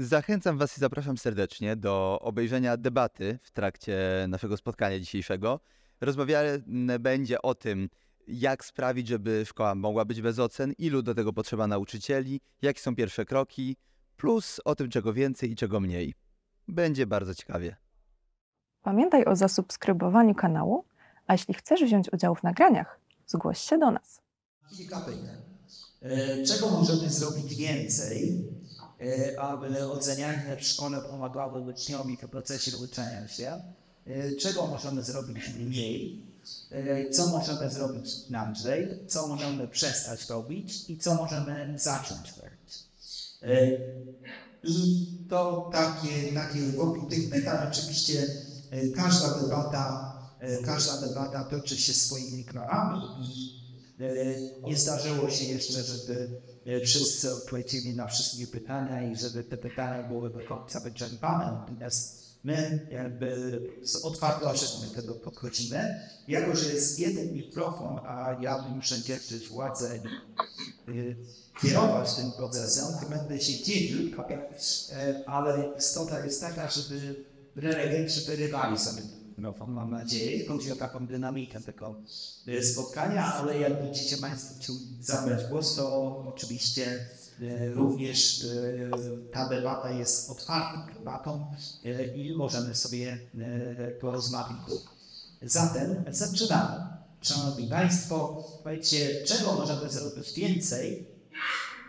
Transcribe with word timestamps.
Zachęcam 0.00 0.58
Was 0.58 0.76
i 0.76 0.80
zapraszam 0.80 1.18
serdecznie 1.18 1.76
do 1.76 2.18
obejrzenia 2.22 2.76
debaty 2.76 3.38
w 3.42 3.50
trakcie 3.50 3.98
naszego 4.28 4.56
spotkania 4.56 5.00
dzisiejszego. 5.00 5.60
Rozmawiane 6.00 6.98
będzie 7.00 7.42
o 7.42 7.54
tym, 7.54 7.88
jak 8.26 8.64
sprawić, 8.64 9.08
żeby 9.08 9.46
szkoła 9.46 9.74
mogła 9.74 10.04
być 10.04 10.22
bez 10.22 10.38
ocen, 10.38 10.72
ilu 10.78 11.02
do 11.02 11.14
tego 11.14 11.32
potrzeba 11.32 11.66
nauczycieli, 11.66 12.40
jakie 12.62 12.80
są 12.80 12.96
pierwsze 12.96 13.24
kroki, 13.24 13.76
plus 14.16 14.60
o 14.64 14.74
tym, 14.74 14.90
czego 14.90 15.12
więcej 15.12 15.50
i 15.50 15.56
czego 15.56 15.80
mniej. 15.80 16.14
Będzie 16.68 17.06
bardzo 17.06 17.34
ciekawie. 17.34 17.76
Pamiętaj 18.82 19.24
o 19.24 19.36
zasubskrybowaniu 19.36 20.34
kanału, 20.34 20.84
a 21.26 21.32
jeśli 21.32 21.54
chcesz 21.54 21.84
wziąć 21.84 22.12
udział 22.12 22.34
w 22.34 22.42
nagraniach, 22.42 23.00
zgłoś 23.26 23.58
się 23.58 23.78
do 23.78 23.90
nas. 23.90 24.20
Kilka 24.76 25.00
pytań. 25.00 25.50
E, 26.02 26.42
czego 26.44 26.70
możemy 26.70 27.10
zrobić 27.10 27.54
więcej, 27.54 28.44
aby 29.38 29.90
ocenianie 29.92 30.56
w 30.60 30.66
szkole 30.66 31.00
pomagało 31.00 31.58
uczniowi 31.58 32.16
w 32.16 32.28
procesie 32.28 32.76
uczenia 32.76 33.28
się? 33.28 33.62
E, 34.06 34.32
czego 34.32 34.66
możemy 34.66 35.02
zrobić 35.02 35.48
mniej? 35.58 36.22
Co 37.12 37.26
możemy 37.26 37.70
zrobić 37.70 38.10
inaczej? 38.28 38.88
Co 39.08 39.26
możemy 39.26 39.68
przestać 39.68 40.28
robić? 40.28 40.90
I 40.90 40.98
co 40.98 41.14
możemy 41.14 41.74
zacząć 41.78 42.32
robić? 42.36 42.84
I 44.64 45.06
to 45.28 45.70
takie, 45.72 46.32
takie 46.34 46.60
wokół 46.60 47.06
tych 47.06 47.30
pytań 47.30 47.68
oczywiście 47.72 48.26
każda 48.96 49.40
debata, 49.40 50.12
każda 50.64 51.00
debata 51.00 51.44
toczy 51.44 51.76
się 51.76 51.92
swoimi 51.92 52.44
krokami 52.44 53.00
i 53.20 53.59
nie 54.62 54.76
zdarzyło 54.76 55.30
się 55.30 55.44
jeszcze, 55.44 55.82
żeby 55.82 56.40
wszyscy 56.84 57.34
odpowiedzieli 57.34 57.96
na 57.96 58.06
wszystkie 58.06 58.46
pytania 58.46 59.02
i 59.02 59.16
żeby 59.16 59.44
te 59.44 59.56
pytania 59.56 60.08
były 60.08 60.30
do 60.30 60.40
końca 60.40 60.80
wyczerpane. 60.80 61.58
Natomiast 61.60 62.20
my 62.44 62.86
jakby 62.90 63.60
z 63.82 63.96
otwartością 63.96 64.66
do 64.88 64.94
tego 64.94 65.14
podchodzimy. 65.14 66.00
Jako, 66.28 66.56
że 66.56 66.72
jest 66.74 66.98
jeden 66.98 67.34
mikrofon, 67.34 68.00
a 68.06 68.36
ja 68.40 68.62
muszę 68.62 69.02
dzierżyć 69.02 69.48
władzę 69.48 70.00
i 70.88 71.14
kierować 71.62 72.14
tym 72.14 72.32
procesem, 72.32 72.84
to 73.00 73.08
będę 73.08 73.40
się 73.40 73.64
dzielił, 73.64 74.10
ale 75.26 75.64
istota 75.78 76.24
jest 76.24 76.40
taka, 76.40 76.70
żeby 76.70 77.24
prelegenci 77.54 78.20
wyrywali 78.20 78.78
sobie 78.78 79.02
mikrofon, 79.40 79.72
mam 79.72 79.90
nadzieję. 79.90 80.46
Chodzi 80.48 80.72
o 80.72 80.76
taką 80.76 81.06
dynamikę 81.06 81.60
tego 81.60 81.94
e, 82.46 82.62
spotkania, 82.62 83.34
ale 83.34 83.58
jak 83.58 83.82
będziecie 83.82 84.16
Państwo 84.16 84.54
chcieli 84.60 84.78
zabrać 85.00 85.46
głos, 85.46 85.74
to 85.74 86.16
oczywiście 86.28 87.06
e, 87.42 87.70
również 87.70 88.44
e, 88.44 89.32
ta 89.32 89.48
debata 89.48 89.90
jest 89.90 90.30
otwartą 90.30 90.94
debatą 90.94 91.46
i 92.14 92.34
możemy 92.36 92.74
sobie 92.74 93.18
porozmawiać. 94.00 94.56
Zatem 95.42 96.04
zaczynamy. 96.10 96.86
Szanowni 97.22 97.68
Państwo, 97.68 98.44
powiedzcie, 98.64 99.24
czego 99.24 99.52
możemy 99.52 99.90
zrobić 99.90 100.32
więcej 100.32 101.06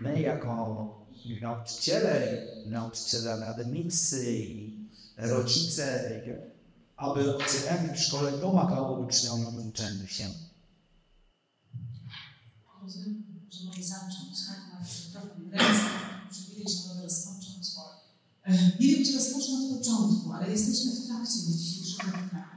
my 0.01 0.21
jako 0.21 1.01
nauczyciele, 1.41 2.47
nauczyciele 2.65 3.33
akademicy 3.33 4.33
i 4.33 4.73
rodzice, 5.17 6.21
aby 7.01 7.37
ocenianie 7.37 7.93
w 7.93 7.99
szkole 7.99 8.31
pomagało 8.31 8.99
uczniom 8.99 9.45
uczeniu 9.69 10.07
się. 10.07 10.25
Rozumiem, 12.83 13.23
że 13.51 13.65
mogę 13.65 13.83
zacząć, 13.83 14.35
tak? 14.47 14.61
Trochę 15.11 15.27
ręce, 15.51 15.89
widać, 16.49 16.73
że 16.73 16.87
mogę 16.87 17.03
rozpocząć. 17.03 17.67
E, 18.43 18.53
nie 18.79 18.87
wiem, 18.87 19.05
czy 19.05 19.13
rozpocznę 19.13 19.55
od 19.55 19.77
początku, 19.77 20.31
ale 20.33 20.51
jesteśmy 20.51 20.91
w 20.91 21.07
trakcie 21.07 21.39
dzisiejszego 21.57 22.11
dnia. 22.11 22.49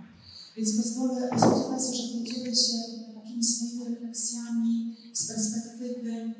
Więc 0.56 0.76
pozwolę, 0.76 1.28
Państwo, 1.70 1.94
że 1.96 2.18
podzielę 2.18 2.56
się 2.56 2.78
takimi 3.14 3.44
swoimi 3.44 3.84
refleksjami 3.84 4.96
z 5.12 5.26
perspektywy 5.26 6.34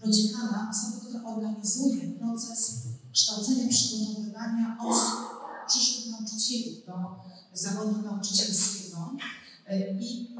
prodziekana, 0.00 0.70
osoby, 0.70 1.06
która 1.06 1.24
organizuje 1.24 2.08
proces 2.10 2.74
kształcenia, 3.12 3.68
przygotowywania 3.68 4.76
osób 4.80 5.23
do 7.52 7.56
zawodu 7.58 8.02
nauczycielskiego. 8.02 9.16
E, 9.66 10.00
I 10.00 10.34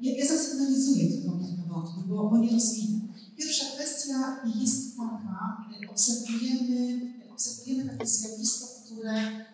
ja, 0.00 0.16
ja 0.18 0.26
zasygnalizuję 0.26 1.10
tylko 1.10 1.38
kilka 1.38 1.62
wątków, 1.68 2.08
bo, 2.08 2.30
bo 2.30 2.38
nie 2.38 2.50
rozwinę. 2.50 3.00
Pierwsza 3.36 3.64
kwestia 3.64 4.40
jest 4.60 4.96
taka, 4.96 5.66
obserwujemy, 5.90 7.00
obserwujemy 7.32 7.90
takie 7.90 8.06
zjawisko, 8.06 8.66
które 8.84 9.46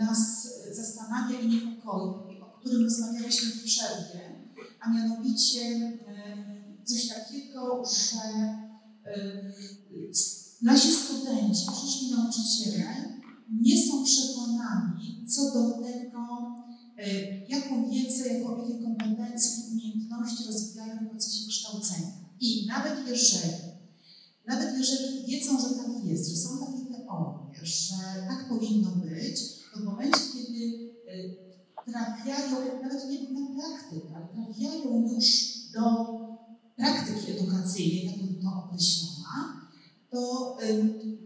nas 0.00 0.48
zastanawia 0.72 1.40
i 1.40 1.48
niepokoi, 1.48 2.40
o 2.40 2.58
którym 2.60 2.84
rozmawialiśmy 2.84 3.50
w 3.50 3.64
przerwie, 3.64 4.46
a 4.80 4.90
mianowicie 4.90 5.98
coś 6.84 7.08
takiego, 7.08 7.84
że 7.84 8.56
nasi 10.62 10.92
studenci, 10.92 11.66
przyszli 11.72 12.10
nauczyciele 12.10 13.15
nie 13.50 13.86
są 13.86 14.04
przekonani 14.04 15.26
co 15.28 15.42
do 15.54 15.70
tego, 15.70 16.54
e, 16.98 17.38
jaką 17.48 17.90
wiedzę, 17.90 18.28
jaką, 18.28 18.58
jakie 18.58 18.84
kompetencje 18.84 19.50
umiejętności 19.72 20.44
rozwijają 20.46 20.96
w 20.96 21.10
procesie 21.10 21.48
kształcenia. 21.48 22.12
I 22.40 22.66
nawet 22.66 23.08
jeżeli, 23.08 23.52
nawet 24.46 24.78
jeżeli 24.78 25.26
wiedzą, 25.26 25.60
że 25.60 25.74
tak 25.74 26.04
jest, 26.04 26.30
że 26.30 26.36
są 26.36 26.58
takie 26.58 26.84
teorie, 26.84 27.66
że 27.66 27.94
tak 28.28 28.48
powinno 28.48 28.90
być, 28.90 29.40
to 29.74 29.80
w 29.80 29.84
momencie, 29.84 30.20
kiedy 30.32 30.92
e, 31.08 31.92
trafiają, 31.92 32.82
nawet 32.82 33.10
nie 33.10 33.40
na 33.40 33.62
praktykę, 33.62 34.16
ale 34.16 34.26
trafiają 34.26 35.14
już 35.14 35.56
do 35.74 36.06
praktyki 36.76 37.30
edukacyjnej, 37.32 38.06
tak 38.06 38.18
bym 38.18 38.42
to 38.42 38.64
określona, 38.64 39.60
to 40.10 40.56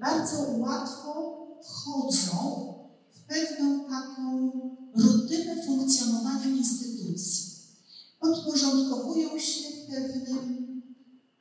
bardzo 0.01 0.59
łatwo 0.59 1.41
wchodzą 1.65 2.75
w 3.13 3.21
pewną 3.29 3.89
taką 3.89 4.51
rutynę 4.95 5.67
funkcjonowania 5.67 6.47
instytucji. 6.47 7.51
Podporządkowują 8.21 9.39
się 9.39 9.69
pewnym 9.89 10.83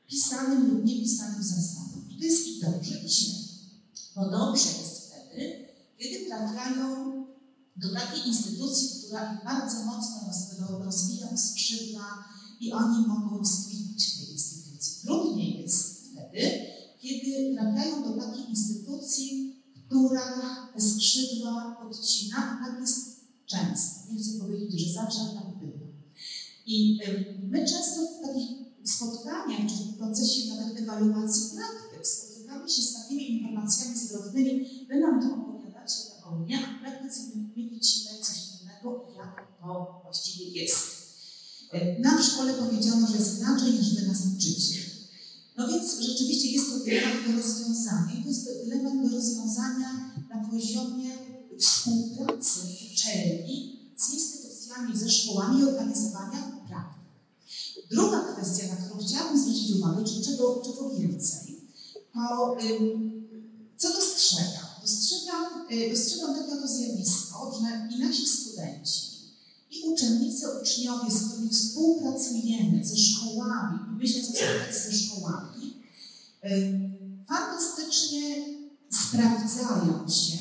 pisanym 0.08 0.70
lub 0.70 0.86
niepisanym 0.86 1.44
zasadom. 1.44 2.04
To 2.20 2.26
jest 2.26 2.48
i 2.48 2.62
dobrze, 2.62 3.00
i 3.06 3.10
źle. 3.10 3.34
Bo 4.16 4.30
dobrze 4.30 4.70
jest 4.82 5.02
wtedy, 5.06 5.68
kiedy 5.98 6.26
trafiają 6.26 7.26
do 7.78 7.94
takiej 7.94 8.28
instytucji, 8.28 8.90
która 9.00 9.42
bardzo 9.46 9.86
mocno 9.86 10.20
rozwija 10.90 11.38
skrzydła 11.38 12.24
i 12.60 12.72
oni 12.72 13.08
mogą 13.08 13.38
rozkwitać 13.38 14.06
w 14.06 14.18
tej 14.18 14.32
instytucji. 14.32 15.02
Trudniej 15.02 15.62
jest 15.62 16.12
wtedy, 16.12 16.52
kiedy 17.02 17.56
trafiają 17.56 18.04
do 18.04 18.22
takiej 18.22 18.50
instytucji, 18.50 19.59
która 19.90 20.70
skrzydła 20.78 21.78
podcina, 21.82 22.38
tak 22.38 22.82
jest 22.82 23.20
często. 23.46 24.14
Nie 24.14 24.20
chcę 24.20 24.40
powiedzieć, 24.40 24.82
że 24.82 24.94
zawsze 24.94 25.20
tak 25.20 25.60
było. 25.60 25.80
I 26.66 27.00
my 27.50 27.66
często 27.66 28.02
w 28.02 28.28
takich 28.28 28.50
spotkaniach, 28.84 29.62
czy 29.70 29.76
w 29.76 29.98
procesie 29.98 30.50
nawet 30.50 30.80
ewaluacji 30.80 31.58
praktyk 31.58 32.08
spotykamy 32.08 32.70
się 32.70 32.82
z 32.82 32.94
takimi 32.94 33.32
informacjami 33.32 33.98
zwrotnymi, 33.98 34.86
wy 34.90 35.00
nam 35.00 35.22
to 35.22 35.36
opowiadacie 35.36 35.96
teorię, 36.22 36.58
a 36.58 36.78
w 36.78 36.82
praktyce 36.82 37.22
my 37.36 37.44
widzimy 37.56 38.20
coś 38.22 38.38
innego, 38.62 39.08
jak 39.18 39.48
to 39.62 40.02
właściwie 40.04 40.46
jest. 40.46 41.00
Nam 42.00 42.18
w 42.18 42.26
szkole 42.26 42.54
powiedziano, 42.54 43.08
że 43.08 43.18
jest 43.18 43.40
inaczej 43.40 43.74
niż 43.74 43.96
wy 43.96 44.08
nas 44.08 44.22
uczycie. 44.38 44.89
No 45.60 45.68
więc 45.68 46.00
rzeczywiście 46.00 46.52
jest 46.52 46.70
to 46.70 46.80
dylemat 46.80 47.28
do 47.28 47.32
rozwiązania. 47.38 48.14
I 48.20 48.24
to 48.24 48.30
jest 48.30 48.46
dylemat 48.66 48.94
do 49.02 49.18
rozwiązania 49.18 50.14
na 50.30 50.48
poziomie 50.52 51.12
współpracy 51.60 52.60
uczelni 52.92 53.80
z 53.98 54.14
instytucjami, 54.14 54.98
ze 54.98 55.10
szkołami 55.10 55.62
i 55.62 55.64
organizowania 55.64 56.62
praktyk. 56.68 57.04
Druga 57.92 58.34
kwestia, 58.34 58.68
na 58.68 58.76
którą 58.76 59.08
chciałabym 59.08 59.42
zwrócić 59.42 59.72
uwagę, 59.72 60.04
czyli 60.06 60.26
czego, 60.26 60.62
czego 60.66 60.90
więcej, 60.90 61.62
to 62.14 62.58
co 63.78 63.94
dostrzegam? 63.94 64.70
Dostrzegam, 64.82 65.46
y, 65.72 65.90
dostrzegam 65.90 66.36
takie 66.36 66.54
oto 66.54 66.68
zjawisko, 66.68 67.60
że 67.62 67.96
i 67.96 68.00
nasi 68.00 68.28
studenci, 68.28 68.99
i 69.80 69.90
uczennicy, 69.90 70.46
uczniowie, 70.62 71.12
z 71.12 71.28
którymi 71.28 71.50
współpracujemy, 71.50 72.86
ze 72.86 72.98
szkołami, 72.98 73.80
myślę 74.00 74.22
współpracy 74.22 74.92
ze 74.92 74.98
szkołami, 74.98 75.84
fantastycznie 77.28 78.22
sprawdzają 78.92 80.08
się 80.10 80.38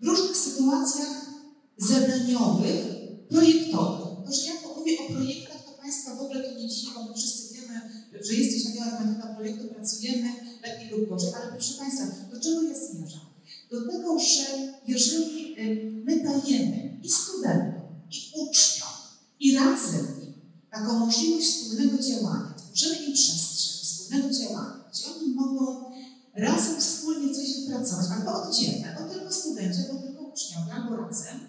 w 0.00 0.06
różnych 0.06 0.36
sytuacjach 0.36 1.30
zadaniowych, 1.78 2.84
projektowych. 3.28 4.26
To, 4.26 4.32
że 4.32 4.46
ja 4.46 4.52
mówię 4.76 4.92
o 4.98 5.12
projektach, 5.12 5.64
to 5.64 5.72
Państwa 5.72 6.14
w 6.14 6.20
ogóle 6.20 6.42
to 6.42 6.60
nie 6.60 6.68
dziwi, 6.68 6.92
bo 6.94 7.04
my 7.04 7.14
wszyscy 7.14 7.54
wiemy, 7.54 7.80
że 8.20 8.34
jest 8.34 8.54
coś 8.54 8.64
takiego 8.64 8.84
jak 8.84 9.06
metoda 9.06 9.34
projektu, 9.34 9.74
pracujemy 9.74 10.28
lepiej 10.62 10.90
lub 10.90 11.08
gorzej. 11.08 11.34
Ale 11.34 11.52
proszę 11.52 11.74
Państwa, 11.78 12.04
do 12.32 12.40
czego 12.40 12.62
ja 12.62 12.74
zmierzam? 12.74 13.34
do 13.70 13.92
tego, 13.92 14.18
że 14.18 14.44
jeżeli 14.86 15.54
y, 15.58 15.92
my 16.04 16.22
dajemy 16.22 17.00
i 17.02 17.10
studentom, 17.10 17.83
i 18.14 18.32
uczniom, 18.34 18.88
i 19.40 19.56
razem 19.56 20.22
im 20.22 20.34
taką 20.70 20.98
możliwość 20.98 21.48
wspólnego 21.48 22.02
działania, 22.02 22.54
tworzymy 22.56 22.96
im 22.96 23.14
przestrzeń 23.14 23.74
wspólnego 23.82 24.30
działania, 24.30 24.84
gdzie 24.92 25.04
oni 25.06 25.34
mogą 25.34 25.84
razem 26.34 26.80
wspólnie 26.80 27.34
coś 27.34 27.60
wypracować, 27.60 28.06
albo 28.10 28.42
oddzielnie, 28.42 28.96
albo 28.96 29.14
tylko 29.14 29.32
studenci, 29.32 29.80
albo 29.80 30.02
tylko 30.02 30.22
uczniowie, 30.22 30.72
albo 30.74 30.96
razem, 30.96 31.40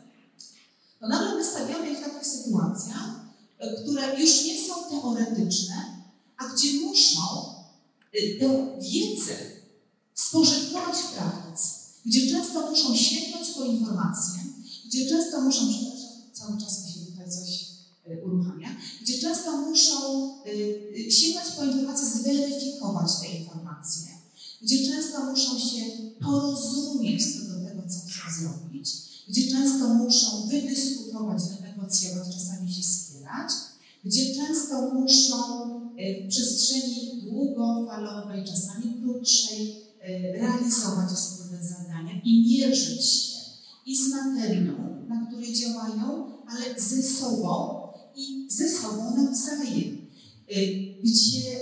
to 0.99 1.07
nagle 1.07 1.35
my 1.35 1.45
stawiamy 1.45 1.91
ich 1.91 1.97
w 1.97 2.03
takich 2.03 2.27
sytuacjach, 2.27 3.09
y, 3.63 3.81
które 3.81 4.21
już 4.21 4.45
nie 4.45 4.67
są 4.67 4.73
teoretyczne, 4.89 5.75
a 6.37 6.47
gdzie 6.47 6.79
muszą 6.79 7.21
y, 8.15 8.37
tę 8.39 8.79
wiedzę 8.81 9.33
spożytkować 10.13 10.95
w 10.95 11.11
praktyce, 11.11 11.69
gdzie 12.05 12.31
często 12.31 12.71
muszą 12.71 12.95
sięgnąć 12.95 13.49
po 13.49 13.65
informacje, 13.65 14.39
gdzie 14.85 15.09
często 15.09 15.41
muszą, 15.41 15.61
cały 16.45 16.61
czas 16.61 16.85
mi 16.85 16.91
się 16.91 16.99
tutaj 17.11 17.31
coś 17.31 17.65
y, 18.07 18.25
uruchamia, 18.25 18.69
gdzie 19.01 19.19
często 19.19 19.57
muszą 19.57 20.29
y, 20.45 21.11
sięgnąć 21.11 21.47
po 21.57 21.63
informacje, 21.65 22.07
zweryfikować 22.07 23.11
te 23.21 23.27
informacje, 23.27 24.07
gdzie 24.61 24.91
często 24.91 25.25
muszą 25.25 25.59
się 25.59 25.81
porozumieć 26.21 27.33
co 27.33 27.39
do 27.39 27.67
tego, 27.67 27.81
co 27.89 27.99
chcą 27.99 28.41
zrobić, 28.41 28.89
gdzie 29.29 29.51
często 29.51 29.93
muszą 29.93 30.47
wydyskutować, 30.47 31.41
wynegocjować, 31.43 32.27
czasami 32.35 32.73
się 32.73 32.81
wspierać, 32.81 33.51
gdzie 34.05 34.35
często 34.35 34.93
muszą 34.93 35.35
w 36.25 36.29
przestrzeni 36.29 37.21
długofalowej, 37.21 38.45
czasami 38.45 39.01
krótszej, 39.03 39.85
realizować 40.39 41.09
wspólne 41.09 41.63
zadania 41.63 42.21
i 42.23 42.47
mierzyć 42.47 43.05
się 43.05 43.35
i 43.85 43.97
z 43.97 44.09
materią, 44.09 45.05
na 45.07 45.25
której 45.27 45.53
działają, 45.53 46.34
ale 46.47 46.81
ze 46.81 47.03
sobą 47.03 47.81
i 48.15 48.47
ze 48.51 48.69
sobą 48.69 49.15
nawzajem, 49.15 50.07
gdzie 51.03 51.59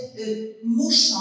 muszą 0.64 1.16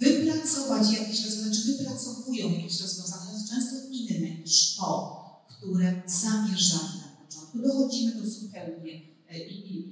wypracować 0.00 0.92
jakieś 0.92 1.24
rozwiązania, 1.24 1.54
czy 1.54 1.72
wypracowują 1.72 2.52
jakieś 2.52 2.80
rozwiązania, 2.80 3.44
często 3.50 3.76
inne 3.90 4.30
niż 4.30 4.76
to, 4.76 5.18
które 5.48 6.02
zamierzali 6.06 6.98
na 6.98 7.26
początku. 7.26 7.58
Dochodzimy 7.58 8.12
do 8.14 8.30
zupełnie 8.30 9.02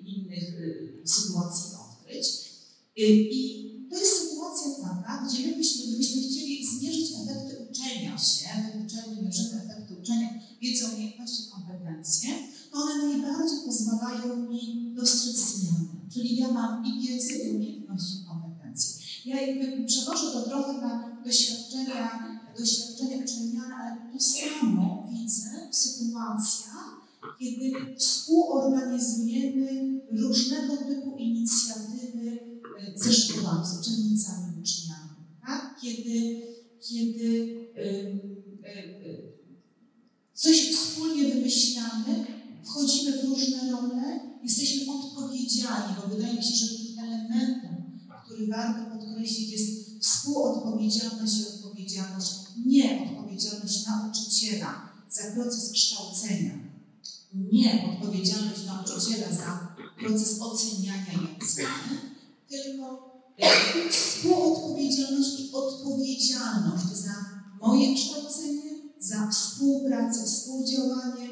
innych 0.04 0.54
sytuacji 1.04 1.70
odkryć. 1.74 2.26
I 2.96 3.86
to 3.90 3.98
jest 3.98 4.28
sytuacja 4.28 4.70
taka, 4.82 5.26
gdzie 5.28 5.46
my 5.46 5.56
byśmy, 5.56 5.86
gdybyśmy 5.86 6.22
chcieli 6.22 6.66
zmierzyć 6.66 7.12
efekty 7.12 7.66
uczenia 7.70 8.18
się, 8.18 8.48
w 8.74 8.86
uczelni 8.86 9.22
mierzymy 9.22 9.62
efekty 9.64 9.94
uczenia, 10.02 10.28
wiedzą, 10.62 10.88
umiejętności, 10.94 11.50
kompetencje, 11.50 12.28
to 12.72 12.78
one 12.78 13.06
najbardziej 13.08 13.58
pozwalają 14.26 14.50
mi 14.50 14.92
dostrzec 14.96 15.36
zmiany. 15.36 15.86
Czyli 16.12 16.36
ja 16.36 16.52
mam 16.52 16.86
i 16.86 17.08
wiedzę, 17.08 17.34
i 17.34 17.50
umiejętności, 17.50 18.22
i 18.22 18.26
kompetencje. 18.26 19.06
Ja 19.24 19.40
jakby 19.40 19.84
przenoszę 19.84 20.32
to 20.32 20.42
trochę 20.42 20.72
na 20.72 21.22
doświadczenia, 21.24 22.38
doświadczenia 22.58 23.16
uczelniane, 23.24 23.74
ale 23.74 23.96
to 24.12 24.20
samo 24.20 25.08
widzę 25.12 25.68
w 25.70 25.76
sytuacjach, 25.76 26.96
kiedy 27.38 27.72
współorganizujemy 27.98 30.00
różnego 30.12 30.76
typu 30.76 31.16
inicjatywy 31.16 32.38
ze 32.96 33.12
szkołami, 33.12 33.66
z 33.66 33.80
uczennicami, 33.80 34.60
uczniami. 34.60 35.10
Tak? 35.46 35.76
Kiedy, 35.82 36.42
kiedy 36.80 37.26
y, 37.76 37.80
y, 38.66 39.32
coś 40.34 40.76
wspólnie 40.76 41.34
wymyślamy, 41.34 42.35
wchodzimy 42.66 43.22
w 43.22 43.24
różne 43.24 43.70
role, 43.70 44.20
jesteśmy 44.42 44.92
odpowiedzialni, 44.92 45.96
bo 46.02 46.08
wydaje 46.08 46.34
mi 46.34 46.42
się, 46.42 46.54
że 46.54 46.66
tym 46.66 46.98
elementem, 46.98 47.98
który 48.24 48.46
warto 48.46 48.90
podkreślić, 48.90 49.50
jest 49.50 49.86
współodpowiedzialność 50.00 51.38
i 51.38 51.46
odpowiedzialność, 51.46 52.32
nie 52.66 53.10
odpowiedzialność 53.10 53.86
nauczyciela 53.86 54.88
za 55.10 55.22
proces 55.34 55.72
kształcenia, 55.72 56.58
nie 57.34 57.88
odpowiedzialność 57.92 58.66
nauczyciela 58.66 59.32
za 59.32 59.76
proces 59.98 60.40
oceniania 60.40 61.12
i 61.12 61.42
oceny, 61.42 62.00
tylko 62.48 63.16
współodpowiedzialność 63.90 65.40
i 65.40 65.52
odpowiedzialność 65.52 66.84
za 66.84 67.14
moje 67.60 67.94
kształcenie, 67.94 68.62
za 68.98 69.30
współpracę, 69.30 70.24
współdziałanie 70.26 71.25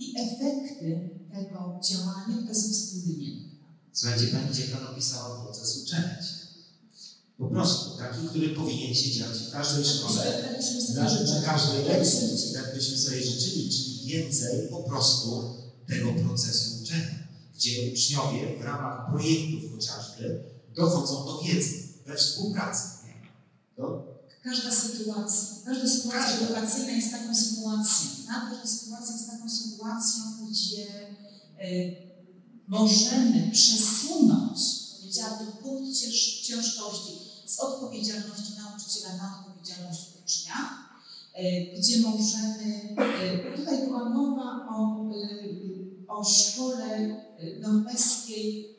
i 0.00 0.14
efekty 0.18 1.10
tego 1.32 1.80
działania 1.88 2.52
wspólnie. 2.52 3.50
Słuchajcie, 3.92 4.26
Pani 4.26 4.54
dziekan 4.54 4.86
opisała 4.86 5.44
proces 5.44 5.82
uczenia 5.84 6.22
się. 6.22 6.40
Po 7.38 7.46
prostu, 7.46 7.98
taki, 7.98 8.28
który 8.28 8.48
powinien 8.48 8.94
się 8.94 9.10
dziać 9.10 9.38
w 9.38 9.52
każdej 9.52 9.84
szkole, 9.84 10.54
na, 10.94 11.42
każdej 11.42 11.84
lekcji, 11.84 12.54
tak 12.54 12.74
byśmy 12.74 12.98
sobie 12.98 13.22
życzyli, 13.22 13.70
czyli 13.70 14.06
więcej 14.06 14.68
po 14.70 14.82
prostu 14.82 15.54
tego 15.88 16.12
procesu 16.12 16.82
uczenia, 16.82 17.28
gdzie 17.54 17.92
uczniowie 17.92 18.58
w 18.58 18.64
ramach 18.64 19.10
projektów 19.10 19.72
chociażby 19.72 20.44
dochodzą 20.76 21.26
do 21.26 21.40
wiedzy 21.42 21.82
we 22.06 22.16
współpracy. 22.16 22.88
To... 23.76 24.09
Każda 24.42 24.70
sytuacja, 24.70 25.48
każda 25.64 25.88
sytuacja 25.88 26.36
edukacyjna 26.36 26.92
jest 26.92 27.10
taką 27.10 27.34
sytuacją. 27.34 28.08
Tak? 28.26 28.50
Każda 28.50 28.66
sytuacja 28.66 29.12
jest 29.14 29.30
taką 29.30 29.50
sytuacją, 29.50 30.22
gdzie 30.50 30.86
y, 31.64 31.96
możemy 32.68 33.50
przesunąć, 33.52 34.60
powiedziałabym, 35.00 35.52
punkt 35.62 35.98
ciężkości 36.42 37.12
z 37.46 37.60
odpowiedzialności 37.60 38.52
nauczyciela 38.58 39.16
na 39.16 39.38
odpowiedzialność 39.40 40.00
ucznia, 40.24 40.54
y, 41.38 41.78
gdzie 41.78 41.98
możemy, 41.98 42.96
y, 43.54 43.56
tutaj 43.56 43.86
była 43.86 44.08
mowa 44.08 44.68
o, 44.70 45.10
o 46.08 46.24
szkole 46.24 47.16
norweskiej 47.60 48.76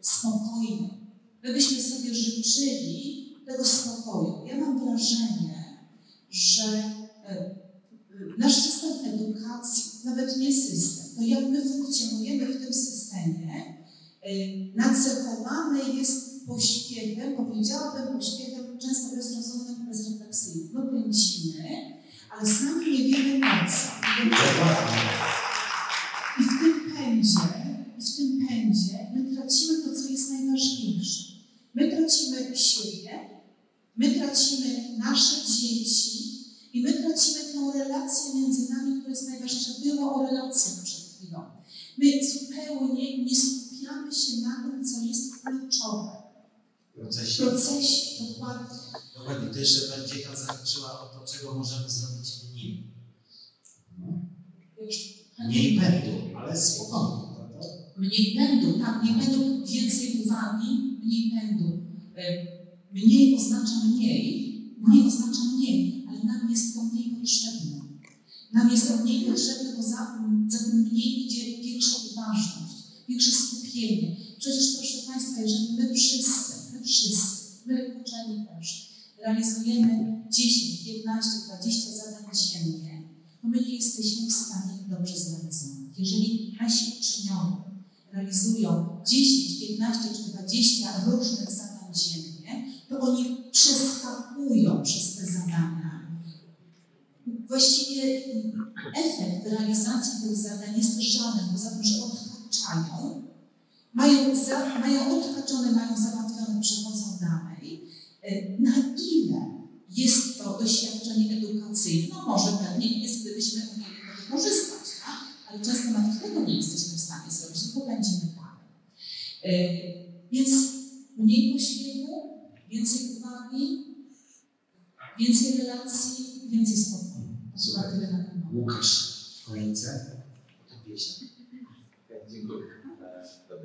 spokojnej, 0.00 1.04
My 1.44 1.52
byśmy 1.52 1.82
sobie 1.82 2.14
życzyli 2.14 3.23
tego 3.46 3.64
spokoju. 3.64 4.46
Ja 4.46 4.56
mam 4.56 4.78
wrażenie, 4.78 5.78
że 6.30 6.64
e, 7.24 7.54
nasz 8.38 8.56
system 8.56 8.90
edukacji, 9.14 9.84
nawet 10.04 10.36
nie 10.36 10.52
system, 10.52 11.16
to 11.16 11.22
jak 11.22 11.48
my 11.48 11.68
funkcjonujemy 11.68 12.46
w 12.46 12.64
tym 12.64 12.74
systemie, 12.74 13.84
e, 14.22 14.30
nacechowany 14.74 15.94
jest 15.94 16.46
pośpiechem, 16.46 17.36
powiedziałabym 17.36 18.18
pośpiechem 18.18 18.78
często 18.78 19.16
bezrozumnym, 19.16 19.86
bezrefleksyjnym. 19.86 20.70
My 20.72 21.02
pędzimy, 21.02 21.92
ale 22.30 22.48
sami 22.48 22.92
nie 22.92 23.16
wiemy 23.16 23.40
po 23.40 23.70
co. 23.70 25.43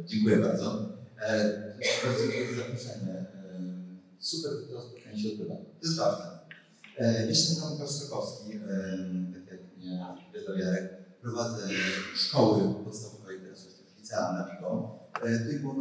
Dziękuję 0.05 0.37
bardzo. 0.37 0.89
E, 1.21 1.59
Bardzo 2.05 2.19
dziękuję 2.23 2.55
za 2.55 2.61
zaproszenie. 2.61 3.13
E, 3.13 3.25
Super, 4.19 4.51
że 4.51 4.67
to 4.67 4.81
spotkanie 4.81 5.19
się 5.23 5.29
odbywa. 5.29 5.55
To 5.55 5.87
jest 5.87 5.97
ważne. 5.97 6.25
E, 6.97 7.27
Jestem 7.27 7.55
Sokowski, 7.87 8.53
e, 8.55 8.59
tak 9.33 9.47
jak 9.51 9.77
mnie 9.77 10.05
wiedział 10.33 10.57
Jarek. 10.57 10.99
Prowadzę 11.21 11.67
szkoły 12.15 12.73
podstawowe 12.85 13.35
i 13.35 13.39
teraz 13.41 13.65
jeszcze 13.65 13.83
w 13.83 14.09
na 14.33 14.49
Wigo. 14.55 14.99
E, 15.23 15.39
Tutaj 15.39 15.59
było 15.59 15.73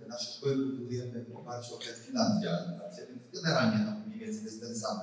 te 0.00 0.08
nasze 0.08 0.32
szkoły 0.32 0.56
budujemy 0.56 1.24
w 1.24 1.36
oparciu 1.36 1.74
o 1.74 1.78
Finlandii, 2.06 2.48
animację, 2.48 3.06
więc 3.08 3.22
generalnie 3.42 3.84
no, 3.84 4.06
mniej 4.06 4.18
więcej 4.20 4.44
jest 4.44 4.60
ten 4.60 4.76
sam, 4.78 4.98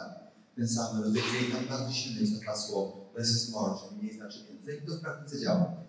ten 0.55 0.67
sam 0.69 1.01
rodzaj. 1.03 1.21
I 1.49 1.51
tam 1.51 1.67
bardzo 1.67 1.93
silne 1.93 2.21
jest 2.21 2.39
to 2.39 2.45
hasło 2.45 3.07
less 3.17 3.29
is 3.29 3.49
more, 3.49 3.73
czyli 3.79 4.01
mniej 4.01 4.13
znaczy 4.15 4.39
więcej 4.49 4.83
i 4.83 4.87
to 4.87 4.93
w 4.95 5.01
praktyce 5.01 5.39
działa. 5.39 5.87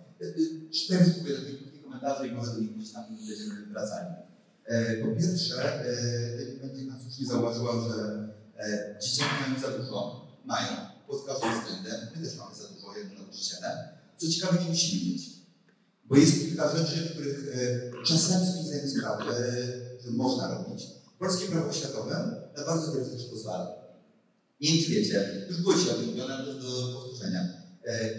Cztery 0.72 1.04
takie 1.36 1.56
krótkie 1.58 1.77
komentarze 1.88 2.28
i 2.28 2.32
może 2.32 2.52
do 2.52 2.58
nich 2.60 2.76
gdzieś 2.76 2.92
tam 2.92 3.04
wracali. 3.72 4.14
E, 4.66 4.96
Po 4.96 5.20
pierwsze, 5.20 5.84
e, 5.84 6.66
będzie 6.66 6.84
nas 6.84 7.02
słusznie 7.02 7.26
zauważyła, 7.26 7.72
że 7.88 8.28
e, 8.58 8.98
dzieciaki 9.02 9.34
mają 9.40 9.60
za 9.60 9.78
dużo, 9.78 10.26
mają, 10.44 10.72
pod 11.08 11.26
każdym 11.26 11.50
względem. 11.60 12.08
My 12.16 12.26
też 12.26 12.36
mamy 12.36 12.54
za 12.54 12.68
dużo 12.68 12.98
jako 12.98 13.22
nauczyciele. 13.22 13.88
Co 14.18 14.28
ciekawe, 14.28 14.62
nie 14.62 14.68
musimy 14.70 15.12
mieć. 15.12 15.22
Bo 16.04 16.16
jest 16.16 16.38
kilka 16.40 16.76
rzeczy, 16.76 17.08
których 17.10 17.52
czasami 18.06 18.46
sobie 18.46 18.62
zdajemy 18.62 18.90
sprawę, 18.90 19.24
e, 19.38 20.02
że 20.02 20.10
można 20.10 20.54
robić. 20.54 20.86
Polskie 21.18 21.46
prawo 21.48 21.68
oświatowe 21.70 22.14
na 22.56 22.64
bardzo 22.64 22.92
wiele 22.92 23.04
rzeczy 23.04 23.30
pozwala. 23.30 23.74
Nie 24.60 24.68
wiem, 24.72 24.84
czy 24.84 24.90
wiecie, 24.90 25.46
już 25.48 25.62
było 25.62 25.74
dzisiaj 25.74 25.90
o 25.90 25.94
tym 25.94 26.06
mówione, 26.06 26.34
ale 26.34 26.54
do 26.54 26.92
powtórzenia. 26.94 27.48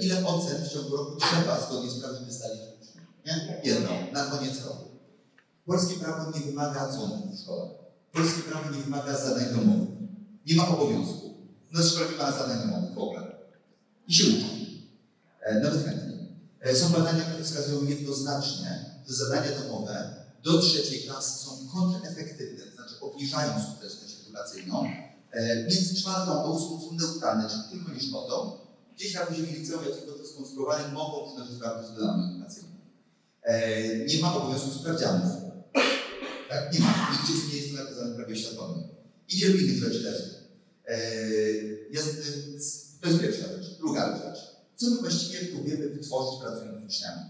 Ile 0.01 0.25
ocen 0.25 0.63
w 0.65 0.73
ciągu 0.73 0.97
roku 0.97 1.17
trzeba 1.19 1.67
zgodnie 1.67 1.91
z 1.91 1.99
prawem 1.99 2.25
wystawić? 2.25 2.61
Nie? 3.29 3.61
Jedną, 3.63 3.89
na 4.13 4.25
koniec 4.25 4.65
roku. 4.65 4.89
Polskie 5.65 5.95
prawo 5.95 6.31
nie 6.31 6.45
wymaga 6.45 6.89
dzwonków 6.91 7.35
w 7.35 7.41
szkole. 7.41 7.69
Polskie 8.11 8.41
prawo 8.41 8.71
nie 8.71 8.81
wymaga 8.83 9.17
zadań 9.17 9.45
domowych. 9.55 9.89
Nie 10.45 10.55
ma 10.55 10.67
obowiązku. 10.67 11.33
No 11.71 11.83
w 11.83 11.85
szkole 11.85 12.05
nie 12.11 12.17
ma 12.17 12.31
zadań 12.31 12.59
domowych 12.59 12.93
w 12.93 12.97
ogóle. 12.97 13.31
I 14.07 14.13
się 14.13 14.23
uczą. 14.23 14.47
E, 15.41 15.59
nawet 15.59 15.85
chętnie. 15.85 16.17
E, 16.61 16.75
są 16.75 16.89
badania, 16.89 17.23
które 17.23 17.43
wskazują 17.43 17.83
jednoznacznie, 17.83 18.85
że 19.07 19.13
zadania 19.13 19.59
domowe 19.61 20.15
do 20.43 20.61
trzeciej 20.61 21.01
klasy 21.01 21.45
są 21.45 21.51
kontrefektywne, 21.73 22.65
to 22.65 22.75
znaczy 22.75 22.99
obniżają 23.01 23.51
skuteczność 23.63 24.15
edukacyjną. 24.23 24.85
E, 25.31 25.63
między 25.63 25.95
czwartą 25.95 26.31
a 26.31 26.45
ósmą 26.45 26.81
są 26.81 26.93
neutralne, 26.93 27.49
czyli 27.49 27.63
tylko 27.71 27.91
nie 27.91 28.01
szkodzą. 28.01 28.51
Gdzieś 28.95 29.13
na 29.13 29.21
poziomie 29.21 29.51
liceum, 29.51 29.83
jak 29.85 29.95
tylko 29.95 30.19
to 30.19 30.27
skonstruowane, 30.27 30.93
mogą 30.93 31.31
przynosić 31.31 31.55
wartość 31.55 31.89
dodaną 31.93 32.29
edukacyjną. 32.29 32.68
E, 33.43 33.97
nie 33.97 34.21
ma 34.21 34.35
obowiązku 34.35 34.71
sprawdzianów. 34.71 35.31
Tak? 36.49 36.73
Nie 36.73 36.79
ma. 36.79 37.11
Nigdzie 37.11 37.47
nie 37.47 37.61
jest 37.61 37.69
w 37.69 38.15
prawie 38.15 38.35
światowym. 38.35 38.83
I 39.29 39.37
wielu 39.37 39.57
innych 39.57 39.83
rzeczy 39.83 40.03
też. 40.03 40.21
E, 40.85 40.97
jest, 41.89 42.17
to 43.01 43.07
jest 43.07 43.21
pierwsza 43.21 43.47
rzecz. 43.47 43.77
Druga 43.77 44.17
rzecz. 44.17 44.39
Co 44.75 44.89
my 44.89 44.97
właściwie 44.97 45.45
próbujemy 45.45 45.89
wytworzyć 45.89 46.41
pracując 46.41 46.81
z 46.81 46.85
uczniami? 46.85 47.21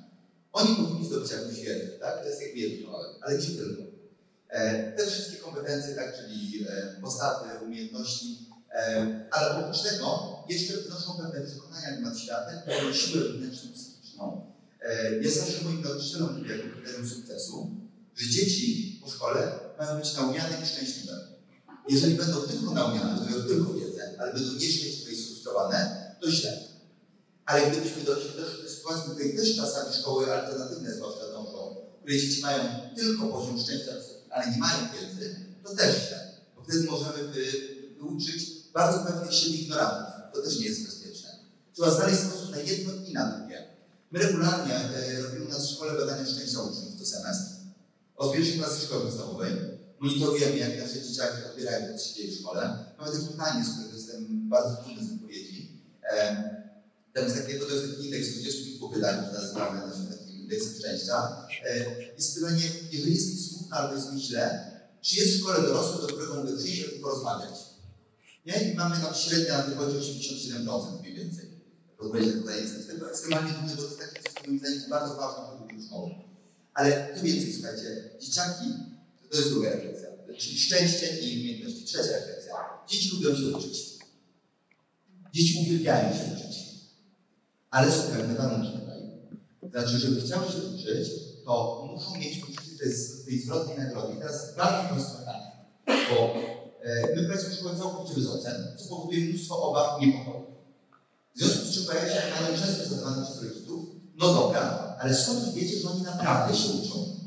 Oni 0.54 0.76
powinni 0.76 1.08
zdobyć 1.08 1.32
jakąś 1.32 1.56
wiedzę, 1.56 1.88
tak? 1.88 2.22
To 2.22 2.30
jest 2.30 2.42
jak 2.42 2.56
jedno, 2.56 3.00
ale, 3.22 3.38
nie 3.38 3.46
tylko. 3.46 3.82
E, 4.50 4.92
te 4.92 5.08
wszystkie 5.08 5.38
kompetencje, 5.38 5.96
tak, 5.96 6.18
czyli 6.18 6.66
e, 6.70 7.02
postawy, 7.02 7.66
umiejętności, 7.66 8.50
e, 8.74 9.26
ale 9.32 9.58
oprócz 9.58 9.82
tego 9.82 10.38
jeszcze 10.50 10.74
wnoszą 10.78 11.18
pewne 11.18 11.48
przekonania 11.48 11.92
na 11.92 11.98
temat 11.98 12.18
świata, 12.18 12.52
pewną 12.66 12.94
siłę 12.94 13.24
wewnętrzną, 13.24 13.72
psychiczną. 13.74 14.49
E, 14.82 15.22
ja 15.22 15.32
zawsze 15.32 15.64
moim 15.64 15.82
nauczycielom 15.82 16.38
mówię 16.38 16.58
jako 16.58 16.70
kryterium 16.76 17.10
sukcesu, 17.10 17.70
że 18.16 18.30
dzieci 18.30 19.00
po 19.04 19.12
szkole 19.12 19.60
mają 19.80 20.00
być 20.00 20.14
naumiane 20.16 20.58
i 20.64 20.68
szczęśliwe. 20.68 21.28
Jeżeli 21.90 22.16
będą 22.16 22.42
tylko 22.42 22.72
naumiane, 22.72 23.20
to 23.20 23.26
mają 23.26 23.44
tylko 23.44 23.74
wiedzę, 23.74 24.16
ale 24.20 24.34
będą 24.34 24.54
nieszczęśliwe 24.54 25.12
i 25.12 25.16
sfrustrowane, 25.24 26.12
to 26.22 26.32
źle. 26.32 26.58
Ale 27.46 27.72
gdybyśmy 27.72 28.04
doszli 28.04 28.30
do 28.38 28.70
sytuacji, 28.70 29.12
w 29.12 29.14
której 29.14 29.36
też 29.36 29.56
czasami 29.56 29.94
szkoły 29.94 30.34
alternatywne 30.34 30.96
zwłaszcza 30.96 31.28
dążą, 31.32 31.76
w 31.98 32.00
której 32.00 32.22
dzieci 32.22 32.42
mają 32.42 32.64
tylko 32.96 33.28
poziom 33.28 33.60
szczęścia, 33.60 33.92
ale 34.30 34.52
nie 34.52 34.58
mają 34.58 34.78
wiedzy, 34.94 35.36
to 35.64 35.76
też 35.76 36.08
źle. 36.08 36.34
Bo 36.56 36.64
wtedy 36.64 36.84
możemy 36.84 37.28
wy, 37.28 37.46
wyuczyć 37.98 38.50
bardzo 38.74 39.00
pewnych 39.00 39.34
siebie 39.34 39.58
ignorantów. 39.58 40.14
To 40.34 40.42
też 40.42 40.60
nie 40.60 40.66
jest 40.66 40.86
bezpieczne. 40.86 41.30
Trzeba 41.74 41.92
znaleźć 41.92 42.20
sposób 42.20 42.52
na 42.52 42.58
jedno 42.58 42.94
i 43.08 43.14
na 43.14 43.32
drugie. 43.32 43.49
My 44.12 44.20
regularnie 44.20 44.76
e, 44.76 45.22
robimy 45.22 45.46
u 45.46 45.50
nas 45.50 45.68
w 45.68 45.76
szkole 45.76 46.00
badania 46.00 46.26
szczęścia 46.26 46.62
uczniów 46.62 47.00
co 47.00 47.06
semestr. 47.06 47.46
Od 48.16 48.34
pierwszej 48.34 48.58
klasy 48.58 48.86
szkoły 48.86 49.02
podstawowej. 49.02 49.52
Monitorujemy, 50.00 50.58
jak 50.58 50.80
nasze 50.80 51.02
dzieciaki 51.02 51.44
odbierają 51.52 51.88
to, 51.88 51.98
co 52.00 52.06
się 52.06 52.16
dzieje 52.16 52.32
w 52.32 52.40
szkole. 52.40 52.86
Mamy 53.00 53.12
też 53.12 53.22
pytanie, 53.32 53.66
z 53.66 53.70
którego 53.70 53.96
jestem 53.98 54.50
bardzo 54.50 54.84
dumny 54.84 55.08
z 55.08 55.14
odpowiedzi. 55.14 55.84
E, 56.12 56.36
tam 57.14 57.24
jest 57.24 57.36
takie, 57.36 57.60
to 57.60 57.70
jest 57.70 57.92
taki 57.92 58.06
indeks 58.06 58.30
20 58.30 58.64
kilku 58.64 58.90
pytań, 58.90 59.16
który 59.26 59.42
nazywamy 59.42 59.88
naszym 59.88 60.08
takim 60.08 60.42
indeksem 60.42 60.74
szczęścia. 60.80 61.48
E, 61.66 61.86
jest 62.16 62.36
pytanie, 62.36 62.64
jeżeli 62.92 63.16
jest 63.16 63.32
mi 63.32 63.38
smutno 63.38 63.78
albo 63.78 63.96
jest 63.96 64.14
mi 64.14 64.22
źle, 64.22 64.72
czy 65.02 65.16
jest 65.16 65.32
w 65.32 65.40
szkole 65.40 65.62
dorosły, 65.62 66.02
do 66.02 66.08
którego 66.08 66.36
mogę 66.36 66.58
przyjść 66.58 66.82
i 66.98 67.00
porozmawiać? 67.00 67.54
Nie? 68.46 68.72
I 68.72 68.76
mamy 68.76 68.98
tam 68.98 69.14
średnia 69.16 69.58
na 69.58 69.64
wychodzi 69.64 69.98
87% 69.98 71.02
mniej 71.02 71.14
więcej. 71.14 71.49
Odpowiedź 72.00 72.28
na 72.28 72.42
pytanie. 72.42 72.62
Jestem 72.62 73.04
ekstremalnie 73.10 73.54
dumny, 73.54 73.76
bo 73.76 73.82
to 73.82 73.88
jest 73.88 74.00
takie 74.00 74.24
coś, 74.24 74.34
co 74.34 74.48
moim 74.48 74.60
zdaniem 74.60 74.78
jest 74.78 74.90
bardzo 74.90 75.16
ważne 75.16 75.44
w 75.44 75.48
produktu 75.48 75.88
szkoły. 75.88 76.10
Ale 76.74 77.16
co 77.16 77.24
więcej, 77.24 77.54
słuchajcie, 77.54 78.10
dzieciaki, 78.20 78.66
to 79.30 79.38
jest 79.38 79.50
druga 79.50 79.70
refleksja, 79.70 80.10
czyli 80.38 80.60
szczęście 80.60 81.20
i 81.20 81.42
umiejętności. 81.42 81.86
Trzecia 81.86 82.12
refleksja. 82.12 82.56
Dzieci 82.88 83.10
lubią 83.14 83.36
się 83.36 83.58
uczyć. 83.58 84.00
Dzieci 85.34 85.60
uwielbiają 85.62 86.14
się 86.14 86.24
uczyć. 86.34 86.60
Ale 87.70 87.92
są 87.92 88.02
pewne 88.04 88.36
warunki 88.36 88.80
tutaj. 88.80 89.00
Znaczy, 89.72 90.00
żeby 90.00 90.22
chciały 90.22 90.52
się 90.52 90.58
uczyć, 90.58 91.10
to 91.46 91.86
muszą 91.94 92.18
mieć 92.18 92.38
poczucie 92.38 92.78
tej, 92.80 92.92
tej 93.26 93.40
zwrotnej 93.40 93.78
nagrody. 93.78 94.14
I 94.14 94.18
teraz 94.18 94.56
bardzo 94.56 94.94
prosto 94.94 95.20
bo 96.10 96.34
e, 96.84 97.16
my 97.16 97.28
pracujemy 97.28 97.56
w 97.56 97.60
szkole 97.60 97.78
całkowicie 97.78 98.16
bez 98.16 98.28
ocen, 98.28 98.78
co 98.78 98.90
powoduje 98.90 99.26
mnóstwo 99.26 99.70
obaw 99.70 100.02
i 100.02 100.08
niepokoju. 100.08 100.59
W 101.40 101.42
związku 101.42 101.66
z 101.66 101.74
czym 101.74 101.86
pojawia 101.86 102.14
się 102.14 102.22
pytanie 102.22 102.58
często 102.58 102.90
zadawane 102.90 103.26
przez 103.26 103.44
rodziców, 103.44 103.86
no 104.18 104.34
dobra, 104.34 104.96
ale 105.00 105.16
skąd 105.16 105.54
wiecie, 105.54 105.80
że 105.80 105.90
oni 105.90 106.02
naprawdę 106.02 106.58
się 106.58 106.70
uczą? 106.70 107.20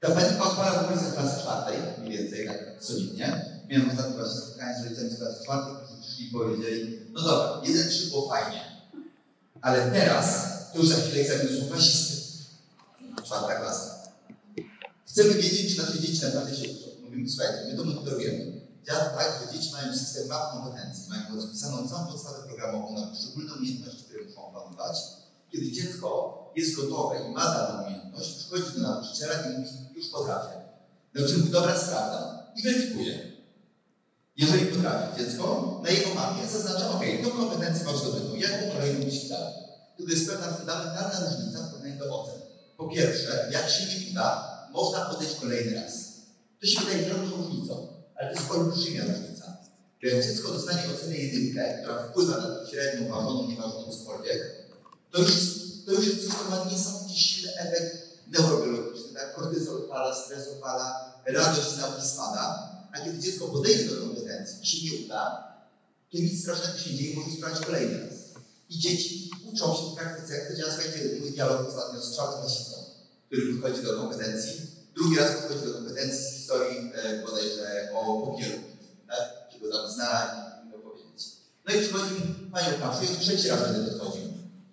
Ta 0.00 0.10
panika 0.10 0.44
odpala 0.44 0.72
w 0.72 0.84
okolicach 0.84 1.14
klasy 1.14 1.40
czwartej, 1.40 1.78
mniej 1.98 2.18
więcej, 2.18 2.46
tak 2.46 2.58
solidnie. 2.80 3.44
Miałem 3.68 3.90
ostatnio 3.90 4.16
właśnie 4.16 4.40
spotkanie 4.40 4.78
z 4.78 4.84
rodzicami 4.84 5.10
z 5.10 5.16
klasy 5.16 5.44
czwartej, 5.44 5.74
którzy 5.76 6.02
przyszli 6.02 6.26
i 6.26 6.30
powiedzieli, 6.30 6.98
no 7.12 7.22
dobra, 7.22 7.60
jeden 7.64 7.88
trzy 7.88 8.06
było 8.06 8.28
fajnie, 8.28 8.60
ale 9.60 9.90
teraz 9.90 10.48
to 10.72 10.78
już 10.78 10.88
za 10.88 10.96
chwilę 10.96 11.20
egzaminy 11.20 11.60
są 11.60 11.68
klasisty. 11.68 12.14
Czwarta 13.24 13.54
klasa. 13.54 13.98
Chcemy 15.06 15.34
wiedzieć, 15.34 15.76
czy 15.76 15.82
nasze 15.82 16.00
dzieci 16.00 16.22
naprawdę 16.22 16.56
się 16.56 16.62
uczą. 16.62 16.86
Mówimy, 17.02 17.30
słuchajcie, 17.30 17.58
my 17.70 17.76
to 17.76 17.84
monitorujemy. 17.84 18.57
Działa 18.88 19.04
tak, 19.04 19.40
że 19.40 19.52
dzieci 19.52 19.72
mają 19.72 19.92
system 19.92 20.28
map 20.28 20.52
kompetencji, 20.52 21.08
mają 21.08 21.36
rozpisaną 21.36 21.88
całą 21.88 22.06
podstawę 22.06 22.42
programową 22.46 22.94
na 22.94 23.06
poszczególne 23.06 23.54
umiejętności, 23.54 24.04
które 24.04 24.24
muszą 24.24 24.46
opanować. 24.46 24.96
Kiedy 25.52 25.72
dziecko 25.72 26.08
jest 26.56 26.76
gotowe 26.76 27.28
i 27.28 27.30
ma 27.30 27.44
daną 27.44 27.84
umiejętność, 27.84 28.34
przychodzi 28.34 28.72
do 28.74 28.80
nauczyciela 28.80 29.34
i 29.34 29.58
mówi, 29.58 29.70
już 29.94 30.08
potrafię. 30.08 30.56
Nauczyciel 31.14 31.38
mówi, 31.38 31.52
dobra, 31.52 31.78
sprawdzam 31.78 32.38
i 32.56 32.62
weryfikuje. 32.62 33.32
Jeżeli 34.36 34.66
potrafi 34.66 35.18
dziecko, 35.18 35.44
na 35.84 35.90
jego 35.90 36.14
mapie 36.14 36.48
zaznacza, 36.48 36.90
ok, 36.90 37.02
tą 37.22 37.30
kompetencję 37.30 37.84
masz 37.84 37.96
zdobytą, 37.96 38.34
jaką 38.34 38.72
kolejną 38.72 39.04
byś 39.04 39.28
dalej. 39.28 39.54
Tu 39.96 40.08
jest 40.08 40.28
pewna 40.28 40.52
fundamentalna 40.52 41.20
różnica 41.30 41.58
w 41.58 41.70
porównaniu 41.70 41.98
do 41.98 42.20
ocen. 42.20 42.40
Po 42.76 42.88
pierwsze, 42.88 43.48
jak 43.52 43.70
się 43.70 43.84
nie 43.84 44.10
uda, 44.10 44.58
można 44.72 45.04
podejść 45.04 45.34
kolejny 45.34 45.74
raz. 45.82 45.92
To 46.60 46.66
się 46.66 46.80
wydaje 46.80 47.06
drobną 47.06 47.36
różnicą, 47.36 47.87
ale 48.18 48.34
to 48.34 48.40
jest 48.40 48.50
olbrzymia 48.50 49.04
różnica. 49.04 49.56
Kiedy 50.00 50.22
dziecko 50.22 50.52
dostanie 50.52 50.82
ocenę 50.94 51.16
jedynkę, 51.16 51.78
która 51.82 52.02
wpływa 52.02 52.36
na 52.36 52.66
średnią, 52.70 53.08
ważoną, 53.08 53.48
nieważoną 53.48 53.92
cokolwiek, 53.92 54.42
to 55.10 55.18
już, 55.18 55.30
to 55.86 55.92
już 55.92 56.06
jest 56.06 56.28
coś, 56.28 56.36
co 56.38 56.50
ma 56.50 56.70
niesamowicie 56.70 57.20
silny 57.20 57.58
efekt 57.58 58.08
neurobiologiczny. 58.26 59.12
Tak? 59.14 59.34
Kortyzol 59.34 59.84
opala, 59.84 60.14
stres 60.14 60.48
opala, 60.48 61.14
radość 61.26 61.76
nauki 61.76 62.06
spada. 62.06 62.68
A 62.92 63.00
kiedy 63.04 63.18
dziecko 63.18 63.48
podejdzie 63.48 63.84
do 63.84 64.00
kompetencji 64.00 64.62
i 64.62 64.66
się 64.66 64.84
nie 64.84 65.04
uda, 65.04 65.48
to 66.12 66.18
nic 66.18 66.42
strasznego 66.42 66.78
się 66.78 66.94
dzieje, 66.94 67.16
może 67.16 67.36
sprawdzić 67.36 67.66
kolejny 67.66 68.00
raz. 68.00 68.14
I 68.70 68.78
dzieci 68.78 69.30
uczą 69.52 69.74
się 69.74 69.82
w 69.92 69.94
praktyce, 69.94 70.34
jak 70.34 70.48
to 70.48 70.54
działa, 70.54 70.72
słuchajcie, 70.72 71.20
mój 71.20 71.30
dialog 71.30 71.68
ostatnio 71.68 72.00
z 72.00 72.14
czwartym 72.14 72.40
klasicą, 72.40 72.76
który 73.26 73.54
podchodzi 73.54 73.82
do 73.82 73.96
kompetencji. 73.96 74.52
Drugi 74.94 75.16
raz 75.16 75.32
podchodzi 75.32 75.66
do 75.66 75.74
kompetencji 75.74 76.37
historii 76.48 76.92
e, 76.94 77.22
bodajże 77.26 77.88
o 77.94 78.26
popieru, 78.26 78.58
tak? 79.08 79.60
Go 79.60 79.72
tam 79.72 79.90
zna 79.90 80.10
i 80.70 80.74
opowiedzieć. 80.76 81.26
No 81.66 81.74
i 81.74 81.80
przychodzi 81.80 82.14
Panią 82.52 82.78
Paszu, 82.80 83.04
ja 83.04 83.20
trzeci 83.20 83.48
raz 83.48 83.60
będę 83.60 83.92
podchodził. 83.92 84.22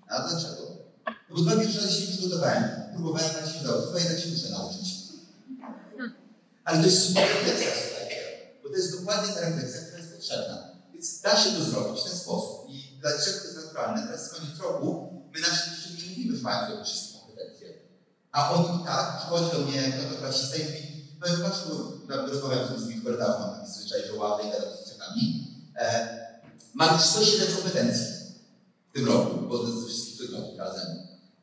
A 0.07 0.27
dlaczego? 0.27 0.61
No 1.05 1.35
bo 1.35 1.41
dwa 1.41 1.55
pierwsze 1.55 1.81
razy 1.81 2.01
się 2.01 2.07
przygotowałem. 2.07 2.63
Próbowałem 2.93 3.29
tak 3.29 3.45
się 3.45 3.63
dobrze, 3.63 3.87
chyba 3.87 3.99
jednak 3.99 4.19
się 4.19 4.29
muszę 4.29 4.49
nauczyć. 4.49 4.87
Ale 6.65 6.79
to 6.79 6.85
jest 6.85 7.07
super 7.07 7.23
refleksja, 7.23 7.71
słuchajcie. 7.87 8.21
Bo 8.63 8.69
to 8.69 8.75
jest 8.75 8.99
dokładnie 8.99 9.33
ta 9.33 9.41
refleksja, 9.41 9.81
która 9.81 9.97
jest 9.97 10.15
potrzebna. 10.15 10.57
Więc 10.93 11.21
da 11.21 11.37
się 11.37 11.49
to 11.51 11.63
zrobić 11.63 12.01
w 12.01 12.09
ten 12.09 12.17
sposób. 12.17 12.69
I 12.69 12.97
dlaczego 13.01 13.39
to 13.39 13.45
jest 13.45 13.55
naturalne? 13.55 14.07
Teraz 14.07 14.25
z 14.25 14.29
koniec 14.29 14.59
roku 14.59 15.13
my 15.33 15.39
naszym 15.41 15.73
dzieciom 15.75 15.97
nie 15.97 16.09
mówimy, 16.09 16.37
że 16.37 16.43
mają 16.43 16.83
wszystkie 16.83 17.19
kompetencje. 17.19 17.67
A 18.31 18.51
oni 18.51 18.81
i 18.81 18.85
tak 18.85 19.17
przychodzi 19.17 19.51
do 19.51 19.59
mnie 19.59 19.93
piątoklasista 19.93 20.57
i 20.57 20.63
mówi, 20.63 20.84
no 21.25 21.31
ja 21.31 21.49
patrz, 21.49 21.59
bo 21.67 22.27
rozmawiam 22.27 22.79
z 22.79 22.83
w 22.83 23.03
korytarzu, 23.03 23.39
mam 23.39 23.59
taki 23.59 23.71
zwyczaj, 23.71 24.01
że 24.07 24.13
ławy 24.13 24.43
i 24.43 24.51
gadam 24.51 24.69
z 24.69 24.79
dzieciakami. 24.79 25.47
E, 25.79 26.09
mam 26.73 26.95
już 26.95 27.03
107 27.03 27.55
kompetencji 27.55 28.05
w 28.89 28.93
tym 28.93 29.05
roku, 29.05 29.47
bo 29.49 29.59
to 29.59 29.71
ze 29.71 29.87
wszystkich 29.87 30.15
przedmiotów 30.15 30.57
razem. 30.57 30.87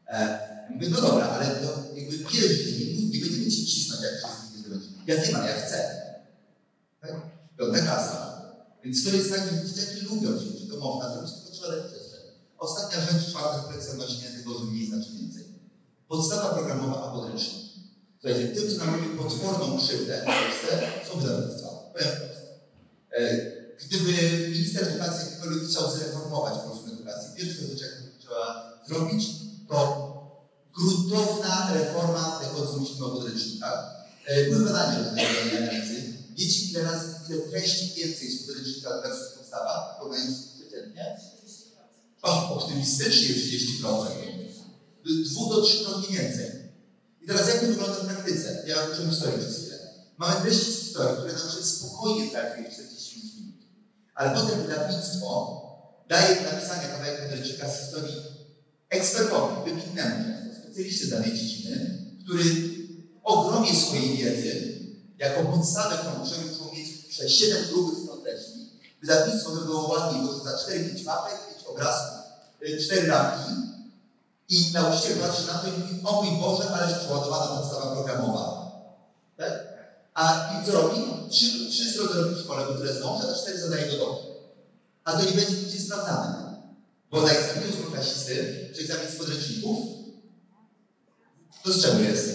E, 0.08 0.38
mówię, 0.70 0.88
no 0.90 1.00
dobra, 1.00 1.28
ale 1.28 1.46
to 1.46 1.96
jakby 1.96 2.18
pierwszy 2.18 2.72
nie, 2.72 3.08
nie 3.08 3.20
będziemy 3.20 3.50
ci 3.50 3.66
cisnąć, 3.66 4.02
jak 4.02 4.18
wszystkich 4.18 4.52
nie 4.52 4.58
zdobędziesz. 4.58 4.90
Ja 5.06 5.16
nie 5.16 5.32
mam, 5.32 5.46
ja 5.46 5.66
chcę. 5.66 6.02
Tak? 7.00 7.10
Piąta 7.58 7.78
klasa. 7.78 8.42
Więc 8.84 9.04
to 9.04 9.10
jest 9.10 9.30
tak, 9.30 9.40
że 9.40 9.68
dzieciaki 9.68 10.00
lubią 10.00 10.28
się 10.28 10.46
uczyć, 10.46 10.68
to 10.70 10.76
można 10.76 11.12
zrobić, 11.12 11.32
tylko 11.32 11.50
trzeba 11.50 11.68
dać 11.68 11.86
przestrzeń. 11.86 12.20
Ostatnia 12.58 13.00
rzecz, 13.00 13.30
czwarta 13.30 13.56
refleksja 13.56 13.92
odnośnie 13.92 14.28
tego, 14.30 14.58
że 14.58 14.64
mniej 14.64 14.86
znaczy 14.86 15.10
więcej. 15.12 15.44
Podstawa 16.08 16.54
programowa 16.54 17.08
a 17.08 17.12
podręcznik. 17.12 17.61
Słuchajcie, 18.22 18.48
tym, 18.48 18.70
co 18.70 18.84
nam 18.84 19.18
potworną 19.18 19.78
krzywdę 19.78 20.22
w 20.22 20.24
Polsce, 20.24 20.88
są 21.08 21.20
wydawnictwa. 21.20 21.68
E, 23.18 23.52
Gdyby 23.86 24.12
minister 24.48 24.88
edukacji 24.88 25.30
jakkolwiek 25.30 25.68
chciał 25.68 25.90
zreformować 25.90 26.54
polską 26.54 26.92
edukację, 26.92 27.30
pierwsza 27.36 27.62
rzecz, 27.62 27.80
jaką 27.80 28.18
trzeba 28.20 28.72
zrobić, 28.88 29.26
to 29.68 29.76
gruntowna 30.76 31.74
reforma 31.74 32.40
tego, 32.44 32.66
co 32.66 32.76
myślimy 32.76 33.04
o 33.04 33.10
podręcznikach. 33.10 33.90
E, 34.26 34.44
Były 34.50 34.64
badania 34.64 34.98
różne 34.98 35.22
analizy. 35.58 36.12
Wiecie, 36.36 36.64
ile 36.70 36.82
razy, 36.82 37.06
ile 37.28 37.38
treści 37.38 37.92
więcej 37.96 38.30
z 38.30 38.46
podręcznika 38.46 39.00
versus 39.02 39.38
podstawa, 39.38 39.96
porównając 39.98 40.36
przeciętnie? 40.38 41.16
O, 42.22 42.56
optymistycznie 42.56 43.34
30%. 43.34 44.08
Dwu 45.24 45.48
do 45.54 45.62
trzykrotnie 45.62 46.18
więcej. 46.18 46.61
I 47.22 47.26
teraz 47.26 47.48
jak 47.48 47.60
to 47.60 47.66
wygląda 47.66 47.94
w 47.94 48.06
praktyce? 48.06 48.62
Ja 48.66 48.76
uczę 48.84 49.10
historii 49.10 49.38
przez 49.38 49.58
chwilę. 49.58 49.78
Mamy 50.18 50.40
treści 50.40 50.72
z 50.72 50.78
historii, 50.78 51.16
które 51.18 51.38
się 51.38 51.64
spokojnie 51.64 52.26
w 52.26 52.30
45 52.30 53.34
minut. 53.36 53.54
Ale 54.14 54.40
potem 54.40 54.62
wydawnictwo 54.62 55.62
daje 56.08 56.36
do 56.36 56.42
napisania 56.42 56.88
kawałek 56.88 57.22
podręcznika 57.22 57.68
z 57.68 57.80
historii 57.80 58.16
ekspertowi, 58.88 59.70
wybitnemu, 59.70 60.24
specjaliście 60.62 61.06
z 61.06 61.10
danej 61.10 61.32
dziedziny, 61.38 61.98
który 62.24 62.44
ogromie 63.22 63.74
swojej 63.74 64.16
wiedzy, 64.16 64.78
jako 65.18 65.44
podstawę, 65.44 65.96
którą 65.96 66.24
uczniowie 66.24 66.50
muszą 66.50 66.74
mieć 66.74 66.88
przez 67.08 67.32
7 67.32 67.64
grubych 67.68 67.98
stron 67.98 68.22
treści, 68.22 68.70
wydawnictwo 69.00 69.50
by 69.50 69.64
było 69.64 69.88
ładniej, 69.88 70.26
bo 70.26 70.38
za 70.38 70.50
4-5 70.50 71.04
mapek, 71.04 71.34
5 71.54 71.66
obrazków, 71.66 72.18
4 72.84 73.06
ramki 73.06 73.71
i 74.52 74.72
nauczyciel 74.72 75.18
patrzy 75.18 75.46
na 75.46 75.58
to 75.58 75.68
i 75.68 75.70
mówi, 75.70 76.00
o 76.04 76.22
mój 76.22 76.40
Boże, 76.40 76.70
ależ 76.70 76.98
przeładowana 76.98 77.60
podstawa 77.60 77.94
programowa. 77.94 78.72
Tak? 79.36 79.52
A 80.14 80.52
i 80.52 80.66
co 80.66 80.72
robi? 80.72 80.96
Trzy, 81.30 81.70
trzy 81.70 81.92
strony 81.92 82.22
robi 82.22 82.34
w 82.34 82.38
szkole, 82.38 82.66
bo 82.66 82.74
tyle 82.74 82.94
zdąży, 82.94 83.26
a 83.30 83.34
cztery 83.34 83.60
zadaje 83.60 83.90
do 83.90 83.98
domu. 83.98 84.18
A 85.04 85.12
to 85.12 85.24
nie 85.24 85.32
będzie 85.32 85.56
nigdzie 85.56 85.80
sprawdzane. 85.80 86.62
Bo 87.10 87.22
na 87.22 87.30
egzaminie 87.30 87.74
ósmoklasisty, 87.74 88.70
czy 88.74 88.80
egzamin 88.80 89.08
z 89.10 89.16
podręczników, 89.16 89.78
to 91.64 91.72
z 91.72 91.82
czego 91.82 91.98
jest? 91.98 92.26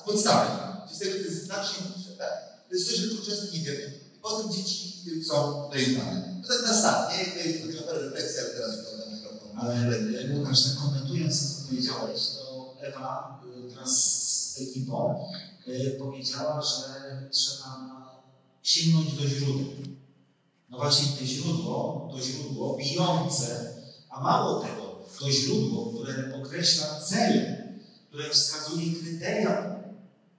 Z 0.00 0.02
podstawy. 0.04 0.50
Czyli 0.86 0.96
z 0.96 0.98
tego 0.98 1.12
to 1.12 1.30
jest 1.30 1.44
znacznie 1.44 1.78
niższe, 1.96 2.10
tak? 2.18 2.32
To 2.68 2.74
jest 2.74 2.86
coś, 2.86 2.96
że 2.96 3.08
często 3.26 3.52
nie 3.52 3.60
wiemy. 3.60 4.00
Potem 4.22 4.52
dzieci 4.52 5.04
są 5.28 5.68
dojeżdżane. 5.70 6.42
To 6.42 6.48
tak 6.48 6.62
na 6.66 6.78
start, 6.78 7.12
nie? 7.12 7.24
To 7.24 7.38
jest 7.48 7.88
refleksja, 7.88 8.42
ale 8.42 8.50
teraz 8.50 8.76
mikrofon. 8.76 9.13
Ale 9.56 9.98
Łukasz, 10.34 10.74
komentując 10.84 11.40
to, 11.40 11.62
co 11.62 11.68
powiedziałeś, 11.68 12.20
to 12.36 12.74
Ewa 12.80 13.42
y, 13.66 13.70
wraz 13.70 13.90
z 14.52 14.60
ekipą 14.60 15.26
y, 15.68 15.96
powiedziała, 15.98 16.62
że 16.62 16.84
trzeba 17.30 17.94
sięgnąć 18.62 19.12
do 19.12 19.28
źródeł. 19.28 19.66
No 20.70 20.78
właśnie 20.78 21.16
to 21.18 21.24
źródło, 21.24 22.08
to 22.12 22.20
źródło 22.22 22.76
bijące, 22.76 23.74
a 24.10 24.20
mało 24.20 24.60
tego, 24.60 24.98
to 25.18 25.30
źródło, 25.30 25.92
które 25.92 26.42
określa 26.42 27.00
cele, 27.00 27.68
które 28.08 28.30
wskazuje 28.30 28.92
kryteria 28.92 29.74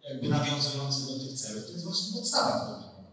jakby 0.10 0.30
nawiązujące 0.30 1.06
do 1.06 1.19
tych 1.19 1.39
celów, 1.39 1.65
to 1.65 1.71
jest 1.71 1.84
właśnie 1.84 2.13
podstawa 2.13 2.60
programowa. 2.60 3.06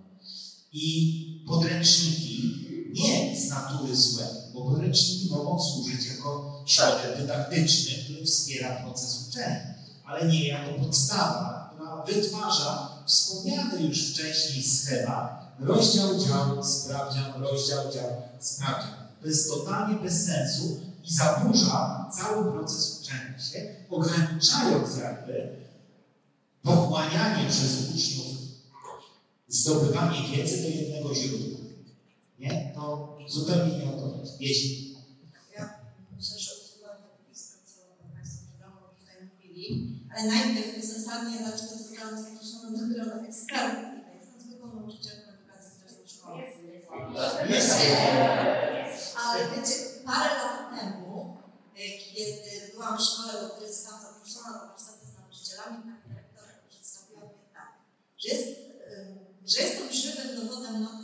I 0.72 1.44
podręczniki 1.48 2.66
nie 2.92 3.40
z 3.40 3.48
natury 3.48 3.96
złe, 3.96 4.41
bo 4.54 4.62
podręczniki 4.62 5.30
mogą 5.30 5.62
służyć 5.62 6.06
jako 6.06 6.62
środek 6.66 7.16
dydaktyczny, 7.16 8.04
który 8.04 8.26
wspiera 8.26 8.76
proces 8.76 9.28
uczenia, 9.28 9.74
ale 10.04 10.28
nie 10.28 10.48
jako 10.48 10.84
podstawa, 10.84 11.70
która 11.74 12.02
wytwarza 12.02 12.88
wspomniany 13.06 13.82
już 13.82 14.12
wcześniej 14.12 14.62
schemat, 14.64 15.56
rozdział 15.60 16.18
dział, 16.18 16.64
sprawdzian, 16.64 17.42
rozdział 17.42 17.92
dział, 17.92 18.22
sprawdzian. 18.40 18.94
To 19.22 19.28
jest 19.28 19.50
totalnie 19.50 19.94
bez 19.94 20.24
sensu 20.24 20.80
i 21.04 21.14
zaburza 21.14 22.10
cały 22.12 22.52
proces 22.52 23.00
uczenia 23.00 23.38
się, 23.38 23.74
ograniczając 23.90 24.96
jakby 24.96 25.56
pochłanianie 26.62 27.50
przez 27.50 27.90
uczniów 27.94 28.32
zdobywanie 29.48 30.36
wiedzy 30.36 30.62
do 30.62 30.68
jednego 30.68 31.14
źródła. 31.14 31.58
Nie? 32.38 32.72
To 32.74 33.11
zupełnie 33.28 33.78
nie 33.78 33.92
o 33.92 33.96
to. 33.96 34.22
Jeśli. 34.40 34.96
Ja 35.56 35.80
myślę, 36.16 36.38
że 36.38 36.50
to 36.50 36.88
blisko, 37.26 37.58
co 37.66 37.80
Państwo 38.14 38.42
chwilą 38.48 38.68
tutaj 38.98 39.16
mówili, 39.28 39.66
ale 40.12 40.26
najpierw 40.26 40.84
uzasadnię, 40.84 41.38
dlaczego 41.38 41.72
zostałam 41.78 42.24
zaproszona 42.24 42.70
do 42.78 42.94
grona 42.94 43.28
ekspertów. 43.28 43.90
Jestem 44.20 44.40
zwykłą 44.40 44.66
nauczycielką 44.74 45.28
edukacji 45.32 46.08
szkoły. 46.14 46.42
Ale 49.26 49.38
wiecie, 49.50 49.74
parę 50.06 50.34
lat 50.34 50.80
temu, 50.80 51.36
y, 51.76 52.14
kiedy 52.14 52.72
byłam 52.72 52.98
w 52.98 53.02
szkole, 53.02 53.32
do 53.42 53.48
której 53.48 53.72
zostałam 53.72 54.02
zaproszona 54.02 54.50
na 54.50 54.66
warsztaty 54.66 55.06
z 55.06 55.18
nauczycielami, 55.18 55.76
pani 55.82 56.02
dyrektor 56.08 56.44
przedstawiła 56.68 57.20
mnie 57.20 57.46
tak, 57.54 57.70
że 58.18 58.28
jest, 58.28 58.48
y, 58.48 59.50
że 59.52 59.62
jestem 59.62 59.92
żywym 59.92 60.36
dowodem 60.36 60.82
na 60.82 60.88
to. 60.88 61.01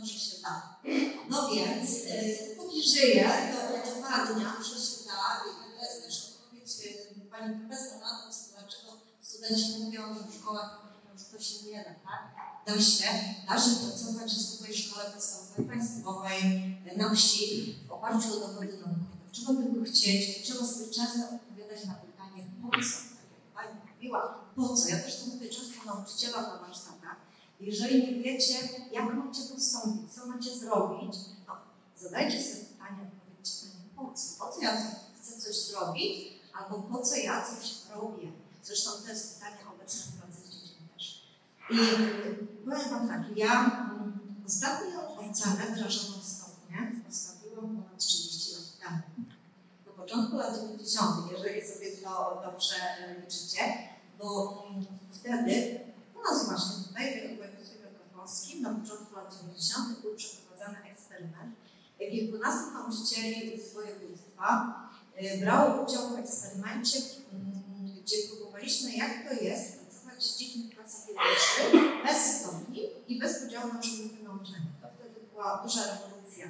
No 1.29 1.49
więc, 1.49 1.89
y, 1.89 2.55
póki 2.57 2.83
żyję, 2.89 3.29
to 3.53 3.89
udowadniam, 3.91 4.63
że 4.63 4.75
się 4.85 5.05
da 5.07 5.41
i 5.45 5.77
to 5.77 5.83
jest 5.85 6.03
też 6.03 6.35
odpowiedź 6.35 6.71
pani 7.31 7.59
profesor 7.59 7.99
na 8.01 8.09
to, 8.09 8.33
co- 8.33 8.51
dlaczego 8.53 8.91
studenci 9.21 9.83
mówią, 9.83 10.01
że 10.13 10.31
w 10.31 10.35
szkołach 10.41 10.89
to 11.31 11.39
się 11.43 11.65
nie 11.65 11.77
da, 11.77 11.83
tak? 12.09 12.23
Da 12.67 12.81
się, 12.81 13.05
da 13.47 13.61
się 13.61 13.71
pracować 13.87 14.31
w 14.31 14.37
zwykłej 14.39 14.77
szkole 14.77 15.05
podstawowej, 15.11 15.65
państwowej, 15.65 16.41
y, 16.93 16.97
na 16.97 17.15
wsi, 17.15 17.75
w 17.87 17.91
oparciu 17.91 18.27
o 18.37 18.39
dowody 18.39 18.67
naukowe. 18.67 18.95
Trzeba 19.31 19.53
tylko 19.53 19.83
chcieć, 19.91 20.43
trzeba 20.43 20.65
sobie 20.65 20.87
często 20.93 21.19
odpowiadać 21.35 21.85
na 21.85 21.93
pytanie, 21.93 22.43
po 22.61 22.69
co? 22.77 22.97
Tak 22.97 23.29
jak 23.33 23.53
pani 23.55 23.81
mówiła, 23.93 24.21
po 24.55 24.75
co? 24.75 24.87
Ja 24.89 24.99
też 24.99 25.19
to 25.19 25.25
mówię 25.25 25.49
często 25.49 25.85
nauczycielom 25.85 26.43
na 26.43 26.57
warsztatach. 26.57 26.88
Jeżeli 27.59 28.07
nie 28.07 28.23
wiecie, 28.23 28.53
jak 28.91 29.13
macie 29.13 29.41
postąpić, 29.53 30.13
co 30.13 30.25
macie 30.25 30.55
zrobić, 30.55 31.15
to 31.47 31.53
zadajcie 31.97 32.43
sobie 32.43 32.65
pytanie, 32.65 32.97
odpowiedzcie 33.07 33.67
na 33.67 33.73
nie 33.83 33.89
po 33.95 34.13
co? 34.13 34.45
Po 34.45 34.51
co 34.51 34.61
ja 34.61 34.77
chcę 35.21 35.41
coś 35.41 35.55
zrobić, 35.55 36.33
albo 36.53 36.79
po 36.79 37.03
co 37.03 37.15
ja 37.15 37.45
coś 37.45 37.75
robię? 37.95 38.31
Zresztą 38.63 38.91
to 38.91 39.09
jest 39.09 39.33
pytanie 39.35 39.57
obecne 39.75 40.11
w 40.11 40.15
pracy 40.15 40.41
też. 40.93 41.23
I 41.69 41.77
powiem 42.65 42.89
Wam 42.89 43.07
tak, 43.07 43.37
ja 43.37 43.89
mm, 43.93 44.29
Ostatnią 44.49 44.99
ocenę 45.29 45.75
wyrażoną 45.75 46.19
w 46.19 46.25
stopnie 46.25 47.01
postawiłam 47.07 47.75
ponad 47.75 47.97
30 47.97 48.51
lat 48.55 48.79
temu. 48.79 49.27
Na 49.85 49.91
początku 49.91 50.37
lat 50.37 50.55
90., 50.55 51.31
jeżeli 51.31 51.67
sobie 51.67 51.91
to 51.91 52.41
dobrze 52.45 52.75
e, 52.75 53.21
liczycie, 53.21 53.59
bo 54.19 54.57
mm, 54.69 54.85
wtedy 55.11 55.79
nas 56.23 56.45
właśnie 56.49 56.83
tutaj 56.87 57.35
w 57.35 57.37
województwie 57.37 57.75
wielkopolskim 57.79 58.61
na 58.61 58.69
początku 58.73 59.15
lat 59.15 59.35
90. 59.41 60.01
był 60.01 60.15
przeprowadzany 60.15 60.77
eksperyment. 60.91 61.55
Kilkunastu 62.11 62.71
nauczycieli 62.73 63.61
z 63.61 63.73
województwa 63.73 64.75
e, 65.15 65.37
brało 65.37 65.83
udział 65.83 66.09
w 66.09 66.19
eksperymencie, 66.19 66.99
mm, 67.33 67.61
gdzie 68.03 68.15
próbowaliśmy, 68.27 68.91
jak 68.95 69.11
to 69.27 69.43
jest 69.43 69.79
pracować 69.79 70.23
z 70.23 70.37
dziećmi 70.37 70.63
w 70.63 70.75
klasach 70.75 71.05
pierwszych 71.07 71.71
bez 72.05 72.41
stopni 72.41 72.81
i 73.07 73.19
bez 73.19 73.43
podziału 73.43 73.73
na 73.73 73.79
przedmioty 73.79 74.23
nauczania. 74.23 74.71
To 74.81 74.87
wtedy 74.95 75.19
była 75.31 75.57
duża 75.63 75.81
rewolucja. 75.85 76.45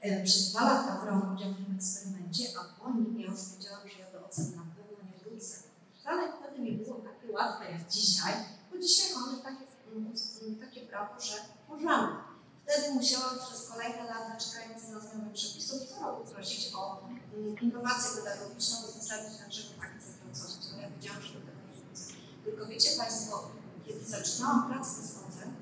E, 0.00 0.24
Przez 0.24 0.50
dwa 0.50 0.60
lata 0.64 1.00
brałam 1.02 1.36
udział 1.36 1.52
w 1.52 1.56
tym 1.56 1.76
eksperymencie, 1.76 2.44
a 2.60 2.82
po 2.82 2.90
nim 2.90 3.20
ja 3.20 3.26
już 3.26 3.40
wiedziałam, 3.56 3.88
że 3.88 3.98
ja 3.98 4.10
do 4.12 4.26
ocen 4.26 4.44
na 4.56 4.62
pewno 4.76 5.04
nie 5.12 5.18
wrócę. 5.24 5.56
Wcale 6.00 6.32
wtedy 6.32 6.58
nie 6.62 6.72
było 6.72 6.94
takie 6.94 7.32
łatwe 7.32 7.70
jak 7.72 7.88
dzisiaj, 7.88 8.34
dzisiaj 8.80 9.14
mamy 9.14 9.42
takie, 9.42 9.64
mm, 9.92 10.12
mm, 10.42 10.60
takie 10.60 10.80
prawo, 10.86 11.20
że 11.20 11.34
możemy. 11.68 12.08
Wtedy 12.64 12.94
musiałam 12.94 13.38
przez 13.38 13.68
kolejne 13.68 14.04
lata, 14.04 14.36
czekając 14.36 14.88
na 14.88 15.00
zmianę 15.00 15.30
przepisów, 15.34 15.88
co 15.88 16.00
roku 16.00 16.24
prosić 16.34 16.74
o 16.74 17.08
mm, 17.34 17.58
innowację 17.58 18.22
pedagogiczną, 18.22 18.76
uzasadnić 18.88 19.40
na 19.40 19.48
czego 19.50 19.68
akcję 19.82 20.12
pracować, 20.24 20.52
bo 20.72 20.80
ja 20.80 20.90
wiedziałam, 20.90 21.22
że 21.22 21.34
do 21.34 21.40
tego 21.40 21.58
nie 21.68 21.80
wrócę. 21.82 22.04
Tylko 22.44 22.66
wiecie 22.66 22.90
Państwo, 22.98 23.50
kiedy 23.86 24.04
zaczynałam 24.04 24.72
pracę 24.72 25.02
z 25.02 25.10
ocen, 25.16 25.54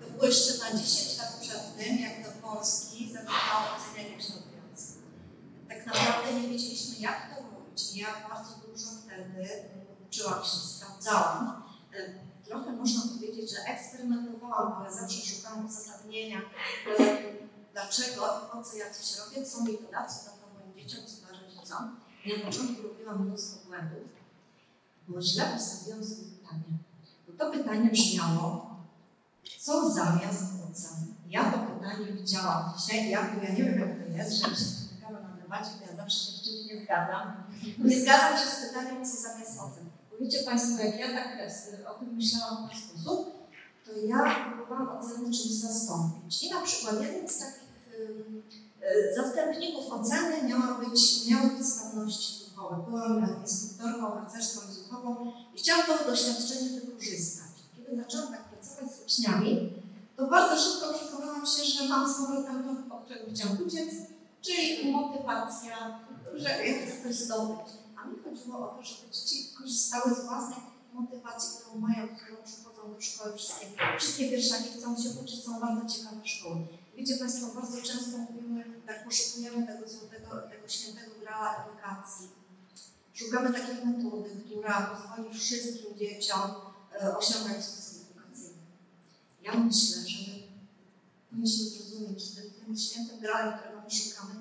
to 0.00 0.10
było 0.10 0.26
jeszcze 0.26 0.58
na 0.58 0.78
10 0.78 1.18
lat 1.18 1.38
przed 1.40 1.76
tym, 1.76 1.98
jak 1.98 2.24
do 2.24 2.48
Polski 2.48 3.12
zawitało 3.12 3.64
ocenianie 3.76 4.18
kształtujące. 4.18 4.86
Tak 5.68 5.86
naprawdę 5.86 6.34
nie 6.34 6.48
wiedzieliśmy, 6.48 6.98
jak 6.98 7.36
to 7.36 7.42
robić. 7.42 7.96
Ja 7.96 8.28
bardzo 8.28 8.50
dużo 8.66 8.86
wtedy 9.02 9.48
uczyłam 10.08 10.44
się, 10.44 10.56
sprawdzałam. 10.56 11.62
Trochę 12.50 12.72
można 12.72 13.02
powiedzieć, 13.14 13.50
że 13.50 13.56
eksperymentowałam, 13.72 14.72
ale 14.72 14.92
zawsze 14.92 15.34
szukałam 15.34 15.66
uzasadnienia, 15.66 16.38
e, 16.38 17.22
dlaczego 17.72 18.26
i 18.26 18.56
po 18.56 18.62
co 18.64 18.76
ja 18.76 18.90
coś 18.94 19.18
robię, 19.18 19.46
co 19.46 19.64
mi 19.64 19.78
to 19.78 19.92
da, 19.92 20.06
co 20.06 20.24
da 20.24 20.30
moim 20.54 20.74
dzieciom, 20.74 21.00
co 21.06 21.26
da 21.26 21.40
rodzicom. 21.40 21.96
I 22.24 22.38
na 22.38 22.44
początku 22.44 22.82
robiłam 22.82 23.26
mnóstwo 23.26 23.68
błędów, 23.68 24.08
bo 25.08 25.22
źle 25.22 25.44
postawiłam 25.54 26.04
sobie 26.04 26.22
pytanie. 26.22 26.72
Bo 27.28 27.44
to 27.44 27.52
pytanie 27.52 27.90
brzmiało, 27.90 28.76
co 29.58 29.90
zamiast 29.90 30.42
ocen? 30.70 31.14
Ja 31.28 31.52
to 31.52 31.58
pytanie 31.58 32.12
widziałam 32.12 32.72
dzisiaj, 32.78 33.10
ja, 33.10 33.20
ja 33.42 33.52
nie 33.54 33.64
wiem 33.64 33.80
jak 33.80 34.06
to 34.06 34.16
jest, 34.16 34.32
że 34.32 34.50
się 34.50 34.64
spotykamy 34.64 35.22
na 35.22 35.28
debacie, 35.28 35.70
to 35.78 35.90
ja 35.90 35.96
zawsze 35.96 36.32
się 36.32 36.38
w 36.38 36.44
czymś 36.44 36.66
nie 36.66 36.84
zgadzam. 36.84 37.32
Nie 37.78 38.00
zgadzam 38.00 38.38
się 38.38 38.46
z 38.46 38.68
pytaniem, 38.68 39.06
co 39.06 39.16
zamiast 39.16 39.60
ocen. 39.60 39.89
Wiecie 40.20 40.42
Państwo, 40.44 40.82
jak 40.82 41.00
ja 41.00 41.08
tak 41.08 41.26
e, 41.26 41.90
o 41.90 41.94
tym 41.98 42.14
myślałam 42.14 42.66
w 42.66 42.70
ten 42.70 42.80
sposób, 42.80 43.40
to 43.84 43.90
ja 44.06 44.36
próbowałam 44.48 44.98
oceny 44.98 45.24
czymś 45.24 45.52
zastąpić. 45.52 46.42
I 46.42 46.50
na 46.50 46.60
przykład 46.60 47.02
jeden 47.02 47.28
z 47.28 47.38
takich 47.38 47.70
y, 47.94 49.14
zastępników 49.16 49.92
oceny 49.92 50.48
miała 50.48 50.78
być, 50.78 51.28
miały 51.30 51.50
być 51.50 51.66
sprawności 51.66 52.44
słuchowe. 52.44 52.84
Byłam 52.88 53.24
e, 53.24 53.40
instruktorką 53.42 54.10
harcerską 54.10 54.60
i 54.60 55.56
i 55.56 55.58
chciałam 55.58 55.86
to 55.86 56.04
doświadczenie 56.10 56.80
wykorzystać. 56.80 57.52
Kiedy 57.76 57.96
zaczęłam 57.96 58.32
tak 58.32 58.44
pracować 58.44 58.90
z 58.92 59.02
uczniami, 59.04 59.72
to 60.16 60.26
bardzo 60.26 60.62
szybko 60.62 60.94
przekonałam 60.94 61.46
się, 61.46 61.64
że 61.64 61.88
mam 61.88 62.14
z 62.14 62.16
powrotem 62.16 62.86
to, 62.88 62.96
od 62.96 63.08
czego 63.08 63.20
chciałam 63.30 63.58
uciec, 63.66 63.88
czyli 64.42 64.92
motywacja, 64.92 66.00
że 66.34 66.66
ja 66.66 66.86
chcę 66.86 67.02
coś 67.02 67.14
zdobyć. 67.14 67.79
Chodziło 68.24 68.58
o 68.58 68.76
to, 68.76 68.84
żeby 68.84 69.12
dzieci 69.12 69.54
korzystały 69.58 70.14
z 70.14 70.24
własnej 70.24 70.58
motywacji, 70.92 71.50
którą 71.58 71.80
mają, 71.80 72.08
którą 72.16 72.36
przychodzą 72.44 72.94
do 72.94 73.00
szkoły. 73.00 73.36
Wszystkie, 73.36 73.66
wszystkie 73.98 74.30
pierwszaki 74.30 74.68
chcą 74.68 74.96
się 75.02 75.08
uczyć, 75.24 75.44
są 75.44 75.60
bardzo 75.60 75.94
ciekawe 75.94 76.26
szkoły. 76.26 76.66
Wiecie 76.96 77.16
Państwo, 77.16 77.46
bardzo 77.60 77.82
często 77.82 78.18
mówimy, 78.18 78.64
tak 78.86 79.04
poszukujemy 79.04 79.66
tego 79.66 79.88
złotego, 79.88 80.28
tego 80.50 80.68
świętego 80.68 81.10
grała 81.20 81.64
edukacji. 81.64 82.28
Szukamy 83.14 83.52
takiej 83.52 83.86
metody, 83.86 84.30
która 84.46 84.86
pozwoli 84.86 85.38
wszystkim 85.38 85.98
dzieciom 85.98 86.50
e, 87.02 87.18
osiągać 87.18 87.64
sukces 87.64 88.00
edukacyjny. 88.02 88.62
Ja 89.42 89.54
myślę, 89.54 89.96
że 90.08 90.18
my 90.30 90.42
powinniśmy 91.30 91.64
zrozumieć, 91.64 92.22
że 92.22 92.42
tym 92.42 92.76
świętym 92.76 93.20
grałem, 93.20 93.58
którego 93.58 93.80
my 93.80 93.90
szukamy, 93.90 94.34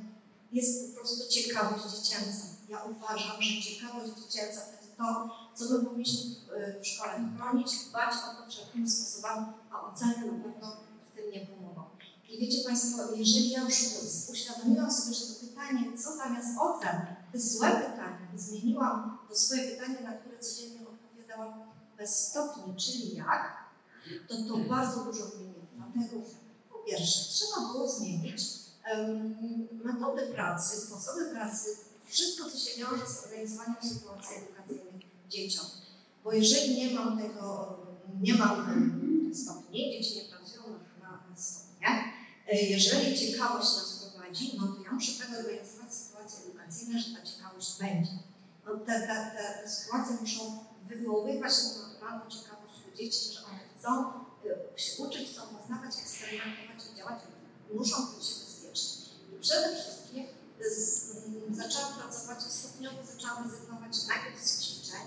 jest 0.52 0.90
po 0.90 1.00
prostu 1.00 1.30
ciekawość 1.30 1.84
dziecięca. 1.84 2.59
Ja 2.70 2.84
uważam, 2.84 3.42
że 3.42 3.62
ciekawość 3.62 4.14
dziecięca 4.14 4.62
to 4.62 4.72
jest 4.72 4.98
to, 4.98 5.30
co 5.56 5.74
my 5.74 5.86
powinniśmy 5.86 6.36
w, 6.36 6.82
w 6.84 6.88
szkole 6.88 7.12
chronić, 7.38 7.86
dbać 7.90 8.14
o 8.14 8.44
to 8.44 8.50
wszelkimi 8.50 8.90
sposobami, 8.90 9.46
a 9.72 9.92
oceny 9.92 10.32
na 10.32 10.44
pewno 10.44 10.78
w 11.12 11.16
tym 11.16 11.32
nie 11.32 11.48
pomogą. 11.48 11.84
I 12.30 12.40
wiecie 12.40 12.68
Państwo, 12.68 13.02
jeżeli 13.16 13.50
ja 13.50 13.62
już 13.62 13.74
uświadomiłam 14.32 14.92
sobie, 14.92 15.16
że 15.16 15.26
to 15.26 15.46
pytanie, 15.48 15.98
co 15.98 16.18
zamiast 16.18 16.60
ocen, 16.60 16.98
to 17.32 17.38
jest 17.38 17.58
złe 17.58 17.70
pytanie, 17.70 18.28
zmieniłam 18.36 19.18
to 19.30 19.36
swoje 19.36 19.72
pytanie, 19.72 19.98
na 20.04 20.14
które 20.14 20.40
codziennie 20.40 20.80
odpowiadałam 20.88 21.54
bez 21.98 22.28
stopni, 22.28 22.76
czyli 22.76 23.16
jak, 23.16 23.58
to 24.28 24.36
to 24.48 24.58
bardzo 24.58 25.04
dużo 25.04 25.26
zmieniło. 25.26 25.66
Dlatego, 25.76 26.22
po 26.70 26.80
pierwsze, 26.80 27.34
trzeba 27.34 27.68
było 27.72 27.90
zmienić 27.90 28.42
em, 28.84 29.68
metody 29.84 30.28
pracy, 30.28 30.78
sposoby 30.78 31.26
pracy, 31.26 31.89
wszystko, 32.10 32.50
co 32.50 32.58
się 32.58 32.78
wiąże 32.78 33.06
z 33.08 33.24
organizowaniem 33.26 33.76
sytuacji 33.82 34.36
edukacyjnych 34.36 35.02
dzieciom. 35.30 35.66
Bo 36.24 36.34
jeżeli 36.34 36.76
nie 36.76 36.94
mam 36.94 37.22
tego, 37.22 37.78
nie 38.22 38.34
mam 38.34 39.32
stopni, 39.34 39.92
dzieci 39.92 40.16
nie 40.16 40.22
pracują 40.22 40.62
na, 41.02 41.12
na 41.30 41.38
stopnie, 41.38 41.88
e, 42.48 42.56
jeżeli 42.56 43.20
ciekawość 43.20 43.68
nas 43.78 44.12
prowadzi, 44.12 44.58
no 44.58 44.68
to 44.68 44.84
ja 44.84 44.92
muszę 44.92 45.12
tak 45.12 45.40
organizować 45.40 45.94
sytuacje 45.94 46.40
edukacyjne, 46.46 47.00
że 47.00 47.16
ta 47.16 47.22
ciekawość 47.24 47.80
będzie. 47.80 48.12
No 48.66 48.78
te, 48.78 49.00
te, 49.08 49.32
te 49.64 49.70
sytuacje 49.70 50.18
muszą 50.22 50.66
wywoływać 50.88 51.54
tą 51.56 51.88
naturalną 51.88 52.30
ciekawość 52.30 52.76
u 52.94 52.98
dzieci, 52.98 53.34
że 53.34 53.40
one 53.46 53.60
chcą 53.78 54.10
y, 54.78 54.82
się 54.82 55.04
uczyć, 55.04 55.30
chcą 55.30 55.42
poznawać, 55.42 56.00
eksperymentować 56.00 56.84
i 56.94 56.98
działać, 56.98 57.20
muszą 57.74 57.96
czuć 57.96 58.26
się. 58.26 58.50
I 59.36 59.42
przede 59.42 59.76
wszystkim 59.76 59.99
z, 60.68 61.10
zaczęłam 61.52 61.94
pracować 61.94 62.44
stopniowo, 62.44 62.98
zaczęłam 63.14 63.44
rezygnować 63.44 64.08
najpierw 64.08 64.46
z 64.46 64.62
ćwiczeń, 64.62 65.02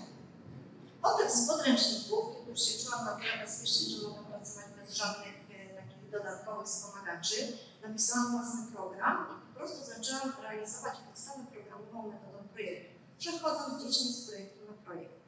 potem 1.01 1.31
z 1.31 1.47
podręczników, 1.47 2.35
kiedy 2.35 2.51
już 2.51 2.61
się 2.61 2.85
czułam 2.85 3.05
na 3.05 3.45
bezpiecznie, 3.45 3.89
że 3.89 4.07
mogę 4.07 4.23
pracować 4.23 4.65
bez 4.77 4.95
żadnych 4.95 5.35
e, 5.49 5.75
takich 5.75 6.09
dodatkowych 6.11 6.67
wspomagaczy. 6.67 7.57
Napisałam 7.83 8.31
własny 8.31 8.71
program 8.71 9.27
i 9.31 9.53
po 9.53 9.59
prostu 9.59 9.85
zaczęłam 9.85 10.33
realizować 10.41 10.93
podstawę 11.09 11.45
programową 11.51 12.11
metodą 12.11 12.47
projektu, 12.53 12.99
przechodząc 13.17 13.83
dziećmi 13.83 14.13
z 14.13 14.27
projektu 14.27 14.65
na 14.65 14.73
projekt. 14.73 15.23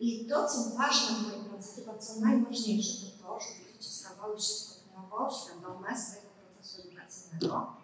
I 0.00 0.28
to, 0.28 0.48
co 0.48 0.70
ważne 0.76 1.16
w 1.16 1.22
mojej 1.22 1.44
pracy, 1.44 1.68
chyba 1.76 1.98
co 1.98 2.20
najważniejsze, 2.20 3.06
to 3.06 3.26
to, 3.26 3.40
żeby 3.40 3.72
dzieci 3.72 3.90
stawały 3.90 4.40
się 4.40 4.54
stopniowo 4.54 5.30
świadome 5.30 5.98
swojego 5.98 6.28
procesu 6.30 6.82
edukacyjnego. 6.82 7.79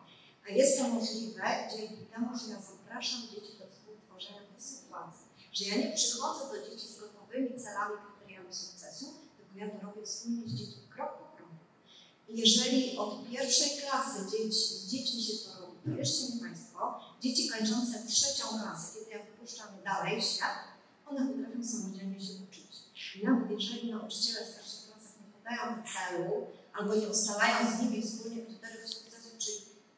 A 0.49 0.53
jest 0.53 0.79
to 0.79 0.89
możliwe 0.89 1.43
dzięki 1.77 2.07
temu, 2.13 2.39
że 2.39 2.51
ja 2.53 2.61
zapraszam 2.61 3.21
dzieci 3.21 3.53
do 3.59 3.67
współtworzenia 3.71 4.41
tej 4.53 4.63
sytuacji. 4.63 5.27
Że 5.53 5.65
ja 5.65 5.77
nie 5.77 5.93
przychodzę 5.97 6.45
do 6.53 6.71
dzieci 6.71 6.89
z 6.89 7.01
gotowymi 7.01 7.61
celami, 7.61 7.95
kryteriami 8.05 8.55
sukcesu, 8.55 9.07
tylko 9.37 9.53
ja 9.59 9.71
to 9.71 9.87
robię 9.87 10.07
wspólnie 10.07 10.49
z 10.49 10.55
dziećmi 10.55 10.83
krok 10.95 11.13
po 11.19 11.37
kroku. 11.37 11.55
I 12.29 12.41
jeżeli 12.41 12.99
od 12.99 13.31
pierwszej 13.31 13.71
klasy 13.81 14.19
dzieci, 14.33 14.75
z 14.75 14.87
dziećmi 14.87 15.23
się 15.23 15.33
to 15.45 15.61
robi, 15.61 15.99
jeszcze 15.99 16.35
mi 16.35 16.41
Państwo, 16.41 17.01
dzieci 17.21 17.49
kończące 17.49 18.07
trzecią 18.09 18.45
klasę, 18.49 18.99
kiedy 18.99 19.11
ja 19.11 19.19
wypuszczam 19.25 19.69
dalej 19.85 20.23
świat, 20.23 20.59
one 21.07 21.27
potrafią 21.27 21.65
samodzielnie 21.65 22.21
się 22.21 22.33
uczyć. 22.49 22.67
Nawet 23.25 23.51
jeżeli 23.51 23.91
nauczyciele 23.93 24.45
w 24.45 24.49
starszych 24.49 24.87
klasach 24.87 25.17
nie 25.21 25.33
podają 25.39 25.83
celu, 25.95 26.47
albo 26.73 26.95
nie 26.95 27.09
ustalają 27.09 27.77
z 27.77 27.83
nimi 27.83 28.03
wspólnie 28.03 28.43
kryteriów 28.43 28.89
sukcesu, 28.89 29.06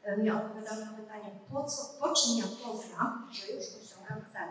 czyli 0.05 0.21
e, 0.21 0.23
nie 0.23 0.35
odpowiadają 0.35 0.87
na 0.87 0.93
pytanie, 0.93 1.31
po, 1.53 1.65
co, 1.65 1.83
po 2.01 2.15
czym 2.15 2.39
ja 2.39 2.45
poznam, 2.65 3.29
że 3.33 3.53
już 3.53 3.65
osiągam 3.65 4.21
cel. 4.33 4.49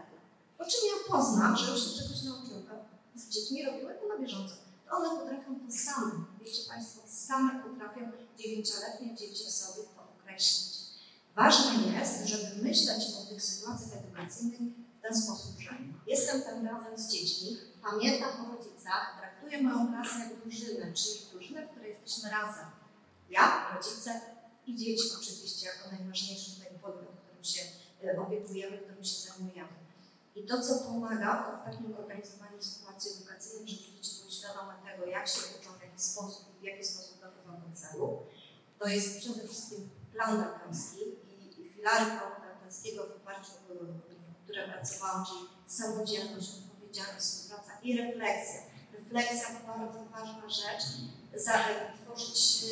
Po 0.57 0.65
czym 0.65 0.81
ja 0.93 1.13
poznam, 1.13 1.57
że 1.57 1.71
już 1.71 1.83
się 1.83 2.03
czegoś 2.03 2.23
nauczyłem. 2.23 2.65
A 3.15 3.19
Z 3.19 3.29
dziećmi 3.29 3.65
robimy 3.65 3.95
to 3.95 4.07
na 4.07 4.17
bieżąco. 4.17 4.55
To 4.89 4.97
one 4.97 5.19
potrafią 5.19 5.59
to 5.59 5.71
same. 5.71 6.11
Wiecie 6.41 6.61
Państwo, 6.69 7.01
same 7.07 7.63
potrafią 7.63 8.11
dziewięcioletnie 8.37 9.15
dzieci 9.15 9.51
sobie 9.51 9.87
to 9.95 10.03
określić. 10.19 10.77
Ważne 11.35 11.99
jest, 11.99 12.27
żeby 12.27 12.63
myśleć 12.63 13.03
o 13.19 13.29
tych 13.29 13.43
sytuacjach 13.43 14.03
edukacyjnych 14.03 14.59
w 14.99 15.01
ten 15.01 15.21
sposób, 15.21 15.59
że 15.59 15.71
jestem 16.07 16.41
tam 16.41 16.65
razem 16.65 16.97
z 16.97 17.07
dziećmi, 17.07 17.57
pamiętam 17.81 18.29
o 18.45 18.55
rodzicach, 18.55 19.17
traktuję 19.19 19.63
moją 19.63 19.87
klasę 19.87 20.19
jak 20.19 20.39
drużynę, 20.39 20.93
czyli 20.93 21.19
drużynę, 21.31 21.67
w 21.67 21.69
której 21.69 21.89
jesteśmy 21.89 22.29
razem. 22.29 22.65
Ja, 23.29 23.67
rodzice 23.75 24.21
i 24.67 24.75
dzieci 24.75 25.03
oczywiście 25.21 25.65
jako 25.65 25.91
najważniejszy 25.91 26.51
tutaj 26.51 26.79
podmiot, 26.81 27.15
którym 27.23 27.43
się 27.43 27.61
e, 28.03 28.21
opiekujemy, 28.21 28.77
którym 28.77 29.03
się 29.03 29.29
zajmujemy. 29.29 29.77
I 30.35 30.45
to, 30.45 30.61
co 30.61 30.79
pomaga 30.79 31.61
w 31.61 31.65
takim 31.65 31.95
organizowaniu 31.95 32.61
sytuacji 32.61 33.11
edukacyjnej, 33.11 33.67
żeby 33.67 34.01
dzieci 34.01 34.19
były 34.19 34.31
świadome 34.31 34.73
tego, 34.85 35.05
jak 35.05 35.27
się 35.27 35.39
uczą, 35.59 35.69
w 35.77 35.81
jaki 35.81 36.01
sposób, 36.01 36.45
w 36.59 36.63
jaki 36.63 36.83
sposób 36.83 37.21
dążą 37.21 37.61
do 37.69 37.75
celu, 37.75 38.23
to 38.79 38.87
jest 38.87 39.19
przede 39.19 39.47
wszystkim 39.47 39.89
plan 40.13 40.37
darkowski 40.41 40.99
i, 41.01 41.61
i 41.61 41.69
filary 41.69 42.05
planu 42.05 42.35
darkowskiego, 42.41 43.07
w 43.07 43.11
oparciu 43.11 43.51
o 43.51 44.43
które 44.43 44.67
pracowałam, 44.67 45.25
czyli 45.25 45.39
samodzielność, 45.67 46.49
odpowiedzialność, 46.49 47.25
współpraca 47.25 47.71
i 47.83 47.97
refleksja. 47.97 48.61
Refleksja 48.93 49.47
to 49.47 49.67
bardzo 49.67 50.05
ważna 50.05 50.49
rzecz, 50.49 50.83
tworzyć 52.03 52.65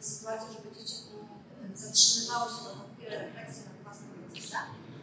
sytuację, 0.00 0.48
żeby 0.52 0.76
dzieci 0.76 0.94
zatrzymywało 1.74 2.50
się 2.50 2.64
do 2.64 2.94
chwilę 2.94 3.18
refleksji 3.18 3.62
nad 3.64 3.82
własnym 3.82 4.08
procesem. 4.10 4.60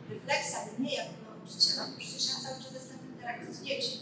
Refleksja 0.09 0.59
mnie 0.77 0.95
jako 0.95 1.13
nauczyciela, 1.29 1.87
bo 1.87 1.97
przecież 1.97 2.27
ja 2.29 2.35
cały 2.43 2.63
czas 2.63 2.73
jestem 2.73 2.97
w 2.99 3.09
interakcji 3.13 3.53
z 3.53 3.61
dziećmi 3.63 3.99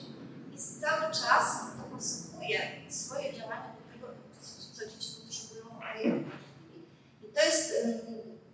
i 0.55 0.57
cały 0.81 1.13
czas 1.13 1.45
dopasowuję 1.77 2.59
swoje 2.89 3.33
działania 3.33 3.75
do 3.77 3.93
tego, 3.93 4.07
co 4.73 4.85
dzieci 4.85 5.09
potrzebują, 5.21 5.65
i 7.23 7.33
to 7.35 7.45
jest, 7.45 7.73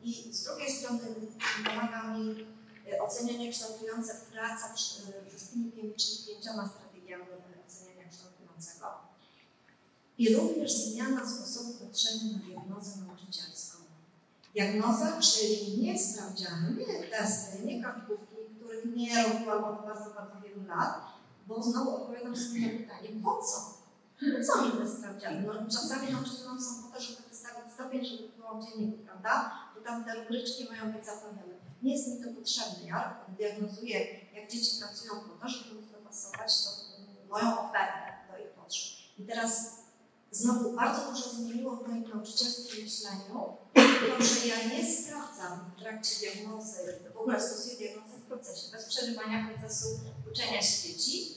i 0.04 0.34
z 0.34 0.44
drugiej 0.44 0.72
strony 0.72 1.00
pomaga 1.66 2.18
mi 2.18 2.48
e, 2.92 3.02
ocenianie 3.02 3.52
kształtujące 3.52 4.16
praca 4.32 4.78
z 5.38 5.50
tymi 5.50 5.72
pięcioma 6.28 6.70
strategiami 6.70 7.24
oceniania 7.68 8.10
kształtującego. 8.10 8.88
I 10.18 10.36
również 10.36 10.72
zmiana 10.72 11.30
sposobu 11.30 11.74
patrzenia 11.74 12.24
na 12.34 12.38
diagnozę 12.38 12.92
nauczycielską. 13.08 13.49
Diagnoza, 14.54 15.20
czyli 15.22 15.82
nie 15.82 16.00
sprawdziany, 16.00 16.76
nie 16.88 17.04
testy, 17.04 17.66
nie 17.66 17.84
kartkówki, 17.84 18.36
których 18.58 18.86
nie 18.96 19.24
robiłam 19.24 19.64
od 19.64 19.86
bardzo, 19.86 20.10
bardzo 20.10 20.42
wielu 20.44 20.68
lat, 20.68 21.02
bo 21.48 21.64
znowu 21.64 21.96
odpowiadam 21.96 22.36
sobie 22.38 22.62
na 22.62 22.80
pytanie, 22.80 23.10
po 23.24 23.38
co? 23.38 23.80
Co 24.48 24.66
mi 24.66 24.72
te 24.72 24.88
sprawdziany? 24.90 25.48
No, 25.48 25.54
czasami 25.72 26.12
nauczycielom 26.12 26.62
są 26.62 26.84
po 26.84 26.96
to, 26.96 27.02
żeby 27.02 27.30
wystawić 27.30 27.74
stopień, 27.74 28.06
żeby 28.06 28.30
było 28.38 28.56
w 28.56 28.66
dzienniku, 28.66 28.98
prawda? 29.06 29.52
Bo 29.76 29.82
tam 29.82 30.06
te 30.06 30.16
rubryczki 30.16 30.70
mają 30.70 30.92
być 30.92 31.06
zapełnione. 31.06 31.54
Nie 31.84 31.94
jest 31.94 32.08
mi 32.08 32.24
to 32.24 32.40
potrzebne. 32.40 32.88
Ja 32.88 33.16
diagnozuję, 33.38 34.00
jak 34.34 34.52
dzieci 34.52 34.80
pracują 34.80 35.14
po 35.14 35.46
to, 35.46 35.50
żeby 35.50 35.82
dopasować 35.92 36.64
to, 36.64 36.70
moją 37.30 37.60
ofertę 37.60 38.14
do 38.32 38.38
ich 38.38 38.50
potrzeb. 38.50 38.98
I 39.18 39.24
teraz 39.24 39.79
znowu 40.32 40.76
bardzo 40.76 41.12
dużo 41.12 41.30
zmieniło 41.30 41.76
w 41.76 41.88
moim 41.88 42.10
nauczycielskim 42.10 42.84
myśleniu, 42.84 43.58
to, 43.74 44.24
że 44.24 44.48
ja 44.48 44.66
nie 44.66 44.96
sprawdzam 44.96 45.60
w 45.76 45.80
trakcie 45.82 46.16
diagnozy, 46.20 47.00
w 47.14 47.18
ogóle 47.18 47.42
stosuję 47.42 47.78
diagnozę 47.78 48.18
w 48.18 48.22
procesie, 48.22 48.72
bez 48.72 48.86
przerywania 48.86 49.50
procesu 49.50 49.86
uczenia 50.32 50.62
się 50.62 50.88
dzieci. 50.88 51.36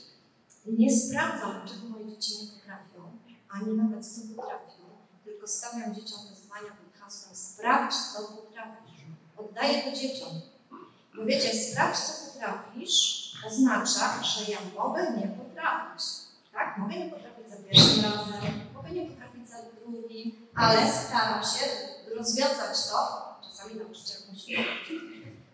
Nie 0.66 0.96
sprawdzam, 0.96 1.68
czego 1.68 1.88
moje 1.88 2.08
dzieci 2.08 2.32
nie 2.42 2.48
potrafią, 2.52 3.18
ani 3.50 3.72
nawet 3.72 4.06
co 4.06 4.20
potrafią, 4.36 4.82
tylko 5.24 5.48
stawiam 5.48 5.94
dzieciom 5.94 6.18
wyzwania 6.30 6.70
pod 6.70 7.00
hasłem 7.00 7.36
sprawdź, 7.36 7.94
co 7.94 8.22
potrafisz. 8.22 8.92
Oddaję 9.36 9.82
to 9.82 9.96
dzieciom. 9.96 10.28
Bo 11.16 11.24
wiecie, 11.24 11.54
sprawdź, 11.54 11.98
co 11.98 12.32
potrafisz, 12.32 13.32
oznacza, 13.46 14.22
że 14.22 14.52
ja 14.52 14.58
mogę 14.78 15.16
nie 15.16 15.28
potrafić. 15.28 16.04
Tak? 16.52 16.78
Mogę 16.78 16.96
nie 16.98 17.10
potrafić 17.10 17.50
za 17.50 17.56
pierwszym 17.56 18.04
razem, 18.04 18.71
nie 18.92 19.06
potrafić 19.06 19.48
za 19.48 19.56
drugim, 19.62 20.48
ale 20.54 20.92
staram 20.92 21.44
się 21.44 21.64
rozwiązać 22.16 22.86
to, 22.90 22.98
czasami 23.48 23.74
nauczyciel 23.74 24.16
musi 24.30 24.56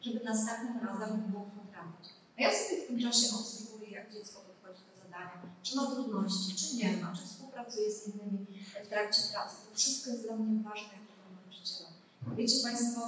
żeby 0.01 0.25
następnym 0.25 0.89
razem 0.89 1.33
mógł 1.33 1.51
potrafić. 1.51 2.11
A 2.39 2.43
ja 2.43 2.51
sobie 2.51 2.83
w 2.83 2.87
tym 2.87 3.01
czasie 3.01 3.27
obserwuję, 3.41 3.91
jak 3.91 4.13
dziecko 4.13 4.41
podchodzi 4.41 4.83
do 4.89 5.05
zadania, 5.05 5.43
czy 5.63 5.77
ma 5.77 5.87
trudności, 5.87 6.57
czy 6.57 6.77
nie 6.77 6.97
ma, 6.97 7.13
czy 7.17 7.23
współpracuje 7.27 7.93
z 7.93 8.07
innymi 8.09 8.47
w 8.85 8.89
trakcie 8.89 9.23
pracy. 9.33 9.57
To 9.71 9.77
wszystko 9.77 10.11
jest 10.11 10.23
dla 10.23 10.37
mnie 10.37 10.63
ważne 10.63 10.93
jako 10.99 11.13
nauczyciela. 11.35 11.91
Wiecie 12.37 12.63
Państwo, 12.63 13.01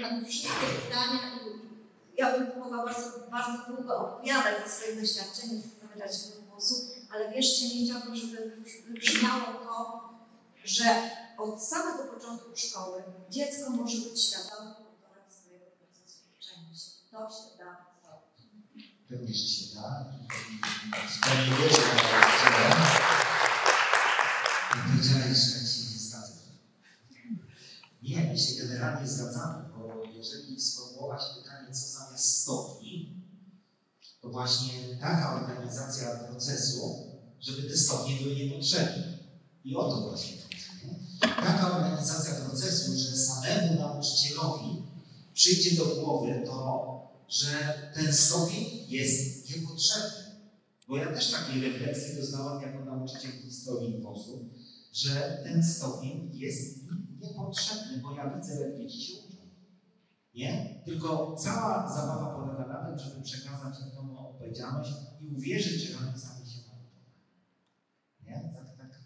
na 0.00 0.24
wszystkie 0.24 0.66
pytania, 0.84 1.20
ja 2.18 2.38
bym 2.38 2.58
mogła 2.58 2.84
bardzo, 2.84 3.10
bardzo 3.30 3.58
długo 3.68 3.98
opowiadać 3.98 4.54
ze 4.64 4.72
swoich 4.72 5.00
doświadczeń, 5.00 5.62
zabrać 5.82 6.16
się 6.16 6.28
do 6.28 6.50
głosu, 6.50 6.74
ale 7.12 7.32
wierzcie 7.32 7.64
mi, 7.66 7.84
chciałabym, 7.84 8.16
żeby 8.16 8.62
wybrzmiało 8.88 9.44
to, 9.64 10.08
że 10.64 11.10
od 11.38 11.62
samego 11.64 12.04
początku 12.04 12.56
szkoły 12.56 13.02
dziecko 13.30 13.70
może 13.70 13.98
być 13.98 14.24
świadome 14.24 14.70
autorem 14.70 15.30
swojego 15.40 15.66
procesu 15.66 16.18
uczenia 16.38 16.74
się. 16.74 16.90
To 17.10 17.30
się 17.30 17.58
da. 17.58 17.90
Pewnie, 19.08 19.34
że 19.34 19.48
się 19.48 19.74
da. 19.74 20.04
Że 25.02 25.10
się 25.66 25.82
nie 25.92 25.98
zgadzam. 25.98 26.36
Nie, 28.02 28.20
my 28.24 28.38
się 28.38 28.54
generalnie 28.62 29.08
zgadzamy, 29.08 29.68
bo 29.68 30.04
jeżeli 30.16 30.60
sformułować 30.60 31.22
pytanie, 31.38 31.74
co 31.74 31.98
zamiast 31.98 32.42
stopni, 32.42 33.20
to 34.20 34.28
właśnie 34.28 34.72
taka 35.00 35.42
organizacja 35.42 36.10
procesu, 36.16 37.06
żeby 37.40 37.62
te 37.62 37.76
stopnie 37.76 38.16
były 38.16 38.34
niepotrzebne. 38.36 39.18
I 39.64 39.76
o 39.76 39.90
to 39.90 40.00
właśnie 40.00 40.36
chodzi. 40.42 40.60
Taka 41.20 41.76
organizacja 41.76 42.34
procesu, 42.34 42.92
że 42.96 43.16
samemu 43.16 43.80
nauczycielowi 43.80 44.82
przyjdzie 45.34 45.76
do 45.76 45.84
głowy 45.84 46.42
to, 46.46 47.00
że 47.28 47.74
ten 47.94 48.12
stopień 48.14 48.64
jest 48.88 49.50
niepotrzebny. 49.50 50.30
Bo 50.88 50.96
ja 50.96 51.14
też 51.14 51.30
takiej 51.30 51.72
refleksji 51.72 52.16
doznałam 52.16 52.62
jako 52.62 52.84
nauczyciel 52.84 53.30
historii 53.32 54.02
WOS-u, 54.02 54.48
że 54.92 55.40
ten 55.44 55.64
stopień 55.64 56.30
jest 56.32 56.78
niepotrzebny, 57.20 57.98
bo 58.02 58.14
ja 58.14 58.36
widzę, 58.36 58.60
jak 58.60 58.78
dzieci 58.78 59.02
się 59.02 59.18
uczą. 59.18 59.36
Nie? 60.34 60.82
Tylko 60.84 61.36
cała 61.36 61.94
zabawa 61.94 62.34
polega 62.34 62.66
na 62.66 62.86
tym, 62.86 62.98
żeby 62.98 63.22
przekazać 63.22 63.80
im 63.80 63.90
tą 63.90 64.09
odpowiedzialność 64.50 64.92
i 65.20 65.26
uwierzyć, 65.36 65.82
że 65.82 65.98
oni 65.98 66.18
sami 66.18 66.46
się 66.46 66.60
nauczą. 66.68 66.96
Nie? 68.22 68.52
Tak, 68.54 68.76
tak, 68.76 68.98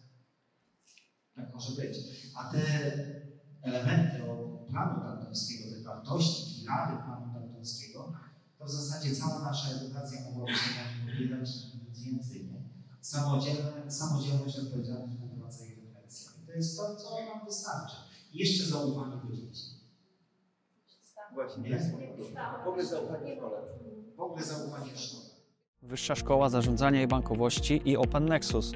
tak 1.36 1.54
może 1.54 1.82
być. 1.82 1.98
A 2.36 2.52
te 2.52 2.60
elementy 3.62 4.30
od 4.30 4.66
planu 4.66 5.00
daltońskiego, 5.00 5.76
te 5.76 5.82
wartości, 5.82 6.60
filary 6.60 6.96
planu 6.96 7.32
daltońskiego, 7.32 8.12
to 8.58 8.64
w 8.64 8.70
zasadzie 8.70 9.16
cała 9.16 9.42
nasza 9.42 9.70
edukacja 9.70 10.20
mogłaby 10.20 10.52
się 10.52 10.70
na 10.74 10.90
nim 10.90 11.14
opierać 11.14 11.50
nic 11.88 11.98
więcej. 11.98 12.46
Nie? 12.46 12.64
Samodzielne, 13.00 13.90
samodzielność, 13.90 14.58
odpowiedzialność, 14.58 15.14
współpraca 15.14 15.64
i 15.64 15.74
refleksja. 15.74 16.30
I 16.42 16.46
to 16.46 16.52
jest 16.52 16.76
to, 16.76 16.96
co 16.96 17.10
nam 17.34 17.46
wystarczy. 17.46 17.96
I 18.32 18.38
jeszcze 18.38 18.64
zaufanie 18.64 19.16
do 19.16 19.36
dzieci. 19.36 19.62
Właśnie, 21.34 21.78
w 22.64 22.68
ogóle 22.68 22.86
zaufanie 22.86 23.34
w 23.34 23.38
szkole. 23.38 23.62
W 24.16 24.20
ogóle 24.20 24.44
zaufanie 24.44 24.94
w 24.94 24.98
szkole. 24.98 25.33
Wyższa 25.88 26.14
Szkoła 26.14 26.48
Zarządzania 26.48 27.02
i 27.02 27.06
Bankowości 27.06 27.82
i 27.84 27.96
Open 27.96 28.24
Nexus. 28.28 28.72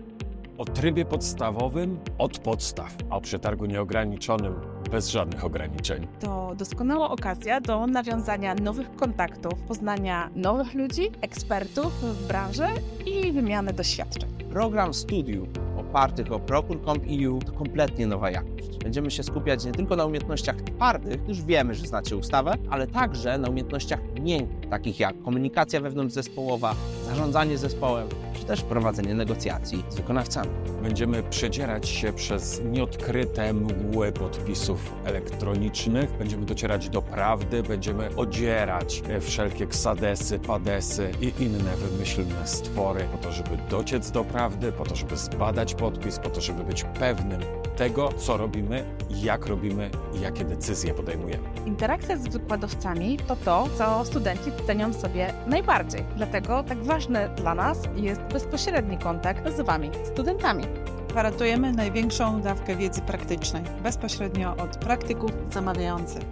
O 0.59 0.64
trybie 0.64 1.05
podstawowym 1.05 1.99
od 2.18 2.38
podstaw, 2.38 2.97
a 3.11 3.16
o 3.16 3.21
przetargu 3.21 3.66
nieograniczonym 3.66 4.55
bez 4.90 5.09
żadnych 5.09 5.44
ograniczeń. 5.44 6.07
To 6.21 6.55
doskonała 6.57 7.11
okazja 7.11 7.61
do 7.61 7.87
nawiązania 7.87 8.55
nowych 8.55 8.97
kontaktów, 8.97 9.55
poznania 9.68 10.31
nowych 10.37 10.75
ludzi, 10.75 11.11
ekspertów 11.21 11.92
w 11.92 12.27
branży 12.29 12.66
i 13.07 13.33
wymiany 13.33 13.73
doświadczeń. 13.73 14.31
Program 14.51 14.94
studiów 14.94 15.49
opartych 15.79 16.33
o 16.33 16.38
Procure.com.eu 16.38 17.38
to 17.38 17.53
kompletnie 17.53 18.07
nowa 18.07 18.31
jakość. 18.31 18.58
Będziemy 18.83 19.11
się 19.11 19.23
skupiać 19.23 19.64
nie 19.64 19.73
tylko 19.73 19.97
na 19.97 20.05
umiejętnościach 20.05 20.57
twardych, 20.57 21.29
już 21.29 21.42
wiemy, 21.42 21.75
że 21.75 21.87
znacie 21.87 22.16
ustawę, 22.16 22.55
ale 22.71 22.87
także 22.87 23.38
na 23.38 23.49
umiejętnościach 23.49 24.01
miękkich, 24.21 24.71
takich 24.71 25.01
jak 25.01 25.23
komunikacja 25.23 25.81
wewnątrzzespołowa, 25.81 26.75
zarządzanie 27.07 27.59
zespołem, 27.59 28.09
czy 28.35 28.44
też 28.44 28.62
prowadzenie 28.62 29.14
negocjacji 29.14 29.85
z 29.88 29.97
wykonawcami. 29.97 30.51
Będziemy 30.83 31.23
przedzierać 31.23 31.88
się 31.88 32.12
przez 32.12 32.61
nieodkryte 32.64 33.53
mgły 33.53 34.12
podpisów 34.12 34.94
elektronicznych, 35.05 36.11
będziemy 36.18 36.47
docierać 36.47 36.88
do 36.88 37.03
prawdy, 37.03 37.62
będziemy 37.62 38.16
odzierać 38.16 39.03
wszelkie 39.21 39.66
ksadesy, 39.66 40.38
padesy 40.38 41.11
i 41.21 41.42
inne 41.42 41.77
wymyślne 41.77 42.47
stwory 42.47 43.09
po 43.12 43.18
to, 43.18 43.33
żeby 43.33 43.51
dociec 43.71 44.11
do 44.11 44.25
prawdy, 44.25 44.73
po 44.73 44.85
to, 44.85 44.97
żeby 44.97 45.16
zbadać 45.16 45.75
podpis, 45.75 46.18
po 46.18 46.31
to, 46.31 46.40
żeby 46.40 46.64
być 46.64 46.85
pewnym 46.85 47.40
tego, 47.79 48.12
co 48.12 48.37
robimy, 48.37 48.85
jak 49.11 49.47
robimy 49.47 49.91
i 50.14 50.21
jakie 50.21 50.45
decyzje 50.45 50.95
podejmujemy. 50.95 51.49
Interakcja 51.67 52.17
z 52.17 52.29
wykładowcami 52.29 53.17
to 53.17 53.37
to, 53.37 53.69
co 53.79 54.05
studenci 54.05 54.51
cenią 54.67 54.93
sobie 54.93 55.35
najbardziej. 55.47 56.05
Dlatego 56.17 56.62
tak 56.62 56.85
ważny 56.85 57.29
dla 57.37 57.55
nas 57.55 57.79
jest 57.97 58.21
bezpośredni 58.21 58.99
kontakt 58.99 59.57
z 59.57 59.61
Wami, 59.61 59.91
studentami. 60.12 60.64
Gwarantujemy 61.09 61.73
największą 61.73 62.41
dawkę 62.41 62.77
wiedzy 62.77 63.01
praktycznej, 63.01 63.62
bezpośrednio 63.83 64.57
od 64.57 64.77
praktyków 64.77 65.31
zamawiających. 65.53 66.23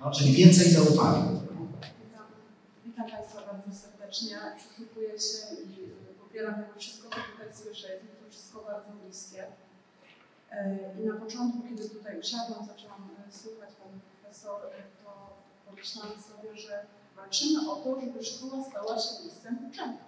No, 0.00 0.10
czyli 0.10 0.32
więcej 0.32 0.70
zaufania. 0.70 1.47
Serdecznie. 4.08 4.38
Przysłuchuję 4.56 5.18
się 5.20 5.62
i 5.62 5.90
popieram 6.22 6.54
to 6.54 6.80
wszystko, 6.80 7.08
co 7.08 7.16
tutaj 7.32 7.54
słyszę. 7.54 7.92
Jest 7.92 8.04
mi 8.04 8.10
to 8.10 8.30
wszystko 8.30 8.62
bardzo 8.62 8.90
bliskie. 8.92 9.46
E, 10.50 10.78
I 11.00 11.06
na 11.06 11.14
początku, 11.14 11.62
kiedy 11.68 11.88
tutaj 11.88 12.18
usiadłam, 12.20 12.66
zaczęłam 12.66 13.08
e, 13.28 13.32
słuchać 13.32 13.70
Pani 13.82 14.00
Profesor, 14.20 14.60
e, 14.66 15.04
to 15.04 15.36
pomyślałam 15.66 16.12
sobie, 16.20 16.56
że 16.56 16.86
walczymy 17.16 17.70
o 17.70 17.76
to, 17.76 18.00
żeby 18.00 18.24
szkoła 18.24 18.64
stała 18.70 18.98
się 18.98 19.22
miejscem 19.22 19.58
uczenia. 19.70 20.04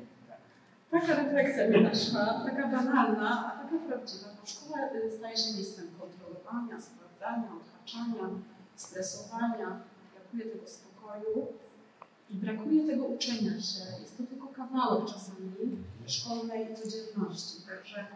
Taka 0.90 1.14
refleksja 1.14 1.68
mi 1.68 1.82
naszła, 1.82 2.44
taka 2.46 2.68
banalna, 2.68 3.54
a 3.54 3.62
taka 3.62 3.86
prawdziwa, 3.86 4.28
bo 4.40 4.46
szkoła 4.46 4.78
staje 5.18 5.36
się 5.36 5.54
miejscem 5.54 5.86
kontrolowania, 6.00 6.80
sprawdzania, 6.80 7.48
odhaczania, 7.60 8.28
stresowania, 8.76 9.80
brakuje 10.14 10.44
tego 10.52 10.68
spokoju 10.68 11.63
brakuje 12.30 12.86
tego 12.86 13.04
uczenia 13.04 13.60
się. 13.60 13.80
Jest 14.02 14.16
to 14.18 14.22
tylko 14.22 14.46
kawałek 14.48 15.06
czasami 15.06 15.76
szkolnej 16.06 16.66
codzienności. 16.76 17.62
Także 17.66 18.06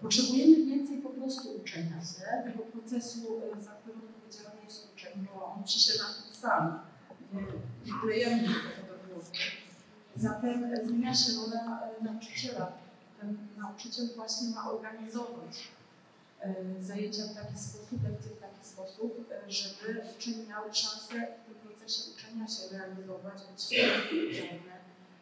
potrzebujemy 0.00 0.66
więcej 0.66 0.98
po 0.98 1.10
prostu 1.10 1.48
uczenia 1.56 2.00
się, 2.00 2.50
tego 2.50 2.62
procesu, 2.64 3.40
za 3.60 3.70
który 3.70 3.98
odpowiedzialny 3.98 4.64
jest 4.64 4.88
uczeń, 4.94 5.26
bo 5.34 5.44
on 5.44 5.64
przyszedł 5.64 5.98
na 5.98 6.36
sami. 6.36 6.78
Nie 7.86 7.92
klejemy 8.02 8.42
tego 8.42 8.94
do 8.98 9.14
głowy. 9.14 9.30
Zatem 10.16 10.76
zmienia 10.86 11.14
się 11.14 11.32
rola 11.32 11.80
nauczyciela. 12.02 12.72
Ten 13.20 13.36
nauczyciel 13.56 14.08
właśnie 14.16 14.48
ma 14.48 14.70
organizować 14.70 15.68
zajęcia 16.80 17.22
w 17.22 17.34
taki 17.34 17.58
sposób, 17.58 18.02
lekcje 18.02 18.30
w 18.30 18.40
taki 18.40 18.66
sposób, 18.66 19.28
żeby 19.48 20.02
uczeń 20.16 20.46
miał 20.48 20.64
szansę 20.74 21.14
w 21.40 21.46
tym 21.46 21.54
procesie 21.54 22.02
uczenia 22.12 22.48
się 22.48 22.62
realizować, 22.72 23.42
być 23.52 23.80
odpowiedzialny, 24.04 24.74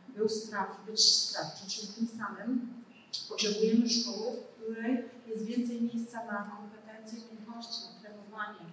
był 0.09 0.29
spraw, 0.29 0.87
być 0.87 1.01
sprawczy, 1.01 1.71
czyli 1.71 1.89
tym 1.89 2.09
samym 2.19 2.83
potrzebujemy 3.29 3.91
szkoły, 3.91 4.33
w 4.33 4.63
której 4.63 5.05
jest 5.27 5.45
więcej 5.45 5.83
miejsca 5.83 6.25
na 6.25 6.57
kompetencje, 6.57 7.19
umiejętności, 7.19 7.81
na 7.87 8.01
trenowanie 8.01 8.67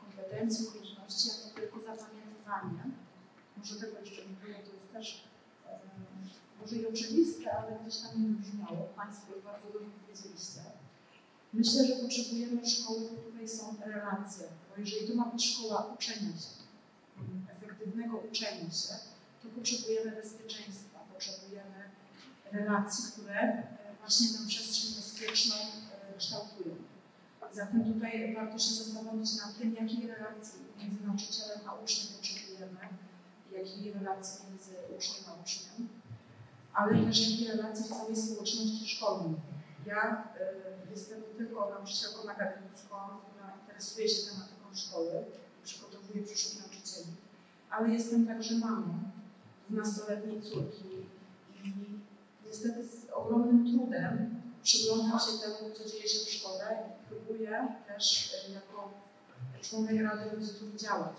kompetencji, 0.00 0.66
umiejętności, 0.66 1.30
a 1.30 1.46
nie 1.46 1.54
tylko 1.54 1.80
zapamiętywanie. 1.80 2.84
Może 3.56 3.76
tego 3.76 4.00
jeszcze 4.00 4.22
nie 4.22 4.36
było, 4.42 4.58
to 4.58 4.72
jest 4.72 4.92
też 4.92 5.24
może 6.60 6.76
i 6.76 6.86
oczywiste, 6.86 7.56
ale 7.58 7.78
gdzieś 7.82 7.96
tam 8.02 8.22
nie 8.22 8.28
brzmiało. 8.28 8.88
Państwo 8.96 9.34
już 9.34 9.44
bardzo 9.44 9.72
dobrze 9.72 9.90
powiedzieliście. 10.06 10.60
Myślę, 11.54 11.86
że 11.86 11.96
potrzebujemy 11.96 12.68
szkoły, 12.68 13.00
w 13.00 13.20
której 13.20 13.48
są 13.48 13.76
relacje, 13.86 14.44
bo 14.70 14.80
jeżeli 14.80 15.08
to 15.08 15.14
ma 15.14 15.24
być 15.24 15.44
szkoła 15.44 15.94
uczenia 15.94 16.32
się, 16.32 16.54
efektywnego 17.56 18.16
uczenia 18.30 18.70
się, 18.70 18.94
to 19.42 19.48
potrzebujemy 19.48 20.10
bezpieczeństwa, 20.10 20.98
potrzebujemy 21.12 21.90
relacji, 22.52 23.04
które 23.12 23.40
e, 23.40 23.66
właśnie 24.00 24.28
tę 24.28 24.46
przestrzeń 24.48 24.94
bezpieczną 24.96 25.54
e, 25.54 26.18
kształtują. 26.18 26.74
Zatem 27.52 27.94
tutaj 27.94 28.34
warto 28.34 28.58
się 28.58 28.74
zastanowić 28.74 29.36
nad 29.36 29.58
tym, 29.58 29.74
jakiej 29.74 30.06
relacji 30.06 30.58
między 30.78 31.06
nauczycielem 31.06 31.60
a 31.66 31.74
uczniem 31.74 32.16
potrzebujemy, 32.16 32.78
jakiej 33.52 33.92
relacji 33.92 34.40
między 34.50 34.70
uczniem 34.96 35.24
a 35.30 35.42
uczniem, 35.42 35.88
ale 36.72 37.06
też 37.06 37.30
jakiej 37.30 37.48
relacji 37.48 37.84
w 37.84 37.88
całej 37.88 38.16
społeczności 38.16 38.88
szkolnej. 38.88 39.34
Ja 39.86 40.28
y, 40.86 40.90
jestem 40.90 41.22
tylko 41.38 41.70
nauczycielką 41.70 42.30
akademicką, 42.30 42.96
która 43.30 43.54
interesuje 43.60 44.08
się 44.08 44.30
tematyką 44.30 44.74
szkoły 44.74 45.24
i 45.60 45.64
przygotowuje 45.64 46.24
przyszłych 46.24 46.62
nauczycieli, 46.62 47.06
ale 47.70 47.88
jestem 47.88 48.26
także 48.26 48.54
mamą 48.54 48.98
dwunastoletniej 49.68 50.42
córki 50.42 50.84
i 51.64 51.72
niestety 52.46 52.84
z 52.84 53.10
ogromnym 53.12 53.72
trudem 53.72 54.42
przyglądam 54.62 55.20
się 55.20 55.38
temu, 55.42 55.74
co 55.74 55.88
dzieje 55.88 56.08
się 56.08 56.18
w 56.18 56.30
szkole 56.30 56.78
i 56.88 57.08
próbuję 57.08 57.68
też 57.86 58.34
y, 58.48 58.52
jako 58.52 58.92
członek 59.62 60.02
Rady 60.02 60.30
Rodziców 60.30 60.74
działać. 60.76 61.16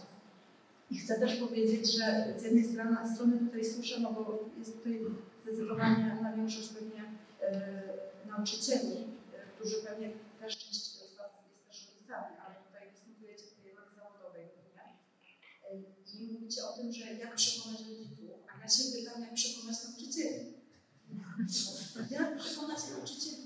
I 0.92 0.98
chcę 0.98 1.20
też 1.20 1.36
powiedzieć, 1.36 1.98
że 1.98 2.34
z 2.38 2.44
jednej 2.44 2.64
strony, 2.64 2.98
strony 3.16 3.38
tutaj 3.38 3.66
słyszę, 3.66 4.00
no 4.00 4.14
bo 4.14 4.40
jest 4.58 4.78
tutaj 4.78 5.02
zdecydowanie 5.44 6.18
na 6.22 6.34
większość 6.34 6.70
pewnie 6.70 7.02
y, 7.02 8.05
nauczycieli, 8.38 8.98
y, 8.98 9.56
którzy 9.56 9.76
pewnie 9.76 10.10
też 10.40 10.58
część 10.58 10.84
z 10.84 11.18
Was 11.18 11.32
jest 11.48 11.68
też 11.68 11.88
rodzicami, 11.88 12.38
ale 12.46 12.56
tutaj 12.56 12.92
występujecie 12.92 13.44
w 13.44 13.78
roli 13.78 13.96
zawodowej 13.96 14.46
y, 14.46 16.20
I 16.20 16.34
mówicie 16.34 16.66
o 16.68 16.74
tym, 16.74 16.94
że 16.94 17.14
jak 17.14 17.36
przekonać 17.36 17.80
rodziców, 17.80 18.30
a 18.50 18.62
ja 18.62 18.70
się 18.70 18.84
pytam, 18.94 19.22
jak 19.22 19.34
przekonać 19.34 19.78
nauczycieli. 19.84 20.54
Jak 22.10 22.38
przekonać 22.38 22.80
nauczycieli 22.90 23.46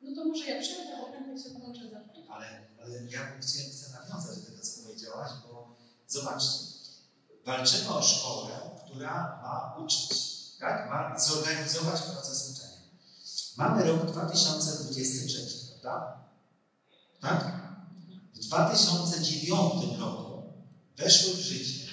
i 0.00 0.14
no 0.14 0.22
to 0.22 0.28
może 0.28 0.44
ja 0.44 0.60
przejdę, 0.62 1.42
się 1.42 1.50
połączę 1.50 1.80
za 1.90 2.32
ale, 2.34 2.46
ale 2.82 3.04
ja 3.04 3.40
chcę, 3.40 3.58
chcę 3.58 3.92
nawiązać 3.92 4.36
do 4.38 4.46
tego, 4.46 4.62
co 4.62 4.82
powiedziałaś, 4.82 5.30
bo 5.42 5.76
zobaczcie, 6.06 6.58
walczymy 7.44 7.88
o 7.88 8.02
szkołę, 8.02 8.50
która 8.84 9.40
ma 9.42 9.76
uczyć, 9.84 10.08
tak? 10.60 10.90
ma 10.90 11.18
zorganizować 11.18 12.02
proces 12.02 12.50
uczenia. 12.50 12.67
Mamy 13.58 13.84
rok 13.84 14.06
2023, 14.06 15.46
prawda? 15.82 16.24
Tak? 17.20 17.68
W 18.34 18.38
2009 18.38 19.98
roku 19.98 20.42
weszło 20.96 21.32
w 21.34 21.38
życie, 21.38 21.88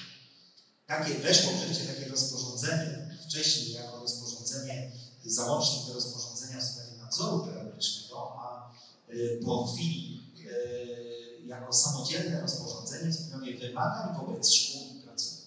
takie 0.87 1.13
weszło 1.13 1.51
w 1.51 1.67
życie 1.67 1.93
takie 1.93 2.11
rozporządzenie, 2.11 3.17
wcześniej 3.27 3.71
jako 3.71 3.99
rozporządzenie, 3.99 4.91
załącznik 5.25 5.87
do 5.87 5.93
rozporządzenia 5.93 6.61
w 6.61 6.63
sprawie 6.63 6.97
nadzoru 6.97 7.45
pedagogicznego, 7.45 8.35
a 8.39 8.71
y, 9.13 9.41
po 9.45 9.67
chwili 9.67 10.31
y, 10.39 11.45
jako 11.45 11.73
samodzielne 11.73 12.41
rozporządzenie 12.41 13.11
w 13.11 13.15
sprawie 13.15 13.57
wymagań 13.57 14.15
wobec 14.15 14.51
szkół 14.51 14.81
i 14.81 15.01
placówek. 15.01 15.45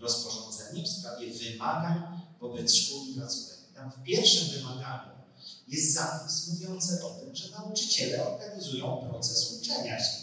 Rozporządzenie 0.00 0.84
w 0.84 0.88
sprawie 0.88 1.26
wymagań 1.32 2.20
wobec 2.40 2.74
szkół 2.74 3.06
i 3.06 3.14
placówek. 3.14 3.58
Tam 3.74 3.90
w 3.90 4.02
pierwszym 4.02 4.48
wymaganiu 4.48 5.21
jest 5.68 5.94
zapis 5.94 6.48
mówiący 6.48 7.04
o 7.04 7.10
tym, 7.10 7.34
że 7.34 7.50
nauczyciele 7.50 8.26
organizują 8.26 9.08
proces 9.10 9.52
uczenia 9.60 9.98
się. 9.98 10.16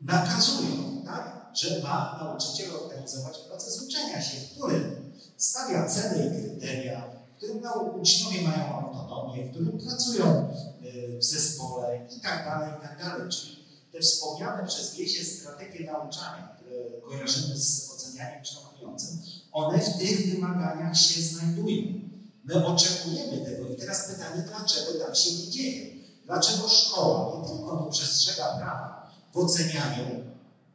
Nakazują, 0.00 1.02
tak, 1.04 1.50
że 1.54 1.82
ma 1.82 2.18
nauczyciel 2.22 2.76
organizować 2.76 3.38
proces 3.38 3.82
uczenia 3.82 4.22
się, 4.22 4.40
w 4.40 4.50
którym 4.50 5.12
stawia 5.36 5.88
cele 5.88 6.26
i 6.26 6.30
kryteria, 6.30 7.04
w 7.34 7.36
którym 7.36 7.62
uczniowie 8.00 8.42
mają 8.42 8.64
autonomię, 8.64 9.46
w 9.46 9.50
którym 9.50 9.78
pracują 9.78 10.54
y, 10.84 11.18
w 11.18 11.24
zespole 11.24 12.06
i 12.16 12.20
tak 12.20 12.44
dalej, 12.44 12.70
i 12.78 12.82
tak 12.82 12.98
dalej. 12.98 13.28
Czyli 13.28 13.58
te 13.92 14.00
wspomniane 14.00 14.66
przez 14.66 14.94
Wiesie 14.94 15.24
strategie 15.24 15.84
nauczania, 15.84 16.48
które 16.56 17.00
kojarzymy 17.00 17.58
z 17.58 17.90
ocenianiem 17.90 18.42
kształtującym, 18.42 19.18
one 19.52 19.78
w 19.78 19.98
tych 19.98 20.34
wymaganiach 20.34 20.96
się 20.96 21.22
znajdują. 21.22 22.07
My 22.48 22.66
oczekujemy 22.66 23.44
tego 23.44 23.68
i 23.68 23.76
teraz 23.76 24.08
pytanie, 24.08 24.44
dlaczego 24.48 25.04
tak 25.06 25.16
się 25.16 25.32
nie 25.32 25.50
dzieje? 25.50 26.04
Dlaczego 26.26 26.68
szkoła 26.68 27.40
nie 27.40 27.48
tylko 27.48 27.84
nie 27.84 27.92
przestrzega 27.92 28.44
prawa 28.44 29.12
w 29.34 29.38
ocenianiu, 29.38 30.04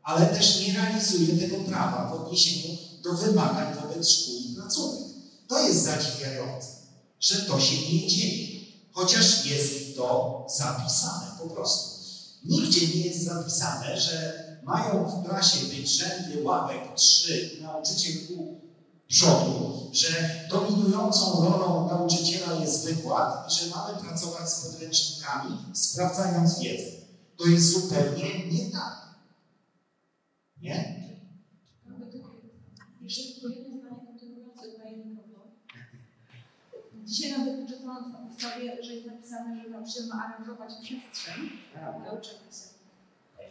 ale 0.03 0.25
też 0.25 0.59
nie 0.59 0.73
realizuje 0.73 1.37
tego 1.37 1.63
prawa 1.63 2.09
w 2.09 2.21
odniesieniu 2.21 2.77
do 3.03 3.13
wymagań 3.13 3.75
wobec 3.81 4.09
szkół 4.09 4.35
i 4.35 4.55
placówek? 4.55 4.99
To 5.47 5.67
jest 5.67 5.83
zadziwiające, 5.83 6.67
że 7.19 7.41
to 7.41 7.59
się 7.59 7.93
nie 7.93 8.07
dzieje, 8.07 8.59
chociaż 8.91 9.45
jest 9.45 9.95
to 9.95 10.45
zapisane 10.57 11.27
po 11.39 11.49
prostu. 11.49 12.03
Nigdzie 12.45 12.87
nie 12.87 13.05
jest 13.07 13.23
zapisane, 13.25 14.01
że 14.01 14.43
mają 14.63 15.05
w 15.05 15.27
klasie 15.27 15.65
być 15.65 15.89
rzędy 15.89 16.43
ławek 16.43 16.95
trzy 16.95 17.57
i 17.57 17.61
nauczyciel 17.61 18.13
że 19.91 20.47
dominującą 20.49 21.41
rolą 21.41 21.87
nauczyciela 21.87 22.53
jest 22.53 22.85
wykład 22.85 23.51
i 23.51 23.55
że 23.55 23.75
mamy 23.75 23.99
pracować 23.99 24.49
z 24.49 24.65
podręcznikami, 24.65 25.57
sprawdzając 25.73 26.59
wiedzę. 26.59 26.91
To 27.37 27.45
jest 27.45 27.71
zupełnie 27.71 28.51
nie 28.51 28.71
tak. 28.71 29.15
Nie? 30.61 31.03
Jeszcze 33.01 33.33
tylko 33.33 33.47
jedno 33.47 33.77
zdanie 33.77 34.05
kontynuujące. 34.05 34.63
Dzisiaj 37.05 37.31
nawet 37.31 37.69
czytałam 37.69 38.27
w 38.27 38.31
ustawie, 38.31 38.83
że 38.83 38.93
jest 38.93 39.07
napisane, 39.07 39.63
że 39.63 39.69
nauczyciel 39.69 40.07
ma 40.07 40.25
aranżować 40.25 40.69
przestrzeń 40.73 41.49
na 41.75 42.11
uczenie 42.11 42.51
się. 42.51 42.73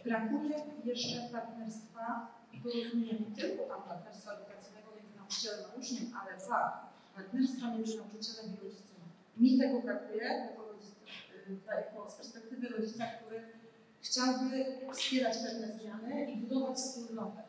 Brakuje 0.05 0.57
jeszcze 0.85 1.29
partnerstwa 1.33 2.29
i 2.53 2.61
porozumienia 2.61 3.13
nie 3.13 3.37
tylko 3.37 3.65
partnerstwa 3.65 4.33
edukacyjnego 4.33 4.62
a 5.33 5.79
uczniem, 5.79 6.13
ale 6.23 6.39
dwa, 6.39 6.93
partnerstwa 7.15 7.75
między 7.75 7.97
nauczycielem 7.97 8.47
i 8.47 8.65
rodzicem. 8.65 9.01
Mi 9.37 9.59
tego 9.59 9.81
brakuje 9.81 10.25
jako, 10.25 10.63
rodzic, 10.67 10.91
jako 11.69 12.11
z 12.11 12.15
perspektywy 12.15 12.69
rodzica, 12.69 13.05
który 13.07 13.43
chciałby 14.01 14.65
wspierać 14.93 15.37
pewne 15.37 15.79
zmiany 15.79 16.31
i 16.31 16.37
budować 16.37 16.77
wspólnotę. 16.77 17.43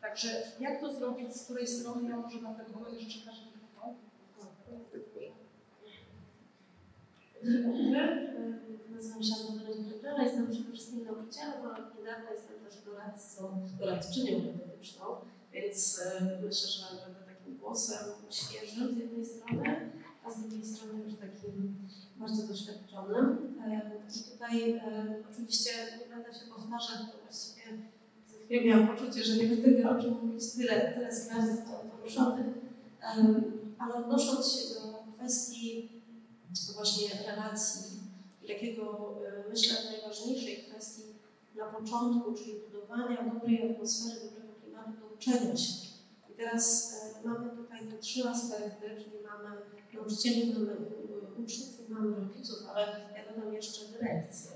Także 0.00 0.28
jak 0.60 0.80
to 0.80 0.92
zrobić, 0.92 1.36
z 1.36 1.44
której 1.44 1.66
strony 1.66 2.08
ja 2.08 2.16
może 2.16 2.40
na 2.40 2.54
tego 2.54 2.88
jeszcze 2.88 3.08
przekażę 3.08 3.42
mikrofon? 3.46 3.94
Dzień 7.42 7.92
dobry, 7.92 8.94
nazywam 8.94 9.22
się 9.22 9.34
Anna 9.40 9.62
Weronika 9.62 9.88
jestem 10.22 10.50
przede 10.50 10.72
wszystkim 10.72 11.08
od 11.08 11.36
niedawna 11.98 12.30
jestem 12.30 12.56
też 12.64 12.84
doradcą, 12.84 13.68
doradczynią 13.78 14.38
metodyczną, 14.38 15.04
więc 15.62 16.00
myślę, 16.44 16.68
że 16.68 16.84
będę 17.06 17.20
takim 17.34 17.56
głosem 17.56 17.98
świeżym 18.30 18.94
z 18.94 18.98
jednej 18.98 19.26
strony, 19.26 19.90
a 20.24 20.30
z 20.30 20.40
drugiej 20.40 20.64
strony 20.66 21.04
już 21.04 21.14
takim 21.14 21.76
bardzo 22.16 22.46
doświadczonym. 22.46 23.54
I 24.16 24.32
tutaj 24.32 24.80
oczywiście 25.30 25.70
nie 26.00 26.14
będę 26.14 26.34
się 26.34 26.46
powtarzać, 26.54 26.98
bo 27.06 27.22
właściwie 27.22 27.78
za 28.26 28.44
chwilę 28.44 28.64
miałam 28.64 28.96
poczucie, 28.96 29.24
że 29.24 29.36
nie 29.36 29.48
będę 29.48 29.70
miała 29.70 29.98
o 29.98 30.02
czym 30.02 30.26
mówić 30.26 30.52
tyle, 30.52 30.94
tyle 30.94 31.14
spraw 31.14 31.46
zostało 31.46 31.84
poruszonych, 31.84 32.46
ale 33.78 33.94
odnosząc 33.94 34.52
się 34.52 34.74
do 34.74 35.04
kwestii 35.16 36.02
właśnie 36.74 37.08
relacji, 37.26 38.00
takiego 38.48 39.14
myślę 39.48 39.76
najważniejszej 39.92 40.64
kwestii 40.64 41.02
na 41.56 41.64
początku, 41.64 42.32
czyli 42.32 42.54
budowania 42.54 43.30
dobrej 43.30 43.72
atmosfery, 43.72 44.20
uczenia 45.18 45.56
się. 45.56 45.88
I 46.30 46.36
teraz 46.36 46.94
mamy 47.24 47.50
tutaj 47.50 47.88
te 47.88 47.98
trzy 47.98 48.28
aspekty, 48.28 48.86
czyli 48.98 49.16
mamy 49.22 49.56
nauczycieli, 49.94 50.52
mamy 50.52 50.76
uczniów 51.38 51.88
i 51.88 51.92
mamy 51.92 52.16
rodziców, 52.16 52.58
ale 52.74 52.86
ja 53.16 53.34
dodam 53.34 53.54
jeszcze 53.54 53.92
dyrekcję. 53.92 54.50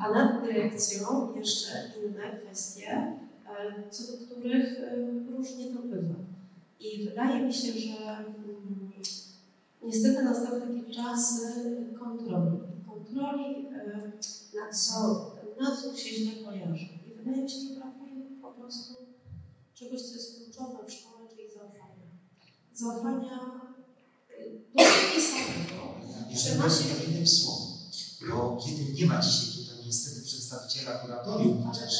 A 0.00 0.10
nad 0.10 0.42
dyrekcją 0.42 1.34
jeszcze 1.36 1.68
inne 2.04 2.38
kwestie, 2.40 3.18
co 3.90 4.12
do 4.12 4.26
których 4.26 4.80
różnie 5.30 5.74
to 5.74 5.82
bywa. 5.82 6.14
I 6.80 7.08
wydaje 7.08 7.46
mi 7.46 7.54
się, 7.54 7.72
że 7.72 8.24
niestety 9.82 10.22
nastały 10.22 10.60
takie 10.60 10.94
czasy 10.94 11.42
kontroli. 11.98 12.58
Kontroli. 12.88 13.66
Ten 13.68 15.52
nadzór 15.60 15.98
się 15.98 16.16
źle 16.16 16.44
kojarzy. 16.44 16.84
I 17.06 17.14
wydaje 17.16 17.42
mi 17.42 17.50
się, 17.50 17.58
że 17.58 17.74
brakuje 17.74 18.12
po 18.42 18.52
prostu 18.52 19.05
czegoś, 19.78 20.02
co 20.02 20.14
jest 20.14 20.36
kluczowe 20.36 20.86
w 20.86 20.92
szkole, 20.92 21.28
czyli 21.30 21.50
zaufania. 21.54 22.06
Zaufania 22.74 23.38
do 24.76 24.84
siebie 24.84 25.22
samego. 25.22 25.94
Jeżeli 26.30 26.58
ma 26.58 26.70
się 26.70 26.84
jednym 27.02 27.26
słowem, 27.26 27.76
bo 28.30 28.58
kiedy 28.66 28.92
nie 28.92 29.06
ma 29.06 29.22
dzisiaj 29.22 29.64
tutaj 29.64 29.86
niestety 29.86 30.22
przedstawiciela 30.22 30.98
kuratorium, 30.98 31.62
chociaż 31.62 31.94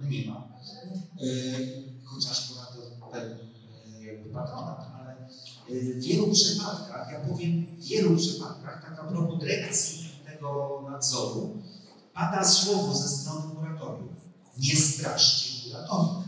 no 0.00 0.08
nie 0.08 0.26
ma, 0.26 0.48
chociaż 2.04 2.48
kurator 2.48 3.10
pełni 3.12 3.50
jakby 4.00 4.30
patronat, 4.30 4.80
ale 5.00 5.28
w 5.68 6.00
wielu 6.00 6.32
przypadkach, 6.32 7.12
ja 7.12 7.20
powiem 7.20 7.66
w 7.66 7.84
wielu 7.84 8.16
przypadkach, 8.16 8.82
tak 8.82 8.98
a 9.00 9.04
propos 9.04 9.40
dyrekcji 9.40 10.08
tego 10.26 10.80
nadzoru, 10.90 11.62
pada 12.14 12.44
słowo 12.44 12.94
ze 12.94 13.08
strony 13.08 13.54
kuratorium. 13.54 14.19
Nie 14.60 14.76
straszcie 14.76 15.70
kuratorium. 15.70 16.24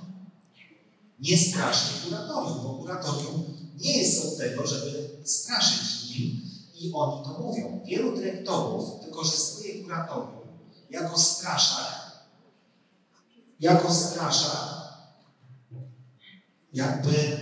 Nie 1.21 1.39
straszcie 1.39 1.89
kuratorium, 2.05 2.63
bo 2.63 2.75
kuratorium 2.75 3.45
nie 3.81 3.99
jest 3.99 4.25
od 4.27 4.39
tego, 4.39 4.67
żeby 4.67 5.11
straszyć 5.25 6.11
nim 6.11 6.51
i 6.75 6.93
oni 6.95 7.25
to 7.25 7.39
mówią. 7.39 7.81
Wielu 7.87 8.17
dyrektorów 8.17 9.05
wykorzystuje 9.05 9.83
kuratorium 9.83 10.43
jako 10.91 11.19
straszak, 11.19 12.13
jako 13.61 13.95
straszak, 13.95 14.69
jakby 16.73 17.39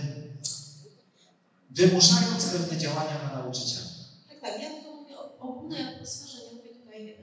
wymuszając 1.69 2.45
pewne 2.45 2.77
działania 2.77 3.23
na 3.23 3.39
nauczyciela. 3.39 3.85
Tak, 4.29 4.41
tak, 4.41 4.61
ja 4.61 4.69
tylko 4.69 4.91
mówię 4.91 5.17
o 5.17 5.39
ogólnej 5.39 5.95
atmosferze, 5.95 6.37
nie 6.45 6.55
mówię 6.57 6.69
tutaj 6.69 7.05
nie 7.05 7.13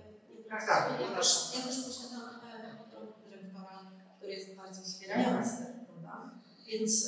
Tak, 0.51 0.67
tak, 0.67 1.01
ja 1.01 1.17
też 1.63 1.85
posiadam 1.87 2.23
e, 2.23 3.31
dyrektora, 3.31 3.93
który 4.17 4.33
jest 4.33 4.57
bardzo 4.69 4.83
wspierający, 4.83 5.57
prawda? 5.87 6.31
Więc 6.67 7.05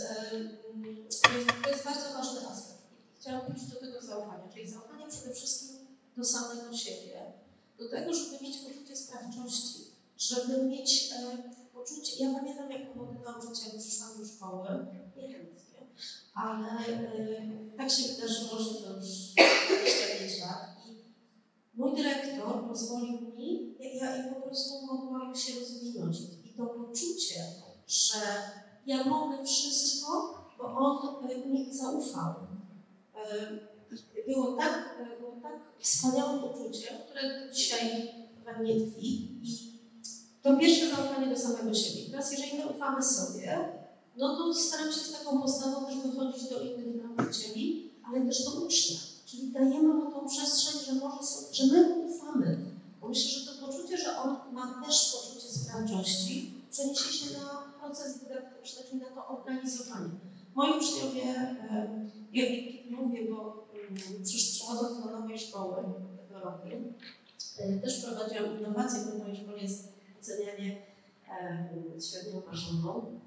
to, 1.23 1.39
jest, 1.39 1.51
to 1.65 1.71
jest 1.71 1.85
bardzo 1.85 2.13
ważny 2.15 2.49
aspekt. 2.49 2.81
Chciałam 3.21 3.47
wrócić 3.47 3.69
do 3.69 3.81
tego 3.81 4.03
zaufania, 4.03 4.49
czyli 4.55 4.71
zaufania 4.71 5.07
przede 5.07 5.35
wszystkim 5.35 5.77
do 6.17 6.25
samego 6.25 6.77
siebie, 6.77 7.33
do 7.79 7.89
tego, 7.89 8.15
żeby 8.15 8.43
mieć 8.43 8.57
poczucie 8.59 8.97
sprawczości, 8.97 9.79
żeby 10.19 10.63
mieć 10.63 11.13
e, 11.13 11.39
poczucie, 11.73 12.25
ja 12.25 12.35
pamiętam 12.35 12.71
jako 12.71 12.95
młody 12.95 13.19
nauczyciel 13.25 13.81
przyszłam 13.81 14.19
do 14.19 14.27
szkoły, 14.27 14.87
niechętnie, 15.17 15.81
ale 16.35 16.87
e, 16.87 17.77
tak 17.77 17.91
się 17.91 18.03
wydarzyło, 18.03 18.59
że 18.59 18.75
to 18.75 18.97
już 18.97 19.07
25 19.37 20.41
lat 20.41 20.71
mój 21.75 21.97
dyrektor 21.97 22.69
pozwolił 22.69 23.21
mi, 23.21 23.75
ja, 23.81 24.17
ja 24.17 24.35
po 24.35 24.41
prostu 24.41 24.87
mogłam 24.87 25.37
się 25.37 25.61
rozwinąć 25.61 26.17
to 26.61 26.67
poczucie, 26.67 27.45
że 27.87 28.21
ja 28.87 29.05
mogę 29.05 29.45
wszystko, 29.45 30.35
bo 30.59 30.65
on 30.65 31.31
e, 31.31 31.47
mi 31.47 31.75
zaufał. 31.75 32.35
E, 33.15 33.71
Było 34.27 34.57
tak, 34.57 34.97
e, 35.01 35.21
było 35.21 35.37
tak 35.43 35.53
wspaniałe 35.79 36.41
poczucie, 36.41 36.87
które 37.07 37.51
dzisiaj 37.53 38.15
we 38.45 38.59
mnie 38.59 38.81
tkwi 38.81 39.39
i 39.43 39.71
to 40.43 40.57
pierwsze 40.57 40.97
zaufanie 40.97 41.35
do 41.35 41.41
samego 41.41 41.75
siebie. 41.75 42.11
Teraz 42.11 42.33
jeżeli 42.33 42.59
my 42.59 42.67
ufamy 42.67 43.03
sobie, 43.03 43.69
no 44.17 44.37
to 44.37 44.55
staram 44.55 44.93
się 44.93 45.01
z 45.01 45.13
taką 45.13 45.43
postawą 45.43 45.87
też 45.87 45.97
wychodzić 45.97 46.51
do 46.51 46.61
innych 46.61 47.05
nauczycieli, 47.05 47.91
ale 48.09 48.27
też 48.27 48.45
do 48.45 48.51
ucznia. 48.51 48.97
Czyli 49.27 49.53
dajemy 49.53 49.95
mu 49.95 50.11
tą 50.13 50.29
przestrzeń, 50.29 50.81
że, 50.87 50.93
może, 50.93 51.17
że 51.53 51.67
my 51.67 51.95
ufamy. 51.95 52.59
Bo 53.01 53.09
myślę, 53.09 53.31
że 53.31 53.53
to 53.53 53.67
poczucie, 53.67 53.99
że 53.99 54.19
on 54.19 54.37
ma 54.53 54.83
też 54.87 55.13
poczucie 55.13 55.30
sprawczości, 55.71 56.55
przeniesie 56.71 57.13
się 57.13 57.39
na 57.39 57.73
proces 57.81 58.19
dydaktyczny, 58.19 58.85
czyli 58.85 59.01
na 59.01 59.11
to 59.11 59.29
organizowanie. 59.29 60.11
Moi 60.55 60.79
uczniowie, 60.79 61.23
e, 61.23 62.11
ja 62.33 62.45
ja 62.91 62.97
mówię, 62.97 63.31
bo 63.31 63.67
przychodząc 64.25 65.05
do 65.05 65.11
nowej 65.11 65.39
szkoły 65.39 65.77
tego 66.29 66.41
roku, 66.41 66.69
e, 67.59 67.79
też 67.79 68.05
prowadziłam 68.05 68.59
innowację, 68.59 69.01
bo 69.05 69.11
w 69.11 69.19
mojej 69.19 69.37
szkole 69.37 69.59
jest 69.59 69.93
ocenianie 70.21 70.83
średnią 72.11 72.41
ważoną. 72.41 73.21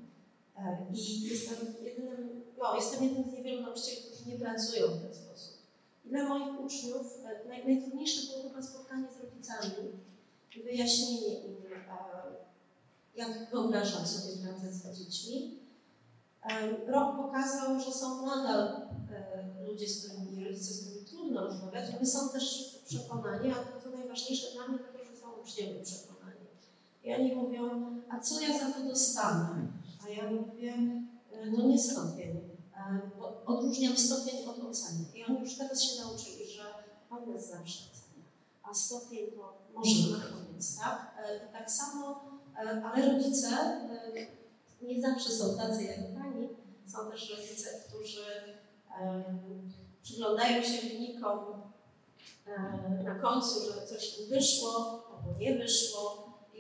E, 0.58 0.86
I 0.94 1.22
jestem 1.22 1.58
jedynym, 1.84 2.44
no, 2.58 2.76
jestem 2.76 3.04
jednym 3.04 3.32
z 3.32 3.34
niewielu 3.34 3.62
nauczycieli, 3.62 3.98
którzy 4.02 4.30
nie 4.30 4.40
pracują 4.40 4.88
w 4.88 5.02
ten 5.02 5.14
sposób. 5.14 5.54
I 6.06 6.10
dla 6.10 6.30
moich 6.30 6.62
uczniów 6.66 7.20
e, 7.26 7.48
naj, 7.48 7.66
najtrudniejsze 7.66 8.28
było 8.28 8.50
chyba 8.50 8.62
spotkanie 8.62 9.08
z 9.12 9.24
rodzicami 9.24 9.90
wyjaśnienie 10.62 11.40
im, 11.40 11.56
e, 11.56 12.34
jak 13.16 13.50
wyobrażam 13.50 14.08
sobie 14.08 14.34
pracę 14.38 14.74
z 14.74 14.98
dziećmi. 14.98 15.60
E, 16.44 16.92
Rok 16.92 17.18
pokazał, 17.18 17.80
że 17.80 17.92
są 17.92 18.26
nadal 18.26 18.88
e, 19.12 19.64
ludzie, 19.68 19.90
z 19.90 20.08
którymi, 20.08 20.46
rodzice, 20.46 20.74
z 20.74 20.82
którymi 20.82 21.06
trudno 21.06 21.42
rozmawiać, 21.42 21.90
ale 21.96 22.06
są 22.06 22.30
też 22.30 22.76
przekonani, 22.86 23.52
a 23.52 23.56
to 23.56 23.82
co 23.84 23.98
najważniejsze 23.98 24.52
dla 24.52 24.68
mnie, 24.68 24.80
to 24.80 25.06
że 25.06 25.22
są 25.22 25.32
uczniowie 25.32 25.84
przekonani. 25.84 26.46
I 27.04 27.14
oni 27.14 27.36
mówią, 27.36 27.96
a 28.10 28.20
co 28.20 28.42
ja 28.42 28.60
za 28.60 28.74
to 28.74 28.84
dostanę? 28.84 29.68
A 30.06 30.10
ja 30.10 30.32
mówię, 30.32 30.74
no 31.58 31.68
nie 31.68 31.80
stopień, 31.80 32.42
bo 33.20 33.44
odróżniam 33.46 33.98
stopień 33.98 34.46
od 34.46 34.60
oceny. 34.60 35.06
I 35.16 35.24
oni 35.24 35.40
już 35.40 35.58
teraz 35.58 35.84
się 35.84 36.02
nauczyli, 36.02 36.48
że 36.48 36.64
Pan 37.10 37.34
nas 37.34 37.50
zawsze 37.50 37.84
ocenia, 37.92 38.26
a 38.64 38.74
stopień 38.74 39.32
to 39.32 39.63
może 39.74 40.18
na 40.18 40.24
koniec, 40.26 40.78
tak? 40.78 41.16
E, 41.18 41.40
tak 41.54 41.72
samo, 41.72 42.22
e, 42.58 42.84
ale 42.84 43.14
rodzice 43.14 43.48
e, 43.48 44.86
nie 44.86 45.02
zawsze 45.02 45.30
są 45.30 45.58
tacy 45.58 45.84
jak 45.84 45.98
Pani. 45.98 46.50
Są 46.88 47.12
też 47.12 47.30
rodzice, 47.30 47.70
którzy 47.88 48.24
przyglądają 50.04 50.64
się 50.64 50.88
wynikom 50.88 51.62
na 53.04 53.16
końcu, 53.16 53.60
że 53.60 53.88
coś 53.88 54.20
im 54.20 54.30
wyszło 54.30 55.04
albo 55.18 55.40
nie 55.40 55.58
wyszło. 55.58 56.34
I, 56.54 56.60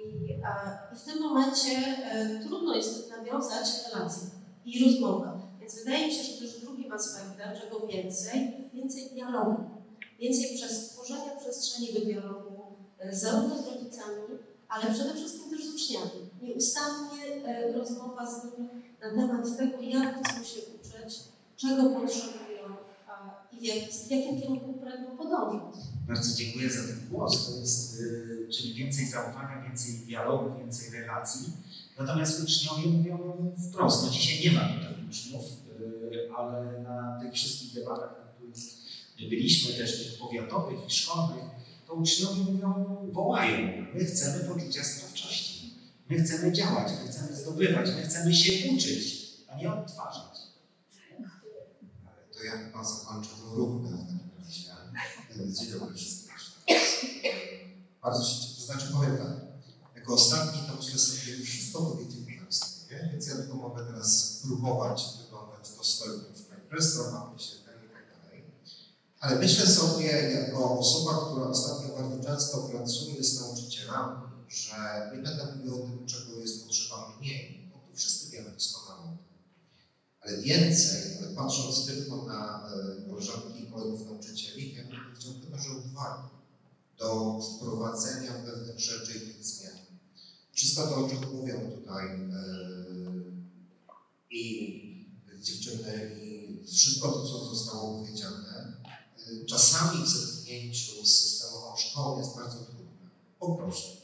i 0.93 0.95
w 0.95 1.01
tym 1.01 1.22
momencie 1.22 1.97
trudno 2.47 2.76
jest 2.76 3.09
nawiązać 3.09 3.68
relację 3.93 4.30
i 4.66 4.86
rozmowę. 4.86 5.41
Więc 5.59 5.76
wydaje 5.76 6.07
mi 6.07 6.14
się, 6.14 6.24
że 6.24 6.41
też 6.41 6.61
drugim 6.61 6.93
aspektem, 6.93 7.49
czego 7.61 7.88
więcej, 7.88 8.70
więcej 8.74 9.09
dialogu. 9.09 9.64
Więcej 10.20 10.55
przez 10.55 10.89
tworzenia 10.89 11.36
przestrzeni 11.39 11.93
do 11.93 11.99
dialogu, 11.99 12.53
zarówno 13.12 13.58
z 13.58 13.68
rodzicami, 13.68 14.22
ale 14.70 14.93
przede 14.93 15.14
wszystkim 15.14 15.49
też 15.49 15.66
z 15.66 15.76
uczniami. 15.76 16.30
Nieustannie 16.41 17.45
e, 17.45 17.72
rozmowa 17.74 18.26
z 18.32 18.43
nimi 18.43 18.70
na 19.01 19.10
temat 19.10 19.58
tego, 19.58 19.82
jak 19.82 20.28
chcą 20.28 20.43
się 20.43 20.60
uczyć, 20.62 21.20
czego 21.58 21.89
potrzebują 21.89 22.64
i 23.51 23.60
w, 23.60 23.64
jak, 23.64 23.91
w 23.91 24.12
jakim 24.12 24.41
kierunku 24.41 24.74
pragną 24.74 25.18
podążać. 25.18 25.76
Bardzo 26.08 26.38
dziękuję 26.38 26.70
za 26.70 26.88
ten 26.88 27.10
głos. 27.10 27.45
To 27.45 27.60
jest, 27.60 28.01
y, 28.01 28.47
czyli 28.51 28.74
więcej 28.74 29.06
zaufania, 29.06 29.62
więcej 29.70 29.93
dialogu, 29.93 30.60
więcej 30.60 30.89
relacji. 30.89 31.54
Natomiast 31.99 32.43
uczniowie 32.43 32.88
mówią 32.88 33.56
wprost, 33.70 34.04
no 34.04 34.10
dzisiaj 34.10 34.43
nie 34.43 34.60
ma 34.60 34.62
tutaj 34.62 35.06
uczniów, 35.10 35.43
y, 35.82 36.36
ale 36.38 36.82
na 36.82 37.20
tych 37.22 37.34
wszystkich 37.34 37.74
debatach, 37.74 38.12
na 38.12 38.32
których 38.32 39.30
byliśmy, 39.30 39.74
też 39.74 40.04
tych 40.04 40.20
powiatowych 40.20 40.80
i 40.88 40.91
szkolnych, 40.91 41.43
to 41.94 42.00
uczniowie 42.00 42.41
mówią, 42.41 42.98
wołają, 43.12 43.86
my 43.94 44.06
chcemy 44.06 44.44
poczucia 44.44 44.84
sprawczości, 44.84 45.74
my 46.10 46.24
chcemy 46.24 46.52
działać, 46.52 46.91
my 47.04 47.12
chcemy 47.12 47.36
zdobywać, 47.36 47.89
my 47.96 48.04
chcemy 48.04 48.36
się 48.36 48.72
uczyć, 48.72 49.34
a 49.48 49.58
nie 49.58 49.74
odtwarzać. 49.74 50.38
To 52.34 52.44
ja 52.44 52.52
chyba 52.52 52.84
zakończę 52.84 53.30
tą 53.30 53.56
rundę 53.56 53.89
w 53.89 54.02
takim 54.02 54.20
razie. 54.39 55.54
Dzień 55.54 55.80
dobry 55.80 55.96
wszystkim. 55.96 56.34
Bardzo 58.04 58.24
się 58.24 58.56
to 58.56 58.62
znaczy 58.66 58.94
powiem 58.94 59.18
tak, 59.18 59.36
jako 59.96 60.14
ostatni 60.14 60.62
to 60.68 60.76
myślę 60.76 61.00
sobie 61.00 61.38
już 61.38 61.50
wszystko 61.50 61.82
powiedzieli 61.82 62.38
Państwo, 62.39 62.94
nie? 62.94 63.10
więc 63.12 63.28
ja 63.28 63.36
tylko 63.36 63.56
mogę 63.56 63.86
teraz 63.86 64.39
próbować 64.46 65.04
wyglądać 65.24 65.70
dostojnie 65.78 66.24
w 66.36 66.46
pani 66.46 66.62
profesor, 66.70 67.14
mapie 67.14 67.44
się 67.44 67.56
ten 67.56 67.76
i 67.86 67.89
tak 67.94 68.06
dalej. 68.24 68.44
Ale 69.24 69.39
myślę 69.39 69.67
sobie, 69.67 70.05
jako 70.05 70.80
osoba, 70.80 71.26
która 71.26 71.47
ostatnio 71.47 71.95
bardzo 71.95 72.24
często 72.24 72.57
pracuje 72.57 73.24
z 73.24 73.41
nauczycielami, 73.41 74.21
że 74.49 75.11
nie 75.15 75.21
będę 75.21 75.55
mówił 75.55 75.84
o 75.84 75.88
tym, 75.88 76.05
czego 76.05 76.39
jest 76.39 76.63
potrzeba 76.63 77.17
mniej, 77.19 77.71
bo 77.74 77.80
tu 77.80 77.95
wszyscy 77.95 78.32
wiemy 78.32 78.51
doskonale. 78.51 79.17
Ale 80.21 80.41
więcej, 80.41 81.17
ale 81.17 81.36
patrząc 81.36 81.86
tylko 81.86 82.26
na 82.26 82.69
e, 82.69 83.09
koleżanki 83.09 83.63
i 83.63 83.71
kolegów 83.71 84.05
nauczycieli, 84.05 84.74
ja 84.74 84.84
bym 84.84 84.97
powiedział 85.05 85.61
że 85.63 85.78
odwagi 85.78 86.30
do 86.97 87.39
wprowadzenia 87.41 88.34
pewnych 88.34 88.80
rzeczy 88.80 89.11
i 89.17 89.34
tych 89.34 89.45
zmian. 89.45 89.78
Wszystko 90.51 90.88
to, 90.88 90.95
o 90.95 91.09
czym 91.09 91.32
mówią 91.34 91.71
tutaj 91.71 92.05
e, 92.05 92.19
i 94.32 94.84
dziewczyny, 95.41 96.19
i 96.24 96.67
wszystko 96.67 97.11
to, 97.11 97.28
co 97.28 97.55
zostało 97.55 97.99
powiedziane, 97.99 98.53
czasami 99.46 100.06
w 100.06 100.10
zetknięciu 100.10 101.06
z 101.06 101.16
systemową 101.16 101.78
szkołą 101.78 102.20
jest 102.20 102.36
bardzo 102.36 102.58
trudne. 102.58 103.10
Po 103.40 103.56
prostu. 103.56 104.04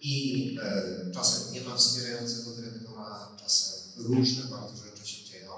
I 0.00 0.58
e, 0.62 1.10
czasem 1.14 1.52
nie 1.52 1.60
ma 1.60 1.76
wspierającego 1.76 2.50
dyrektora, 2.50 3.36
czasem 3.40 3.74
różne 3.96 4.44
bardzo 4.44 4.84
rzeczy 4.84 5.08
się 5.08 5.24
dzieją, 5.24 5.52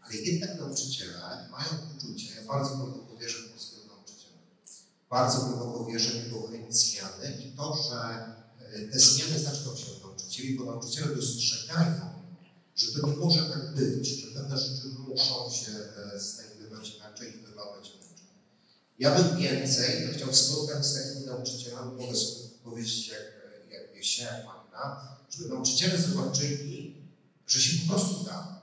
ale 0.00 0.14
jednak 0.16 0.60
nauczyciele 0.60 1.48
mają 1.50 1.70
poczucie, 1.94 2.34
ja 2.34 2.42
bardzo 2.44 2.76
głęboko 2.76 3.16
wierzę 3.16 3.38
w 3.38 3.50
polskiego 3.50 3.82
nauczyciela, 3.86 4.38
bardzo 5.10 5.40
głęboko 5.40 5.84
wierzę 5.84 6.10
w 6.10 6.14
jego 6.14 6.42
zmiany 6.72 7.42
i 7.44 7.56
to, 7.56 7.76
że 7.76 7.98
e, 8.58 8.88
te 8.88 8.98
zmiany 8.98 9.38
zaczną 9.38 9.76
się 9.76 9.92
od 9.92 10.02
nauczycieli, 10.02 10.58
bo 10.58 10.64
nauczyciele 10.64 11.16
dostrzegają, 11.16 12.00
że 12.76 12.92
to 12.92 13.06
nie 13.06 13.16
może 13.16 13.42
tak 13.44 13.74
być, 13.74 14.08
że 14.08 14.40
pewne 14.40 14.58
rzeczy 14.58 14.88
muszą 15.08 15.50
się 15.50 15.72
e, 15.72 16.20
znajdować 16.20 16.94
inaczej 16.96 17.28
i 17.28 17.46
wyglądać 17.46 17.90
inaczej. 17.90 18.26
Ja 18.98 19.14
bym 19.14 19.36
więcej 19.36 20.08
to 20.08 20.14
chciał 20.14 20.34
spotkać 20.34 20.86
z 20.86 20.94
takimi 20.94 21.26
nauczycielami, 21.26 21.92
mogę 21.92 22.16
sobie 22.16 22.48
powiedzieć 22.64 23.08
jak, 23.08 23.22
jak 23.70 23.94
Wiesia, 23.94 24.24
jak 24.24 24.46
Magda, 24.46 25.16
żeby 25.30 25.48
nauczyciele 25.48 25.98
zobaczyli, 25.98 26.96
że 27.46 27.60
się 27.60 27.86
po 27.86 27.92
prostu 27.92 28.24
da. 28.24 28.62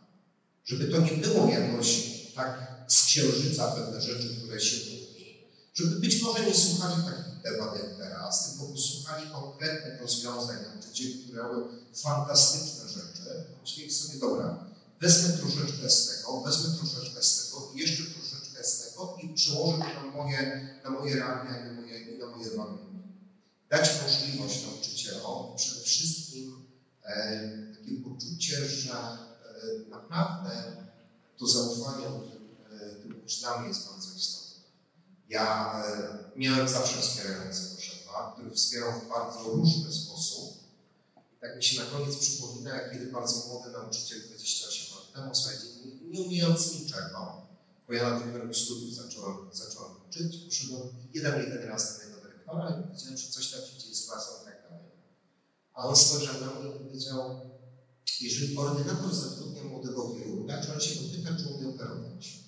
Żeby 0.65 0.88
to 0.88 0.99
nie 0.99 1.11
było 1.11 1.49
jakoś 1.49 2.19
tak 2.36 2.69
z 2.88 3.03
księżyca 3.03 3.71
pewne 3.71 4.01
rzeczy, 4.01 4.36
które 4.38 4.61
się 4.61 4.77
mówi. 4.77 5.47
Żeby 5.73 5.99
być 5.99 6.21
może 6.21 6.45
nie 6.45 6.55
słuchali 6.55 7.03
takich 7.03 7.41
debat 7.43 7.75
jak 7.75 7.97
teraz, 7.97 8.49
tylko 8.49 8.65
posłuchali 8.73 9.30
konkretnych 9.30 10.01
rozwiązań 10.01 10.57
nauczycieli, 10.63 11.23
które 11.23 11.43
robią 11.43 11.67
fantastyczne 11.95 12.89
rzeczy. 12.89 13.45
Myśleli 13.61 13.93
sobie, 13.93 14.19
dobra, 14.19 14.65
wezmę 15.01 15.38
troszeczkę 15.38 15.89
z 15.89 16.07
tego, 16.07 16.41
wezmę 16.41 16.77
troszeczkę 16.77 17.23
z 17.23 17.45
tego 17.45 17.71
i 17.75 17.80
jeszcze 17.80 18.03
przełożę 19.39 19.77
to 19.77 20.03
na 20.03 20.11
moje, 20.11 20.69
na 20.83 20.89
moje 20.89 21.15
realia 21.15 21.61
i 21.61 21.65
na 21.65 21.81
moje, 21.81 21.99
i 21.99 22.17
na 22.17 22.25
moje 22.25 22.49
warunki. 22.49 22.85
Dać 23.69 23.89
możliwość 24.03 24.65
nauczycielom 24.65 25.55
przede 25.55 25.81
wszystkim 25.81 26.65
e, 27.03 27.75
takie 27.77 27.95
poczucie, 27.95 28.65
że 28.65 28.93
e, 28.93 29.89
naprawdę 29.89 30.51
to 31.37 31.47
zaufanie 31.47 32.07
e, 32.07 32.95
tym 32.95 33.21
uczniom 33.25 33.67
jest 33.67 33.87
bardzo 33.87 34.17
istotne. 34.17 34.63
Ja 35.29 35.73
e, 35.85 36.17
miałem 36.35 36.69
zawsze 36.69 37.01
wspierającego 37.01 37.81
szefa, 37.81 38.31
który 38.33 38.51
wspierał 38.51 39.01
w 39.01 39.09
bardzo 39.09 39.43
różny 39.43 39.93
sposób. 39.93 40.59
Tak 41.41 41.57
mi 41.57 41.63
się 41.63 41.83
na 41.83 41.89
koniec 41.89 42.15
przypomina, 42.15 42.75
jak 42.75 42.91
kiedy 42.91 43.05
bardzo 43.11 43.47
młody 43.47 43.71
nauczyciel 43.71 44.21
28 44.21 44.97
lat 44.97 45.13
temu, 45.13 45.35
słuchajcie, 45.35 45.65
nie 46.03 46.21
umiejąc 46.21 46.79
niczego, 46.79 47.49
bo 47.89 47.95
ja 47.95 48.09
na 48.09 48.19
drugim 48.19 48.35
roku 48.41 48.53
studiów 48.53 48.93
zacząłem, 48.95 49.37
zacząłem 49.53 49.91
uczyć, 50.07 50.37
poszedłem 50.45 50.81
jeden, 51.13 51.39
jeden 51.39 51.63
raz 51.63 51.81
do 51.87 51.97
mojego 51.97 52.21
dyrektora 52.21 52.69
i 52.69 52.83
powiedziałem, 52.83 53.17
że 53.17 53.27
coś 53.29 53.51
tam 53.51 53.61
się 53.61 53.77
dzieje 53.79 53.95
z 53.95 54.05
klasą 54.07 54.31
i 54.41 54.45
tak 54.45 54.63
dalej. 54.63 54.85
A 55.73 55.87
on 55.87 55.95
spojrzał 55.95 56.35
na 56.41 56.59
mnie 56.59 56.69
i 56.75 56.79
powiedział, 56.79 57.41
jeżeli 58.21 58.57
ordynator 58.57 59.15
zatrudnia 59.15 59.63
młodego 59.63 60.15
chirurga, 60.15 60.61
czy 60.61 60.73
on 60.73 60.79
się 60.79 60.95
go 60.95 61.01
pyta, 61.11 61.35
czy 61.37 61.53
umie 61.53 61.69
operować? 61.69 62.39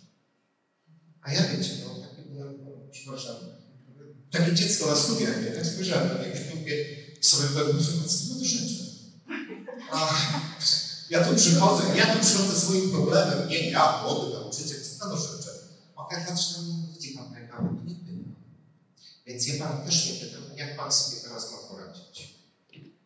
A 1.22 1.34
ja 1.34 1.48
wiecie, 1.48 1.72
no 1.84 2.08
taki 2.08 2.30
byłem, 2.30 2.66
no, 2.66 2.72
przepraszam, 2.92 3.36
takie 4.32 4.54
dziecko 4.54 4.88
na 4.88 4.96
studiach, 4.96 5.44
nie? 5.44 5.52
Tak 5.52 5.66
spojrzałem 5.66 6.08
na 6.08 6.24
niego 6.24 6.38
i 6.40 6.60
mówię 6.60 6.86
sobie 7.22 7.48
pewnie, 7.50 7.82
że 7.82 7.92
no 7.98 8.04
to 8.40 8.46
rzeczy. 8.46 8.84
A 9.92 10.10
ja 11.10 11.26
tu 11.26 11.36
przychodzę, 11.36 11.84
ja 11.98 12.16
tu 12.16 12.26
przychodzę 12.26 12.60
swoim 12.60 12.92
problemem, 12.92 13.50
nie 13.50 13.72
ja, 13.72 14.04
młody 14.04 14.34
nauczyciel, 14.34 14.78
co 14.84 15.06
to 15.06 15.10
do 15.10 15.18
mnie, 16.18 16.88
widzi 16.94 17.18
pan 17.18 17.26
to 17.34 17.40
nie 17.86 17.96
pytam. 17.96 18.36
Więc 19.26 19.48
ja 19.48 19.66
pana 19.66 19.86
też 19.86 20.06
nie 20.06 20.14
pytam, 20.14 20.42
jak 20.58 20.78
pan 20.78 20.92
sobie 20.92 21.22
teraz 21.22 21.52
ma 21.52 21.58
poradzić. 21.58 22.36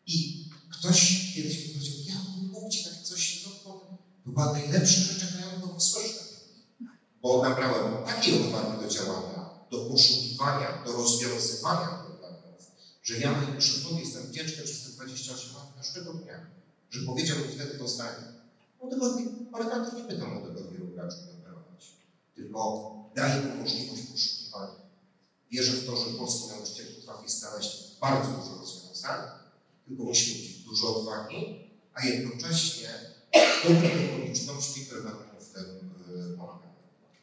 I 0.07 0.49
ktoś 0.69 1.31
kiedyś 1.35 1.67
mi 1.67 1.73
powiedział, 1.73 1.95
ja 2.07 2.15
mógł 2.51 2.69
ci 2.69 2.83
tak 2.83 2.93
coś, 3.03 3.45
no, 3.45 3.51
to 3.63 3.97
była 4.25 4.53
najlepsza 4.53 5.01
rzecz, 5.01 5.21
jaką 5.21 5.49
ja 5.49 5.59
mogłem. 5.59 5.79
Bo 7.21 7.43
nabrałem 7.43 8.05
takiej 8.05 8.43
odwagi 8.43 8.81
do 8.81 8.89
działania, 8.89 9.49
do 9.71 9.85
poszukiwania, 9.85 10.83
do 10.85 10.91
rozwiązywania 10.91 11.87
problemów, 11.87 12.71
że 13.03 13.17
ja 13.17 13.31
mojemu 13.31 13.61
szefowi 13.61 13.99
jestem 13.99 14.23
wdzięczny 14.23 14.63
przez 14.63 14.83
te 14.83 14.89
28 14.89 15.55
lat 15.55 15.73
każdego 15.75 16.13
dnia, 16.13 16.45
że 16.89 17.05
powiedział 17.05 17.37
mi 17.37 17.43
wtedy 17.43 17.77
to 17.77 17.87
zdanie. 17.87 18.25
Młodego 18.81 19.17
ordynator 19.51 19.93
nie 19.93 20.03
pyta 20.03 20.25
młodego 20.25 20.71
chirurga, 20.71 21.07
czy 21.07 21.15
umie 21.17 21.34
operować, 21.34 21.34
tylko 22.35 22.91
daje 23.15 23.41
mu 23.41 23.55
możliwość 23.55 24.01
poszukiwania. 24.01 24.75
Wierzę 25.51 25.71
w 25.71 25.85
to, 25.85 25.97
że 25.97 26.17
polski 26.17 26.47
nauczyciel 26.49 26.85
potrafi 26.95 27.29
znaleźć 27.29 27.99
bardzo 28.01 28.31
dużo 28.31 28.57
rozwiązań, 28.57 29.21
tylko 29.87 30.03
musi 30.03 30.31
mieć 30.31 30.63
dużo 30.63 30.95
odwagi, 30.95 31.69
a 31.93 32.05
jednocześnie 32.05 32.89
dobre 33.63 33.89
okoliczności, 34.15 34.85
które 34.85 35.01
będą 35.01 35.19
w 35.39 35.53
tym 35.53 35.65
y, 36.33 36.37
pomagały. 36.37 36.73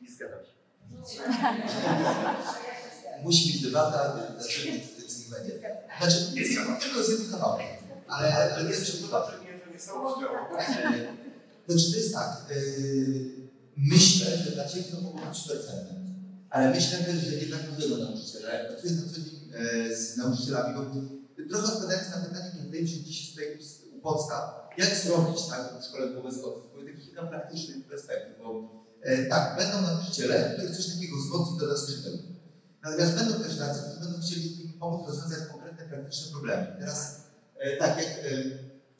Nie 0.02 0.10
zgadzam 0.10 0.40
się. 0.44 0.52
Musi 3.24 3.52
być 3.52 3.62
debata, 3.62 4.16
dlaczego 4.38 4.74
nic 4.74 5.18
nie 5.18 5.36
będzie. 5.36 5.60
Znaczy, 5.98 6.32
nie 6.34 6.46
zgadzam, 6.46 6.76
tylko 6.80 7.04
z 7.04 7.10
jednym 7.10 7.30
kawałkiem. 7.30 7.66
Ale, 8.08 8.54
ale 8.54 8.70
jest 8.70 8.80
jeszcze 8.80 9.02
debata. 9.02 9.32
Znaczy, 11.68 11.92
to 11.92 11.96
jest 11.96 12.14
tak. 12.14 12.46
Yy, 12.50 13.41
myślę, 13.76 14.36
że 14.36 14.50
dla 14.50 14.68
Ciebie 14.68 14.84
to 14.84 15.00
mogło 15.00 15.26
być 15.26 15.38
super 15.38 15.66
cenne. 15.66 16.02
Ale 16.50 16.70
myślę 16.70 16.98
też, 16.98 17.16
że 17.16 17.34
jednak 17.34 17.70
dużego 17.70 17.96
nauczyciela, 17.96 18.54
jak 18.54 18.68
pracuję 18.68 18.92
na 18.92 19.02
co 19.02 19.20
dzień 19.20 19.52
e, 19.54 19.96
z 19.96 20.16
nauczycielami, 20.16 20.74
bo 20.74 20.80
trochę 21.50 21.72
odpowiadając 21.72 22.10
na 22.10 22.16
pytanie, 22.16 22.50
nie 22.56 22.62
wydaje 22.62 22.82
mi 22.82 22.88
się, 22.88 23.30
tutaj 23.30 23.58
u 23.92 24.00
podstaw, 24.00 24.62
jak 24.78 24.96
zrobić 24.96 25.46
tak 25.50 25.80
w 25.80 25.84
szkole 25.84 26.12
wobec 26.12 26.38
bo 26.42 26.50
takich 26.86 27.04
kilka 27.04 27.22
praktycznych 27.22 27.86
perspektyw, 27.86 28.38
bo 28.38 28.70
e, 29.02 29.26
tak, 29.26 29.56
będą 29.58 29.82
nauczyciele, 29.82 30.54
których 30.54 30.76
coś 30.76 30.86
takiego 30.86 31.16
wzmocni 31.16 31.58
do 31.58 31.66
nas 31.66 31.82
skrzydeł. 31.82 32.18
Natomiast 32.82 33.14
będą 33.14 33.44
też 33.44 33.58
tacy, 33.58 33.80
którzy 33.82 34.00
będą 34.00 34.20
chcieli 34.26 34.64
im 34.64 34.72
pomóc 34.72 35.08
rozwiązać 35.08 35.48
konkretne, 35.52 35.84
praktyczne 35.84 36.30
problemy. 36.30 36.76
Teraz 36.78 37.20
e, 37.58 37.76
tak, 37.76 37.98
jak, 37.98 38.08
e, 38.08 38.44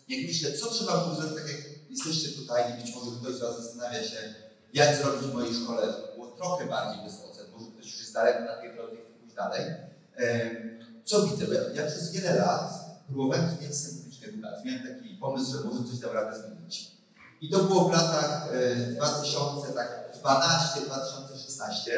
jak 0.09 0.27
myślę, 0.27 0.53
co 0.53 0.71
trzeba 0.71 1.05
było 1.05 1.21
zrobić, 1.21 1.37
tak 1.37 1.49
jak 1.49 1.91
jesteście 1.91 2.29
tutaj 2.29 2.73
i 2.73 2.83
być 2.83 2.95
może 2.95 3.11
ktoś 3.21 3.35
z 3.35 3.41
Was 3.41 3.63
zastanawia 3.63 4.03
się, 4.03 4.35
jak 4.73 4.97
zrobić 4.97 5.23
w 5.23 5.35
mojej 5.35 5.55
szkole, 5.55 5.93
żeby 5.93 6.15
było 6.15 6.27
trochę 6.27 6.67
bardziej 6.67 7.01
ocen, 7.05 7.47
może 7.53 7.71
ktoś 7.71 7.87
już 7.87 8.01
jest 8.01 8.13
daleko 8.15 8.41
na 8.41 8.57
tej 8.57 8.75
drodze 8.75 8.95
i 8.95 9.21
pójść 9.21 9.35
dalej, 9.35 9.63
co 11.05 11.27
widzę? 11.27 11.47
Ja, 11.75 11.87
przez 11.87 12.13
wiele 12.13 12.35
lat 12.35 12.71
próbowałem 13.07 13.51
zmieniać 13.51 13.75
system 13.75 13.99
publicznej 13.99 14.31
edukacji. 14.31 14.71
Miałem 14.71 14.97
taki 14.97 15.15
pomysł, 15.15 15.53
że 15.53 15.65
może 15.65 15.85
coś 15.91 16.01
tam 16.01 16.11
radę 16.11 16.39
zmienić. 16.39 16.91
I 17.41 17.51
to 17.51 17.59
było 17.59 17.89
w 17.89 17.93
latach 17.93 18.49
e, 18.53 18.77
2000, 18.77 19.73
tak 19.73 20.13
12-2016. 20.23 21.91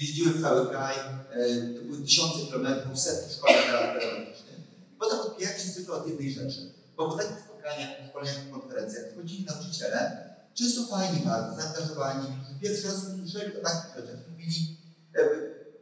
Jeździłem 0.00 0.42
cały 0.42 0.68
kraj, 0.68 0.94
e, 0.96 1.74
to 1.74 1.84
były 1.84 2.02
tysiące 2.02 2.46
kilometrów, 2.46 3.00
setki 3.00 3.34
szkoleń 3.34 3.58
pedagogicznych. 3.66 4.58
I 4.92 4.96
potem 4.98 5.20
odbijałem 5.20 5.58
się 5.58 5.68
zwykle 5.68 5.94
od 5.94 6.06
jednej 6.06 6.32
rzeczy. 6.32 6.72
Bo 6.96 7.08
po 7.08 7.16
takich 7.16 7.38
spotkaniach, 7.44 7.90
szkoleniach, 8.08 8.50
konferencjach 8.50 9.04
wchodzili 9.12 9.44
nauczyciele, 9.44 10.29
często 10.60 10.86
fajni 10.86 11.20
bardzo, 11.20 11.62
zaangażowani, 11.62 12.26
pierwszy 12.60 12.86
raz 12.86 12.96
usłyszeli 12.96 13.60
o 13.60 13.62
takich 13.62 13.96
rzeczach. 13.96 14.28
Mówili, 14.30 14.76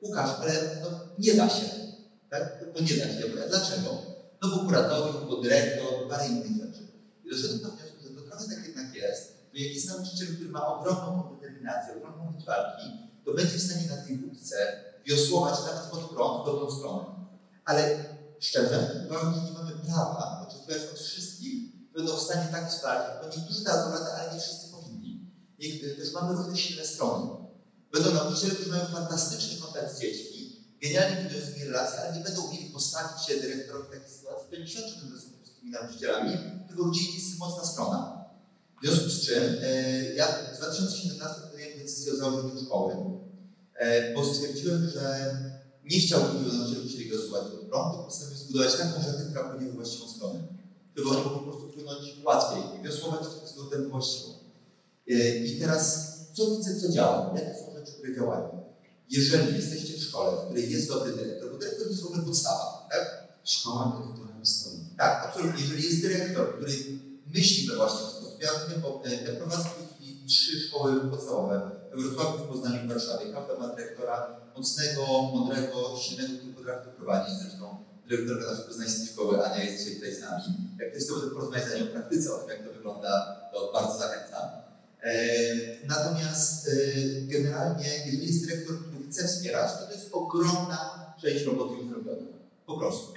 Łukasz, 0.02 0.30
ale 0.40 0.52
no, 0.82 0.88
nie 1.18 1.34
da 1.34 1.48
się. 1.48 1.66
Tak? 2.30 2.64
To 2.74 2.80
nie 2.80 2.96
da 2.96 3.04
się. 3.04 3.48
Dlaczego? 3.48 4.02
No 4.42 4.48
bo 4.48 4.58
kuratorium, 4.58 5.28
bo 5.28 5.36
dyrektor, 5.42 6.08
parę 6.08 6.26
innych 6.28 6.66
rzeczy. 6.66 6.82
I 7.24 7.30
doszedłem 7.30 7.60
do 7.60 7.68
wniosku, 7.68 8.02
że 8.02 8.10
to 8.10 8.20
trochę 8.20 8.44
tak 8.48 8.66
jednak 8.66 8.94
jest, 8.94 9.32
że 9.54 9.62
jak 9.64 9.74
jest 9.74 9.88
nauczyciel, 9.88 10.26
który 10.34 10.50
ma 10.50 10.66
ogromną 10.66 11.36
determinację, 11.36 11.94
ogromną 11.96 12.32
moc 12.32 12.44
walki, 12.44 12.86
to 13.24 13.34
będzie 13.34 13.58
w 13.58 13.62
stanie 13.62 13.86
na 13.86 13.96
tej 13.96 14.24
łódce 14.24 14.56
wiosłować 15.06 15.54
nawet 15.66 15.90
pod 15.90 16.10
prąd 16.10 16.42
w 16.42 16.46
dobrą 16.46 16.70
stronę. 16.70 17.04
Ale 17.64 18.04
szczerze, 18.40 19.06
uważam, 19.06 19.34
że 19.34 19.40
nie 19.40 19.52
mamy 19.52 19.72
prawa 19.72 20.46
oczekiwać 20.48 20.78
od 20.92 20.98
wszystkich, 20.98 21.78
będą 21.98 22.16
w 22.16 22.22
stanie 22.22 22.48
tak 22.52 22.70
wsparcie, 22.70 23.10
bo 23.22 23.36
niektórzy 23.36 23.64
dadzą 23.64 23.92
radę, 23.92 24.12
ale 24.14 24.34
nie 24.34 24.40
wszyscy 24.40 24.67
też 25.98 26.12
mamy 26.12 26.36
różne 26.36 26.56
silne 26.56 26.84
strony. 26.84 27.30
Będą 27.92 28.14
nauczyciele, 28.14 28.54
którzy 28.54 28.70
mają 28.70 28.86
fantastyczny 28.86 29.60
kontakt 29.60 29.96
z 29.96 30.00
dziećmi, 30.00 30.56
genialnie 30.82 31.22
budują 31.22 31.46
z 31.46 31.54
nimi 31.54 31.64
relacje, 31.64 32.00
ale 32.00 32.16
nie 32.16 32.24
będą 32.24 32.52
mieli 32.52 32.70
postawić 32.70 33.26
się 33.26 33.40
dyrektorowi 33.40 33.88
w 33.88 33.90
takiej 33.90 34.10
sytuacji. 34.10 34.50
To 34.50 34.56
nie 34.56 34.68
świadczy 34.68 34.96
o 34.96 35.00
tym, 35.00 35.16
że 35.16 35.20
są 35.22 35.30
polskimi 35.30 35.70
nauczycielami, 35.70 36.38
tylko 36.68 36.82
ludzi 36.82 37.14
jest 37.14 37.38
mocna 37.38 37.64
strona. 37.64 38.24
W 38.82 38.86
związku 38.86 39.08
z 39.08 39.26
czym 39.26 39.42
e, 39.62 40.02
ja 40.14 40.26
w 40.26 40.56
2017 40.56 41.40
podjąłem 41.40 41.78
decyzję 41.78 42.12
o 42.12 42.16
założeniu 42.16 42.60
szkoły, 42.64 42.94
e, 43.74 44.14
bo 44.14 44.24
stwierdziłem, 44.24 44.90
że 44.90 45.34
nie 45.84 46.00
chciałbym, 46.00 46.44
żeby 46.44 46.56
nauczyciele 46.56 46.84
musieli 46.84 47.10
głosować 47.10 47.52
do 47.52 47.58
prądu, 47.58 48.04
postanowiłem 48.04 48.44
zbudować 48.44 48.76
taką 48.76 49.02
rzekę, 49.02 49.24
która 49.30 49.48
płynie 49.48 49.70
w 49.70 49.74
właściwą 49.74 50.08
stronę. 50.08 50.40
Żeby 50.96 51.08
on 51.08 51.16
mógł 51.16 51.28
po 51.28 51.40
prostu 51.40 51.68
płynąć 51.68 52.16
łatwiej 52.24 52.62
i 52.80 52.84
wiosłować 52.84 53.20
z 53.24 53.50
skrótem 53.50 53.90
właściwą. 53.90 54.37
E, 55.10 55.38
I 55.38 55.60
teraz 55.60 56.08
co 56.32 56.56
widzę, 56.56 56.80
co 56.80 56.88
działa? 56.88 57.34
Jakie 57.34 57.54
są 57.54 57.72
rzeczy, 57.78 57.92
które 57.92 58.14
działają? 58.14 58.64
Jeżeli 59.10 59.56
jesteście 59.56 59.98
w 59.98 60.02
szkole, 60.02 60.36
w 60.36 60.44
której 60.44 60.72
jest 60.72 60.88
dobry 60.88 61.12
dyrektor, 61.12 61.52
bo 61.52 61.58
dyrektor 61.58 61.84
to 61.84 61.90
jest 61.90 62.02
w 62.02 62.06
ogóle 62.06 62.22
podstawa, 62.22 62.88
tak? 62.90 63.28
Szkoła 63.44 64.00
dyrektorem 64.00 64.46
stoi. 64.46 64.78
Tak, 64.98 65.26
absolutnie. 65.26 65.62
Jeżeli 65.62 65.84
jest 65.84 66.02
dyrektor, 66.02 66.56
który 66.56 66.72
myśli 67.34 67.68
we 67.68 67.76
właściwy 67.76 68.10
sposób, 68.10 68.42
ja, 68.42 68.50
ja 69.26 69.36
prowadzę 69.36 69.68
w 70.24 70.26
trzy 70.28 70.60
szkoły 70.60 71.10
podstawowe 71.10 71.70
we 71.90 72.02
Wrocławiu, 72.02 72.44
w 72.44 72.48
Poznaniu 72.48 72.84
w 72.84 72.88
Warszawie. 72.88 73.32
Każda 73.32 73.58
ma 73.58 73.68
dyrektora 73.68 74.40
mocnego, 74.56 75.02
mądrego, 75.22 75.96
silnego, 76.00 76.34
który 76.38 76.52
potrafi 76.52 76.84
to 76.84 76.90
prowadzić. 76.90 77.34
Zresztą 77.42 77.84
dyrektorka 78.08 78.50
naszej 78.50 78.64
poznańskiej 78.64 79.06
szkoły, 79.06 79.44
Ania 79.44 79.64
jest 79.64 79.78
dzisiaj 79.78 79.94
tutaj 79.94 80.14
z 80.14 80.20
nami. 80.20 80.44
Jak 80.78 80.90
ktoś 80.90 81.02
chce 81.02 81.30
porozmawiać 81.30 81.68
z 81.68 81.72
Anią 81.72 81.84
o 81.84 81.86
praktyce, 81.86 82.34
o 82.34 82.38
tym, 82.38 82.48
jak 82.48 82.66
to 82.66 82.72
wygląda, 82.72 83.40
to 83.52 83.70
bardzo 83.72 83.98
zachęcam. 83.98 84.67
E, 85.02 85.86
natomiast 85.86 86.68
e, 86.68 86.72
generalnie, 87.20 87.88
jeżeli 88.06 88.26
jest 88.26 88.46
dyrektor, 88.46 88.76
który 88.86 89.10
chce 89.10 89.28
wspierać, 89.28 89.72
to 89.72 89.86
to 89.86 89.92
jest 89.92 90.08
ogromna 90.12 91.14
część 91.22 91.44
roboty 91.44 91.74
już. 91.74 91.88
Po 92.66 92.78
prostu. 92.78 93.14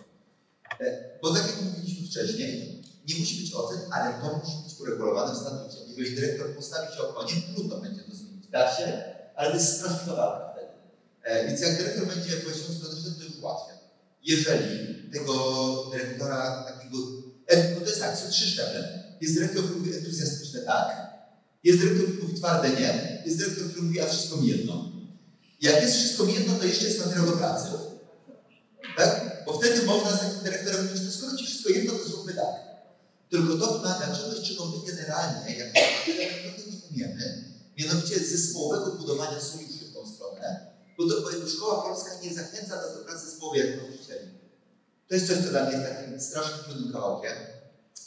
E, 0.79 1.09
bo 1.21 1.33
tak 1.33 1.47
jak 1.47 1.61
mówiliśmy 1.61 2.07
wcześniej, 2.07 2.81
nie 3.07 3.15
musi 3.19 3.41
być 3.41 3.53
ocen, 3.53 3.79
ale 3.91 4.21
to 4.21 4.37
musi 4.37 4.57
być 4.63 4.79
uregulowane 4.79 5.33
w 5.33 5.37
statucie. 5.37 5.77
Jeżeli 5.87 6.15
dyrektor 6.15 6.55
postawi 6.55 6.95
się 6.95 7.01
okoniem, 7.01 7.41
trudno 7.55 7.77
będzie 7.77 8.01
to 8.01 8.15
zmienić. 8.15 8.47
Da 8.47 8.75
się, 8.75 9.03
ale 9.35 9.49
to 9.49 9.55
jest 9.55 9.77
straszna 9.77 10.15
walka 10.15 10.53
wtedy. 10.53 11.47
Więc 11.47 11.61
jak 11.61 11.77
dyrektor 11.77 12.07
będzie 12.07 12.37
właściwą 12.37 12.73
stronę, 12.73 12.95
to 13.17 13.23
już 13.23 13.37
ułatwia. 13.39 13.73
Jeżeli 14.23 15.09
tego 15.13 15.33
dyrektora 15.91 16.63
takiego, 16.63 16.97
bo 17.75 17.81
to 17.81 17.89
jest 17.89 17.99
tak, 17.99 18.17
są 18.17 18.29
trzy 18.29 18.47
szczeble. 18.47 19.03
Jest 19.21 19.35
dyrektor, 19.35 19.63
który 19.63 19.79
mówi 19.79 19.97
entuzjastyczne 19.97 20.61
tak, 20.61 21.00
jest 21.63 21.79
dyrektor, 21.79 22.05
który 22.05 22.23
mówi 22.23 22.35
twarde 22.35 22.69
nie, 22.69 23.21
jest 23.25 23.37
dyrektor, 23.37 23.67
który 23.69 23.81
mówi, 23.81 24.01
a 24.01 24.07
wszystko 24.07 24.37
mi 24.37 24.47
jedno. 24.47 24.91
Jak 25.61 25.81
jest 25.81 25.95
wszystko 25.95 26.23
mi 26.25 26.33
jedno, 26.33 26.55
to 26.55 26.65
jeszcze 26.65 26.85
jest 26.85 26.99
materiał 26.99 27.25
do 27.25 27.31
pracy. 27.31 27.67
Tak? 28.97 29.43
Bo 29.45 29.59
wtedy 29.59 29.83
można 29.85 30.11
z 30.11 30.19
takim 30.19 30.43
dyrektorem 30.43 30.85
mówić, 30.85 31.05
to 31.05 31.11
skoro 31.11 31.37
ci 31.37 31.45
wszystko 31.45 31.69
jedno, 31.69 31.93
to 31.93 32.07
zróbmy 32.07 32.33
tak. 32.33 32.71
Tylko 33.29 33.55
to 33.55 33.73
wymaga 33.73 34.15
czegoś, 34.15 34.49
czego 34.49 34.65
my 34.65 34.91
generalnie, 34.91 35.55
jak 35.57 35.71
trochę 35.71 36.71
nie 36.71 36.81
umiemy, 36.91 37.43
mianowicie 37.77 38.19
zespołowego 38.19 38.91
budowania 38.91 39.41
sojuszy 39.41 39.85
w 39.85 39.93
tą 39.93 40.07
stronę, 40.13 40.71
bo, 40.97 41.09
to, 41.09 41.21
bo 41.21 41.49
szkoła 41.49 41.81
polska 41.83 42.11
nie 42.23 42.33
zachęca 42.33 42.75
nas 42.75 42.97
do 42.97 43.03
pracy 43.05 43.25
zespołowej 43.25 43.61
jak 43.61 43.77
nauczycieli. 43.77 44.27
To 45.07 45.15
jest 45.15 45.27
coś, 45.27 45.37
co 45.37 45.49
dla 45.49 45.63
mnie 45.63 45.77
jest 45.77 45.89
takim 45.89 46.21
strasznym 46.21 46.63
trudnym 46.63 46.93
kawałkiem. 46.93 47.33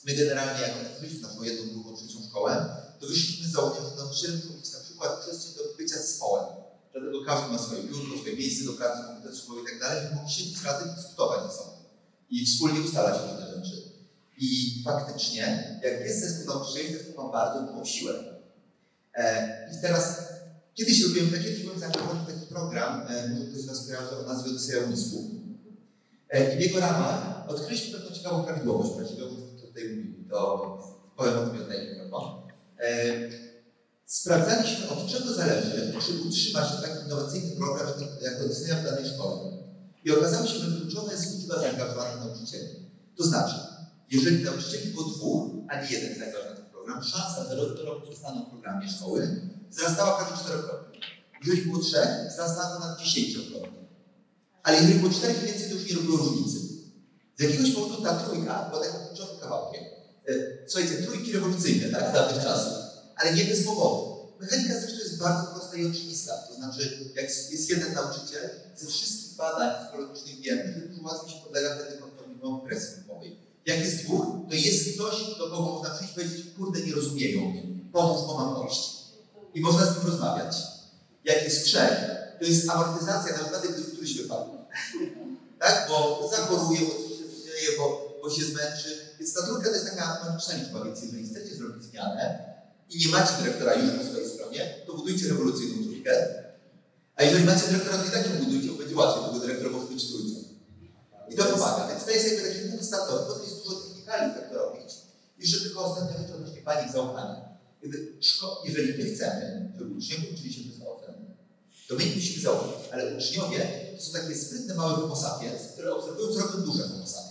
My 0.07 0.14
generalnie, 0.14 0.62
jak 0.62 0.70
otworzyliśmy 0.82 1.28
naszą 1.28 1.42
jedną, 1.42 1.72
drugą, 1.72 1.96
trzecią 1.96 2.18
szkołę, 2.28 2.84
to 3.05 3.11
wyszliśmy 3.11 3.48
z 3.48 3.52
założenia, 3.52 3.90
że 3.90 3.96
nauczyciele 3.96 4.34
muszą 4.36 4.57
mieć 4.57 4.72
na 4.72 4.80
przykład 4.80 5.20
przestrzeń 5.20 5.55
do 5.55 5.76
bycia 5.76 5.96
zespołem. 5.96 6.46
Dlatego 6.92 7.24
każdy 7.24 7.52
ma 7.52 7.59
swoje 7.59 7.82
biurko, 7.82 8.18
swoje 8.18 8.36
miejsce 8.36 8.64
do 8.64 8.72
pracy, 8.72 9.02
komputer 9.07 9.36
szkoły 9.36 9.62
i 9.62 9.64
tak 9.64 9.80
dalej, 9.80 10.02
żeby 10.02 10.14
mogli 10.14 10.32
siedzieć 10.32 10.62
razem 10.62 10.88
i 10.88 10.96
dyskutować 10.96 11.40
ze 11.42 11.59
sobą. 11.59 11.70
I 12.30 12.46
wspólnie 12.46 12.80
ustalać 12.80 13.20
różne 13.22 13.46
rzeczy. 13.55 13.82
I 14.38 14.82
faktycznie, 14.84 15.44
jak 15.84 16.00
jest 16.00 16.20
zespół 16.20 16.55
nauczycieli, 16.55 16.94
zespół 16.94 17.24
ma 17.24 17.32
bardzo 17.32 17.72
dużą 17.72 17.84
siłę. 17.84 18.14
E, 19.14 19.70
I 19.72 19.82
teraz, 19.82 20.18
kiedyś 20.74 21.02
robiłem, 21.02 21.30
kiedyś 21.30 21.62
byłem 21.62 21.80
taki 21.80 22.46
program, 22.48 23.07
e, 23.09 23.28
może 23.28 23.46
ktoś 23.46 23.61
z 23.61 23.66
Was 23.66 23.86
kojarzy 23.86 24.16
o 24.16 24.22
nazwie 24.22 24.50
Odyseja 24.50 24.84
Umysłu. 24.84 25.30
E, 26.30 26.55
I 26.55 26.59
w 26.59 26.61
jego 26.61 26.80
ramach 26.80 27.44
odkryliśmy 27.48 27.98
pewną 27.98 28.16
ciekawą 28.16 28.44
prawidłowość, 28.44 28.92
właściwie 28.92 29.22
tutaj 29.61 29.88
mówili, 29.88 30.24
to 30.30 30.78
powiem 31.16 31.38
o 31.38 31.46
tym 31.46 31.64
sprawdzaliśmy, 34.07 34.89
od 34.89 35.07
czego 35.12 35.35
zależy, 35.35 35.93
czy 36.07 36.28
utrzyma 36.28 36.68
się 36.68 36.76
taki 36.82 37.05
innowacyjny 37.05 37.57
program 37.57 37.89
jak 38.22 38.41
Odyseja 38.41 38.76
w 38.76 38.85
danej 38.85 39.07
szkole. 39.07 39.51
I 40.05 40.11
okazało 40.11 40.47
się, 40.47 40.59
że 40.59 40.80
kluczowa 40.80 41.12
jest 41.12 41.35
liczba 41.35 41.61
zaangażowanych 41.61 42.24
nauczycieli. 42.24 42.91
To 43.16 43.24
znaczy, 43.24 43.55
jeżeli 44.11 44.45
nauczycieli 44.45 44.93
było 44.93 45.05
dwóch, 45.05 45.51
a 45.68 45.82
nie 45.82 45.91
jeden 45.91 46.18
zaangażowany 46.18 46.61
w 46.61 46.70
program, 46.70 47.03
szansa, 47.03 47.45
że 47.49 47.57
do 47.57 47.85
roku 47.85 48.07
zostaną 48.07 48.45
w 48.45 48.51
programie 48.51 48.89
szkoły 48.89 49.41
wzrastała 49.70 50.16
prawie 50.16 50.43
czterokrotnie. 50.43 51.01
Jeżeli 51.45 51.62
było 51.62 51.78
trzech, 51.78 52.09
wzrastała 52.28 52.76
ponad 52.76 53.01
dziesięciokrotnie. 53.01 53.85
Ale 54.62 54.76
jeżeli 54.76 54.99
było 54.99 55.12
czterech 55.12 55.45
więcej, 55.45 55.68
to 55.68 55.74
już 55.74 55.91
nie 55.91 55.97
robiło 55.97 56.16
różnicy. 56.16 56.59
Z 57.39 57.43
jakiegoś 57.43 57.70
powodu 57.70 58.03
ta 58.03 58.14
trójka 58.14 58.68
była 58.70 58.85
takim 58.85 59.07
kluczowym 59.07 59.41
kawałkiem. 59.41 59.85
E, 60.29 60.33
słuchajcie, 60.66 61.03
trójki 61.03 61.33
rewolucyjne, 61.33 61.89
tak, 61.89 62.14
dawnych 62.14 62.45
czasów, 62.45 62.72
ale 63.16 63.35
nie 63.35 63.45
bez 63.45 63.64
powodu. 63.64 64.14
Mechanika 64.41 64.81
zresztą 64.81 64.99
jest 64.99 65.18
bardzo 65.18 65.47
prosta 65.47 65.77
i 65.77 65.87
oczywista. 65.87 66.33
To 66.49 66.55
znaczy, 66.55 67.12
jak 67.14 67.25
jest 67.25 67.70
jeden 67.70 67.95
nauczyciel, 67.95 68.51
ze 68.77 68.87
wszystkich 68.87 69.37
badań 69.37 69.75
psychologicznych 69.81 70.41
wiemy, 70.41 70.75
że 70.75 70.89
dużo 70.89 71.03
łatwiej 71.03 71.35
się 71.35 71.45
podlega 71.45 71.77
wtedy 71.77 71.99
kontrolową 71.99 72.61
presji 72.61 72.95
grupowej. 72.95 73.37
Jak 73.66 73.79
jest 73.79 74.05
dwóch, 74.05 74.27
to 74.49 74.55
jest 74.55 74.95
ktoś, 74.95 75.14
do 75.39 75.51
kogo 75.51 75.61
można 75.61 75.91
przyjść 75.95 76.12
i 76.12 76.14
powiedzieć, 76.14 76.47
kurde, 76.57 76.81
nie 76.81 76.95
rozumieją 76.95 77.51
mnie, 77.51 77.62
pomóż, 77.93 78.27
bo 78.27 78.39
mam 78.39 78.55
dojść. 78.55 78.91
I 79.55 79.61
można 79.61 79.87
z 79.87 79.97
nim 79.97 80.07
rozmawiać. 80.07 80.57
Jak 81.25 81.43
jest 81.45 81.64
trzech, 81.64 81.95
to 82.39 82.45
jest 82.45 82.70
amortyzacja 82.70 83.33
na 83.33 83.43
wypadek, 83.43 83.72
gdy 83.72 83.83
któryś 83.83 84.16
wypadł. 84.16 84.51
tak? 85.59 85.89
Bo 85.89 86.29
zachoruje, 86.31 86.81
bo 86.81 86.91
coś 86.91 87.18
się 87.18 87.45
dzieje, 87.45 87.79
bo, 87.79 88.03
bo 88.25 88.31
się 88.31 88.45
zmęczy. 88.45 88.91
Więc 89.18 89.35
ta 89.35 89.43
trójka 89.43 89.68
to 89.68 89.75
jest 89.75 89.91
taka 89.91 90.25
magiczna 90.25 90.55
liczba, 90.55 90.85
więc 90.85 91.03
jeżeli 91.03 91.29
chcecie 91.29 91.55
zrobić 91.55 91.85
zmianę 91.85 92.25
i 92.91 92.99
nie 92.99 93.09
macie 93.09 93.33
dyrektora 93.39 93.75
już 93.75 93.91
po 93.99 94.05
swojej 94.05 94.29
stronie, 94.29 94.75
to 94.87 94.95
budujcie 94.95 95.29
rewolucyjną 95.29 95.85
trójkę. 95.85 96.12
A 97.16 97.22
jeżeli 97.22 97.45
macie 97.45 97.66
dyrektora, 97.66 97.99
to 97.99 98.09
i 98.09 98.11
tak 98.11 98.31
ją 98.31 98.45
budujcie, 98.45 98.68
bo 98.68 98.79
będzie 98.79 98.97
łatwiej, 98.97 99.33
bo 99.33 99.47
dyrektor 99.47 99.70
może 99.70 99.87
być 99.87 100.09
trójcą. 100.09 100.39
I 101.31 101.35
to 101.37 101.45
pomaga. 101.45 101.89
Więc 101.89 102.05
to 102.05 102.11
jest 102.11 102.27
jakby 102.33 102.49
taki 102.49 102.68
punkt 102.68 102.85
startowy, 102.85 103.25
bo 103.29 103.35
to 103.35 103.43
jest 103.45 103.64
dużo 103.64 103.77
technikali, 103.77 104.33
jak 104.33 104.49
to 104.49 104.55
robić. 104.55 104.91
Jeszcze 105.39 105.61
tylko 105.61 105.85
ostatnia 105.85 106.18
rzecz 106.18 106.31
odnośnie 106.35 106.62
panik 106.62 106.93
zaufania. 106.93 107.45
Jeżeli 108.64 109.05
my 109.05 109.14
chcemy, 109.14 109.72
żeby 109.79 109.95
uczniowie 109.95 110.29
uczyli 110.35 110.53
się 110.53 110.61
bez 110.70 110.89
ocen, 110.89 111.14
to 111.89 111.95
my 111.95 112.05
musimy 112.16 112.43
zaufać. 112.43 112.89
Ale 112.93 113.16
uczniowie 113.16 113.61
to 113.97 114.03
są 114.03 114.12
takie 114.12 114.37
sprytne 114.37 114.75
małe 114.75 114.95
homo 114.95 115.16
sapiens, 115.16 115.62
które 115.72 115.95
obserwują 115.95 116.39
robią 116.39 116.64
duże 116.64 116.83
homo 116.83 117.07
sapiens. 117.07 117.24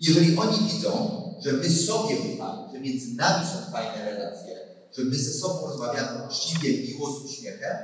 Jeżeli 0.00 0.38
oni 0.38 0.72
widzą, 0.72 1.22
że 1.44 1.52
my 1.52 1.70
sobie 1.70 2.16
ufamy, 2.34 2.72
że 2.72 2.80
między 2.80 3.14
nami 3.14 3.46
są 3.46 3.72
fajne 3.72 4.10
relacje, 4.10 4.58
że 4.96 5.04
my 5.04 5.18
ze 5.18 5.32
sobą 5.32 5.66
rozmawiamy 5.66 6.26
uczciwie, 6.26 6.88
miło, 6.88 7.12
z 7.12 7.24
uśmiechem, 7.24 7.76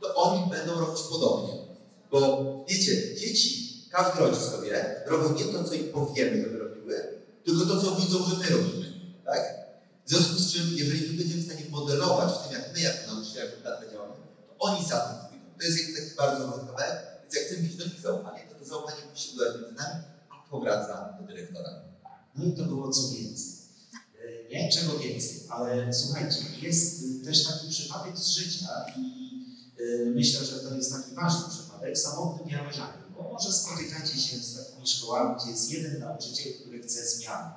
to 0.00 0.14
oni 0.14 0.50
będą 0.50 0.80
robić 0.80 1.02
podobnie. 1.10 1.54
Bo 2.10 2.64
wiecie, 2.68 3.16
dzieci 3.16 3.62
Każdy 3.92 4.20
rodzic 4.20 4.50
to 4.50 4.62
wie, 4.62 5.02
robią 5.06 5.34
nie 5.34 5.44
to, 5.44 5.64
co 5.64 5.74
im 5.74 5.92
powiemy, 5.92 6.42
żeby 6.42 6.58
robiły, 6.58 6.94
tylko 7.44 7.66
to, 7.66 7.82
co 7.82 7.96
widzą, 7.96 8.18
że 8.28 8.36
my 8.36 8.50
robimy. 8.50 8.92
Tak? 9.24 9.42
W 10.06 10.10
związku 10.10 10.34
z 10.34 10.52
czym, 10.52 10.66
jeżeli 10.72 11.10
my 11.10 11.18
będziemy 11.18 11.42
w 11.42 11.44
stanie 11.44 11.64
modelować 11.70 12.32
w 12.32 12.42
tym, 12.42 12.52
jak 12.52 12.72
my 12.74 12.80
jako 12.80 13.12
nauczyciele 13.12 13.50
w 13.50 13.92
działamy, 13.92 14.14
to 14.48 14.54
oni 14.58 14.88
za 14.88 14.98
tym 15.00 15.16
pójdą. 15.28 15.58
To 15.58 15.64
jest 15.64 15.78
taki 15.78 16.16
bardzo 16.16 16.46
ważny 16.46 16.72
więc 17.22 17.34
jak 17.34 17.44
chcemy 17.44 17.62
mieć 17.62 17.76
do 17.76 17.84
nich 17.84 18.00
zaufanie, 18.00 18.40
to 18.48 18.54
to 18.58 18.64
zaufanie 18.64 19.02
musi 19.10 19.30
budować 19.32 19.54
między 19.54 19.74
nami, 19.74 20.02
powraca 20.52 21.16
do 21.20 21.26
dyrektora. 21.26 21.70
No 22.34 22.44
i 22.44 22.52
to 22.56 22.64
było 22.64 22.90
co 22.90 23.02
więcej. 23.08 23.52
Nie 24.52 24.72
czego 24.72 24.98
więcej, 24.98 25.40
ale 25.48 25.94
słuchajcie, 25.94 26.38
jest 26.62 27.04
też 27.24 27.46
taki 27.46 27.68
przypadek 27.68 28.18
z 28.18 28.28
życia 28.28 28.68
i 28.96 29.02
myślę, 30.14 30.44
że 30.44 30.58
to 30.58 30.74
jest 30.74 30.92
taki 30.92 31.14
ważny 31.14 31.48
przypadek, 31.50 31.98
samotny 31.98 32.52
białożany. 32.52 32.92
Bo 33.16 33.22
może 33.22 33.52
spotykacie 33.52 34.18
się 34.18 34.36
z 34.36 34.56
takimi 34.56 34.86
szkołami, 34.86 35.36
gdzie 35.40 35.50
jest 35.50 35.70
jeden 35.70 36.00
nauczyciel, 36.00 36.52
który 36.60 36.82
chce 36.82 37.06
zmiany. 37.06 37.50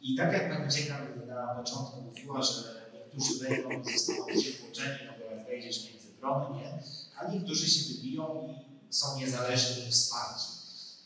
I 0.00 0.16
tak 0.16 0.32
jak 0.32 0.56
pani 0.56 0.72
dziekan 0.72 1.26
na 1.26 1.54
początku 1.54 2.00
mówiła, 2.00 2.42
że 2.42 2.52
niektórzy 2.94 3.38
wejdą 3.38 3.70
i 3.70 3.92
zostaną 3.92 4.26
przytłoczeni, 4.26 4.98
no 5.06 5.12
bo 5.18 5.34
jak 5.34 5.46
wejdziesz 5.46 5.84
między 5.84 6.08
drony, 6.20 6.60
nie? 6.60 6.82
A 7.18 7.32
niektórzy 7.32 7.70
się 7.70 7.94
wybiją 7.94 8.48
i 8.48 8.94
są 8.94 9.18
niezależni 9.18 9.88
i 9.88 9.90
wsparci. 9.90 10.57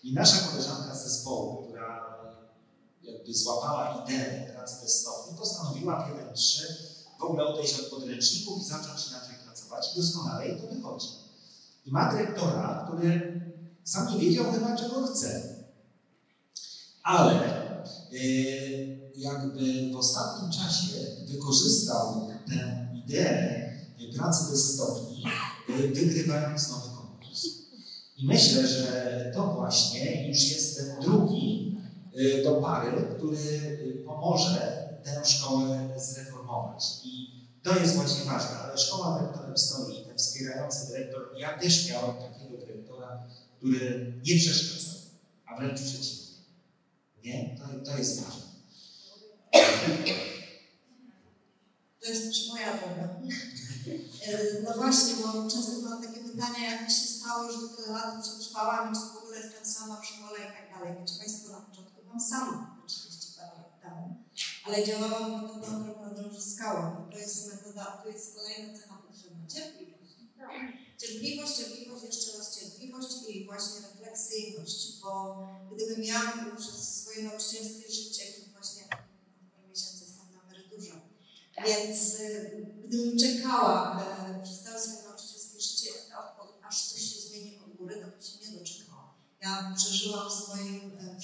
I 0.02 0.12
nasza 0.12 0.48
koleżanka 0.48 0.94
z 0.94 1.04
zespołu, 1.04 1.62
która 1.62 2.02
jakby 3.02 3.34
złapała 3.34 4.04
ideę 4.04 4.52
pracy 4.52 4.82
testowej, 4.82 5.34
postanowiła 5.38 6.06
w 6.06 6.34
1.3 6.34 6.62
w 7.18 7.22
ogóle 7.22 7.46
odejść 7.46 7.80
od 7.80 7.86
podręczników 7.86 8.62
i 8.62 8.64
zacząć 8.64 9.08
inaczej 9.08 9.34
pracować. 9.44 9.92
I 9.92 10.00
doskonale 10.00 10.48
jej 10.48 10.60
to 10.60 10.66
wychodzi. 10.74 11.08
I 11.86 11.90
ma 11.90 12.12
dyrektora, 12.12 12.84
który 12.88 13.40
sam 13.84 14.08
nie 14.08 14.18
wiedział 14.18 14.52
chyba, 14.52 14.76
czego 14.76 15.06
chce. 15.06 15.42
Ale 17.02 17.34
yy, 18.10 19.12
jakby 19.16 19.92
w 19.92 19.96
ostatnim 19.96 20.52
czasie 20.52 20.92
wykorzystał 21.28 22.30
tę 22.48 22.88
ideę 22.94 23.62
pracy 24.16 24.50
bez 24.50 24.74
stopni, 24.74 25.24
yy, 25.68 25.88
wygrywając 25.88 26.66
konkurs. 26.66 26.91
I 28.22 28.26
myślę, 28.26 28.66
że 28.66 29.30
to 29.34 29.46
właśnie 29.46 30.28
już 30.28 30.50
jest 30.50 30.76
ten 30.76 31.00
drugi 31.00 31.76
do 32.44 32.54
pary, 32.54 32.90
który 33.16 34.02
pomoże 34.06 34.88
tę 35.04 35.24
szkołę 35.24 35.88
zreformować. 35.96 36.84
I 37.04 37.42
to 37.62 37.78
jest 37.78 37.94
właśnie 37.94 38.24
ważne, 38.24 38.50
ale 38.50 38.78
szkoła 38.78 39.18
dyrektorem 39.18 39.58
stoi, 39.58 40.04
ten 40.06 40.18
wspierający 40.18 40.88
dyrektor. 40.88 41.22
Ja 41.38 41.58
też 41.58 41.90
miałem 41.90 42.16
takiego 42.16 42.58
dyrektora, 42.58 43.26
który 43.56 44.12
nie 44.26 44.36
przeszkadzał, 44.36 45.00
a 45.46 45.56
wręcz 45.56 45.80
przeciwnie. 45.80 46.36
Nie? 47.24 47.58
To, 47.58 47.90
to 47.90 47.98
jest 47.98 48.20
ważne. 48.20 48.42
To 52.00 52.08
jest 52.08 52.24
też 52.26 52.48
moja 52.48 52.78
droga. 52.78 53.08
No 54.64 54.74
właśnie, 54.74 55.14
bo 55.22 55.50
często 55.50 55.72
mam 55.82 56.02
takie 56.02 56.21
pytania, 56.32 56.70
jak 56.70 56.82
mi 56.82 56.94
się 56.94 57.06
stało 57.06 57.52
do 57.52 57.68
tyle 57.68 57.92
lat, 57.92 58.22
przetrwałam, 58.22 58.94
czy 58.94 59.00
w 59.00 59.16
ogóle 59.16 59.38
sama 59.62 60.00
w 60.00 60.06
szkole 60.06 60.38
i 60.38 60.52
tak 60.56 60.78
dalej. 60.78 60.96
Wiecie 61.00 61.18
Państwo, 61.18 61.52
na 61.52 61.60
początku 61.60 62.02
byłam 62.02 62.20
sama, 62.20 62.82
30 62.86 63.36
parę 63.36 63.56
lat 63.56 63.80
temu, 63.82 64.24
ale 64.64 64.84
działałam 64.84 65.42
metodą 65.42 66.40
skała. 66.40 67.08
To 67.12 67.18
jest 67.18 67.52
metoda, 67.52 67.84
to 68.02 68.08
jest 68.08 68.34
kolejna 68.36 68.78
cecha 68.78 68.96
potrzebna. 68.96 69.46
Cierpliwość. 69.46 70.12
Cierpliwość, 70.98 71.56
cierpliwość, 71.56 72.04
jeszcze 72.04 72.38
raz 72.38 72.58
cierpliwość 72.58 73.08
i 73.28 73.46
właśnie 73.46 73.80
refleksyjność, 73.88 75.00
bo 75.02 75.38
gdybym 75.72 76.04
ja 76.04 76.20
przez 76.58 77.02
swoje 77.02 77.22
nauczycielskie 77.22 77.92
życie, 77.92 78.22
właśnie 78.52 78.82
parę 78.90 79.68
miesięcy 79.68 80.04
jestem 80.04 80.26
na 80.34 80.42
emeryturze, 80.42 81.00
więc 81.66 82.14
y, 82.20 82.66
gdybym 82.84 83.18
czekała 83.18 84.02
y, 84.40 84.42
przez 84.42 84.60
całe 84.60 84.80
swoje 84.80 85.08
nauczycielskie 85.08 85.60
życie, 85.60 85.90
aż 86.72 86.82
coś 86.84 87.02
się 87.02 87.20
zmieni 87.20 87.58
od 87.58 87.76
góry, 87.76 87.94
to 87.94 88.06
bym 88.06 88.22
się 88.22 88.50
nie 88.52 88.58
doczekała. 88.58 89.14
Ja 89.42 89.72
przeżyłam 89.76 90.28
w 90.28 90.32
swoim, 90.32 90.80
w 90.90 91.22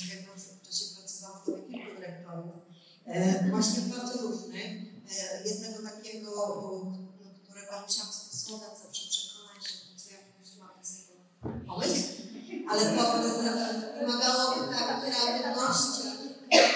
czasie 0.69 0.85
pracy 0.97 1.19
zawodowej 1.21 1.63
kilku 1.63 2.01
dyrektorów, 2.01 2.55
właśnie 3.51 3.83
bardzo 3.83 4.23
różnych. 4.23 4.71
Jednego 5.45 5.83
takiego, 5.91 6.31
którego 7.45 7.73
musiałam 7.87 8.13
sposobem 8.13 8.71
zawsze 8.85 9.09
przekonać, 9.11 9.63
że 9.69 9.75
to, 9.79 10.01
co 10.01 10.11
ja 10.11 10.19
jest 10.79 10.99
jego 10.99 11.17
pomysł, 11.67 12.03
ale 12.71 12.81
to 12.97 13.03
wymagało 14.01 14.73
tak 14.73 15.01
kreatywności, 15.01 16.03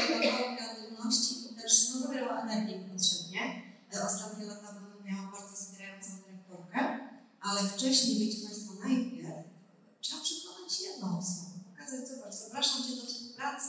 wymagało 0.08 0.56
kreatywności 0.56 1.34
i 1.52 1.54
też 1.54 1.72
no, 1.94 2.00
zabierało 2.00 2.40
energię 2.40 2.88
potrzebnie. 2.92 3.62
Ostatnie 4.06 4.46
lata 4.46 4.74
miałam 5.04 5.32
bardzo 5.32 5.56
wspierającą 5.56 6.08
dyrektorkę, 6.26 7.08
ale 7.40 7.60
wcześniej, 7.68 8.18
wiecie 8.18 8.46
Państwo, 8.46 8.72
najpierw 8.84 9.52
trzeba 10.00 10.22
przekonać 10.22 10.80
jedną 10.80 11.18
osobę, 11.18 11.50
pokazać, 11.70 12.08
zobacz, 12.08 12.34
zapraszam 12.34 12.82
Cię 12.82 12.96
do 12.96 13.06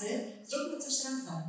współpracy, 0.03 0.45
zróbmy 0.49 0.81
coś 0.81 1.03
razem. 1.03 1.43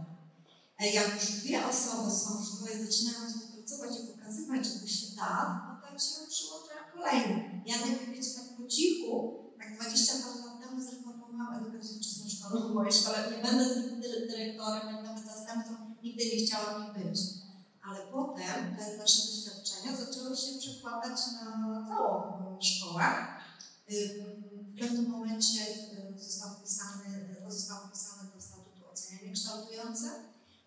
Jak 0.95 1.15
już 1.15 1.31
dwie 1.31 1.67
osoby 1.67 2.11
są 2.11 2.43
w 2.43 2.47
szkole 2.47 2.85
zaczynają 2.87 3.19
współpracować 3.29 3.91
i 4.01 4.07
pokazywać, 4.07 4.67
że 4.67 4.81
to 4.81 4.87
się 4.87 5.07
da, 5.17 5.81
potem 5.83 5.99
się 5.99 6.15
przyłączają 6.31 6.81
kolejne. 6.95 7.63
Ja 7.67 7.77
najpierw, 7.81 8.11
wiecie, 8.11 8.31
tak 8.37 8.57
po 8.57 8.69
cichu, 8.69 9.45
tak 9.59 9.77
20 9.77 10.13
lat 10.15 10.61
temu 10.61 10.83
zreformowałam 10.83 11.67
edukację 11.67 11.97
wczesnoszkolną 11.97 12.69
w 12.69 12.75
mojej 12.75 12.93
szkole. 12.93 13.19
Nie 13.31 13.43
będę 13.43 13.65
dyrektorem, 14.29 14.89
ani 14.89 15.03
nawet 15.09 15.25
zastępcą, 15.25 15.73
nigdy 16.03 16.25
nie 16.25 16.47
chciałam 16.47 16.83
nim 16.83 16.93
być. 16.95 17.21
Ale 17.89 18.07
potem 18.07 18.77
te 18.77 18.97
nasze 18.97 19.23
doświadczenia 19.29 19.97
zaczęły 19.97 20.37
się 20.37 20.59
przekładać 20.59 21.19
na 21.33 21.87
całą 21.89 22.59
szkołę. 22.61 23.05
W 23.89 24.81
pewnym 24.81 25.11
momencie 25.11 25.61
został 26.17 26.51
wpisany, 26.55 27.39
został 27.49 27.79
wpisany 27.89 28.31
ocenianie 29.15 29.35
kształtujące, 29.35 30.11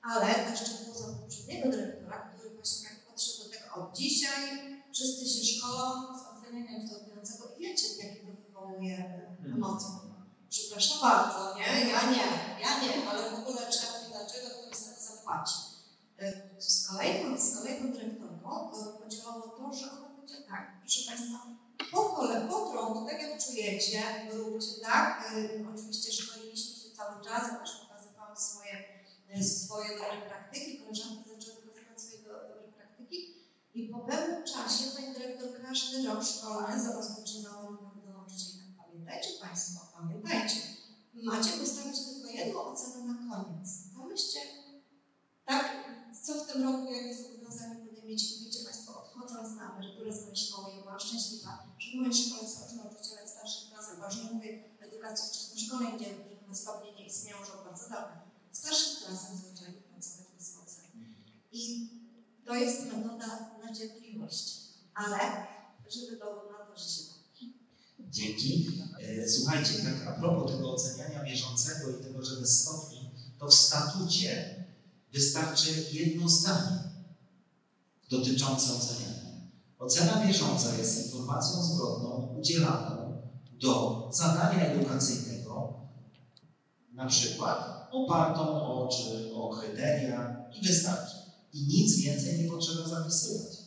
ale 0.01 0.27
jeszcze 0.51 0.71
poza 0.93 1.13
poprzedniego 1.13 1.71
dyrektora, 1.71 2.17
który 2.17 2.55
właśnie 2.55 2.89
tak 2.89 2.99
podszedł 2.99 3.43
do 3.43 3.49
tego 3.49 3.75
od 3.75 3.97
dzisiaj, 3.97 4.43
wszyscy 4.93 5.25
się 5.29 5.45
szkolą 5.45 6.17
z 6.17 6.21
oceniania 6.21 6.85
kształtującego 6.85 7.43
i 7.57 7.59
wiecie, 7.59 7.85
jakie 8.03 8.19
to 8.19 8.31
wywołuje 8.47 9.27
emocje. 9.55 9.89
Przepraszam 10.49 11.01
bardzo, 11.01 11.57
nie? 11.57 11.89
Ja 11.89 12.11
nie, 12.11 12.27
ja 12.61 12.81
nie, 12.81 13.09
ale 13.09 13.29
w 13.31 13.33
ogóle 13.33 13.61
trzeba 13.69 13.93
mi 13.93 14.07
dlaczego 14.11 14.47
ktoś 14.49 14.77
za 14.77 14.91
to 14.91 15.01
zapłaci. 15.01 15.55
Z 16.59 16.87
kolejną, 16.87 17.37
z 17.37 17.55
kolejną 17.57 17.91
dyrektorką 17.91 18.71
podziałało 19.03 19.47
to, 19.47 19.73
że 19.73 19.91
ona 19.91 20.07
powiedziała 20.07 20.43
tak, 20.49 20.81
proszę 20.81 21.11
Państwa, 21.11 21.37
po 21.91 22.03
kole, 22.03 22.47
po 22.49 22.69
trochu, 22.71 23.05
tak 23.05 23.21
jak 23.21 23.43
czujecie, 23.45 24.01
róbcie 24.33 24.81
tak. 24.81 25.33
Oczywiście 25.75 26.11
szkoliliśmy 26.11 26.75
się 26.75 26.95
cały 26.95 27.23
czas, 27.25 27.43
ja 27.51 27.59
też 28.37 28.45
pokazywałam 28.45 29.43
swoje, 29.43 29.43
swoje 29.43 29.89
dobre 29.89 30.21
praktyki, 30.29 30.77
koleżanki 30.77 31.29
zaczęły 31.29 31.57
pokazywać 31.61 32.01
swoje 32.01 32.23
dobre 32.23 32.71
praktyki 32.75 33.17
i 33.73 33.89
po 33.89 33.99
pewnym 33.99 34.43
czasie 34.43 34.83
pani 34.95 35.13
dyrektor 35.13 35.61
każdy 35.61 36.07
rok 36.07 36.23
szkolny 36.23 36.83
do 36.83 38.11
nauczycieli. 38.11 38.73
Pamiętajcie 38.77 39.29
Państwo, 39.41 39.79
pamiętajcie, 39.97 40.61
macie 41.13 41.49
postawić 41.49 41.97
tylko 42.05 42.29
jedną 42.29 42.61
ocenę 42.61 43.13
na 43.13 43.35
koniec. 43.35 43.69
Pomyślcie, 43.95 44.39
tak, 45.45 45.65
co 46.23 46.33
w 46.33 46.47
tym 46.47 46.63
roku, 46.63 46.93
jakie 46.93 47.15
zobowiązania 47.15 47.75
podejmiecie. 47.75 48.35
I 48.35 48.45
wiecie 48.45 48.63
Państwo, 48.63 49.03
odchodząc 49.03 49.55
na 49.55 49.71
emeryturę 49.71 50.13
z 50.13 50.21
mojej 50.21 50.37
szkoły, 50.37 50.71
ja 50.75 50.81
byłam 50.81 50.99
szczęśliwa, 50.99 51.63
że 51.79 51.91
w 51.91 51.95
mojej 51.95 52.13
szkole 52.13 52.49
są 52.49 52.75
nauczyciele 52.75 53.27
starszych 53.27 53.69
klas, 53.69 53.85
już 54.05 54.23
nie 54.23 54.31
mówię 54.31 54.63
edukacji 54.79 55.29
wczesnoszkolnej, 55.29 55.93
gdzie 55.93 56.05
stopnie 56.53 56.91
nie 56.91 57.05
istnieją 57.05 57.39
już 57.39 57.49
bardzo 57.65 57.89
dawna. 57.89 58.16
W 58.67 58.69
starszych 58.69 59.05
klasach 59.05 59.35
zaczęli 59.35 59.77
pracować 59.77 60.27
bez 60.37 60.55
ocen. 60.63 60.85
I 61.51 61.89
to 62.45 62.55
jest 62.55 62.85
metoda 62.85 63.27
na 63.63 63.73
cierpliwość, 63.75 64.57
ale 64.93 65.17
żeby 65.89 66.17
dowód 66.17 66.43
na 66.51 66.65
to, 66.65 66.77
że 66.77 66.89
się. 66.89 67.01
Dzięki. 67.99 68.81
Słuchajcie, 69.27 69.73
tak 69.73 70.07
a 70.07 70.19
propos 70.19 70.51
tego 70.51 70.73
oceniania 70.73 71.23
bieżącego 71.23 71.89
i 71.89 72.03
tego, 72.03 72.23
że 72.23 72.41
bez 72.41 72.61
stopni, 72.61 73.11
to 73.39 73.47
w 73.47 73.53
statucie 73.53 74.55
wystarczy 75.13 75.85
jedno 75.91 76.29
zdanie 76.29 76.79
dotyczące 78.09 78.73
oceniania. 78.73 79.27
Ocena 79.79 80.25
bieżąca 80.27 80.77
jest 80.77 81.05
informacją 81.05 81.63
zwrotną 81.63 82.35
udzielaną 82.39 83.21
do 83.51 84.09
zadania 84.13 84.65
edukacyjnego, 84.65 85.36
na 86.97 87.05
przykład 87.05 87.87
opartą 87.91 88.41
o, 88.41 88.87
czy 88.87 89.35
o 89.35 89.49
kryteria 89.49 90.45
i 90.61 90.67
wystarczy. 90.67 91.15
I 91.53 91.67
nic 91.67 91.97
więcej 91.97 92.43
nie 92.43 92.49
potrzeba 92.49 92.87
zapisywać. 92.87 93.57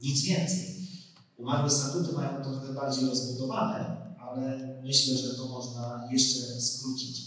Nic 0.00 0.22
więcej. 0.22 0.88
Umarłe 1.36 1.70
statuty 1.70 2.12
mają 2.12 2.44
to 2.44 2.50
trochę 2.50 2.72
bardziej 2.72 3.06
rozbudowane, 3.06 3.96
ale 4.18 4.58
myślę, 4.82 5.16
że 5.16 5.34
to 5.34 5.48
można 5.48 6.08
jeszcze 6.12 6.60
skrócić. 6.60 7.24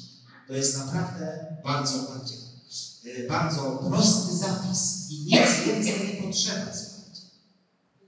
To 0.48 0.54
jest 0.54 0.78
naprawdę 0.78 1.58
bardzo, 1.64 1.98
bardzo, 1.98 2.34
y, 3.06 3.28
bardzo 3.30 3.84
prosty 3.90 4.38
zapis 4.38 5.10
i 5.10 5.20
nic 5.20 5.66
więcej 5.66 6.08
nie 6.08 6.24
potrzeba, 6.24 6.74
słuchajcie. 6.74 7.22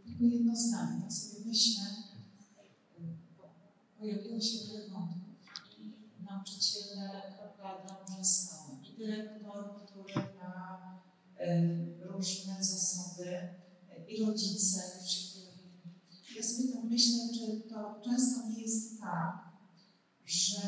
Tylko 0.05 0.23
jedno 0.23 0.55
zdanie, 0.55 1.01
tak 1.01 1.13
sobie 1.13 1.45
myślę, 1.45 1.84
pojawiło 3.99 4.41
się 4.41 4.57
i 4.57 5.18
nauczyciele 6.39 7.21
że 8.19 8.25
są 8.25 8.55
i 8.83 8.97
dyrektor, 8.97 9.85
który 9.85 10.13
ma 10.13 10.79
y, 11.41 12.07
różne 12.07 12.63
zasoby 12.63 13.27
y, 13.27 14.11
i 14.11 14.25
rodzice. 14.25 14.81
Ja 16.35 16.43
sobie 16.43 16.73
tak 16.73 16.83
myślę, 16.83 17.17
że 17.33 17.69
to 17.69 18.01
często 18.05 18.47
nie 18.49 18.61
jest 18.61 18.99
tak, 18.99 19.49
że 20.25 20.61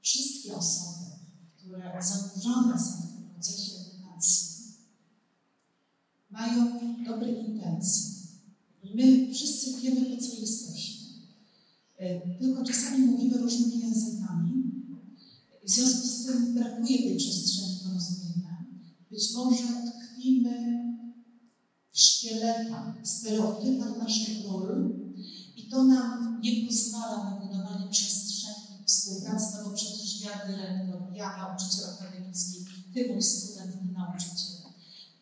wszystkie 0.00 0.56
osoby, 0.56 1.10
które 1.56 2.02
zanurzone 2.02 2.80
są 2.80 3.02
w 3.02 3.12
tym 3.12 3.28
procesie 3.28 3.72
edukacji, 3.80 4.64
mają 6.30 6.80
dobre 7.04 7.32
intencje. 7.32 8.14
I 8.82 8.96
my 8.96 9.34
wszyscy 9.34 9.80
wiemy, 9.80 10.16
po 10.16 10.22
co 10.22 10.40
jesteśmy. 10.40 11.06
Y, 12.00 12.38
Tylko 12.40 12.64
czasami 12.64 12.98
mówimy 12.98 13.38
różnymi 13.38 13.80
językami. 13.80 14.73
W 15.64 15.70
związku 15.70 16.06
z 16.06 16.24
tym 16.26 16.54
brakuje 16.54 16.98
tej 16.98 17.16
przestrzeni 17.16 17.80
porozumienia. 17.84 18.64
Być 19.10 19.32
może 19.34 19.64
tkwimy 19.90 20.84
w 21.92 21.98
szkieletach, 21.98 22.94
stereotypach 23.02 23.98
naszych 23.98 24.44
ról 24.44 24.94
i 25.56 25.68
to 25.68 25.84
nam 25.84 26.40
nie 26.42 26.66
pozwala 26.66 27.24
na 27.24 27.40
budowanie 27.40 27.90
przestrzeni 27.90 28.84
współpracy, 28.86 29.46
no 29.56 29.70
bo 29.70 29.76
przecież 29.76 30.20
ja 30.20 30.46
dyrektor, 30.46 31.14
ja 31.14 31.36
nauczyciel 31.36 31.84
akademicki, 31.84 32.64
ty 32.94 33.12
mój 33.12 33.22
student, 33.22 33.92
nauczyciel. 33.92 34.54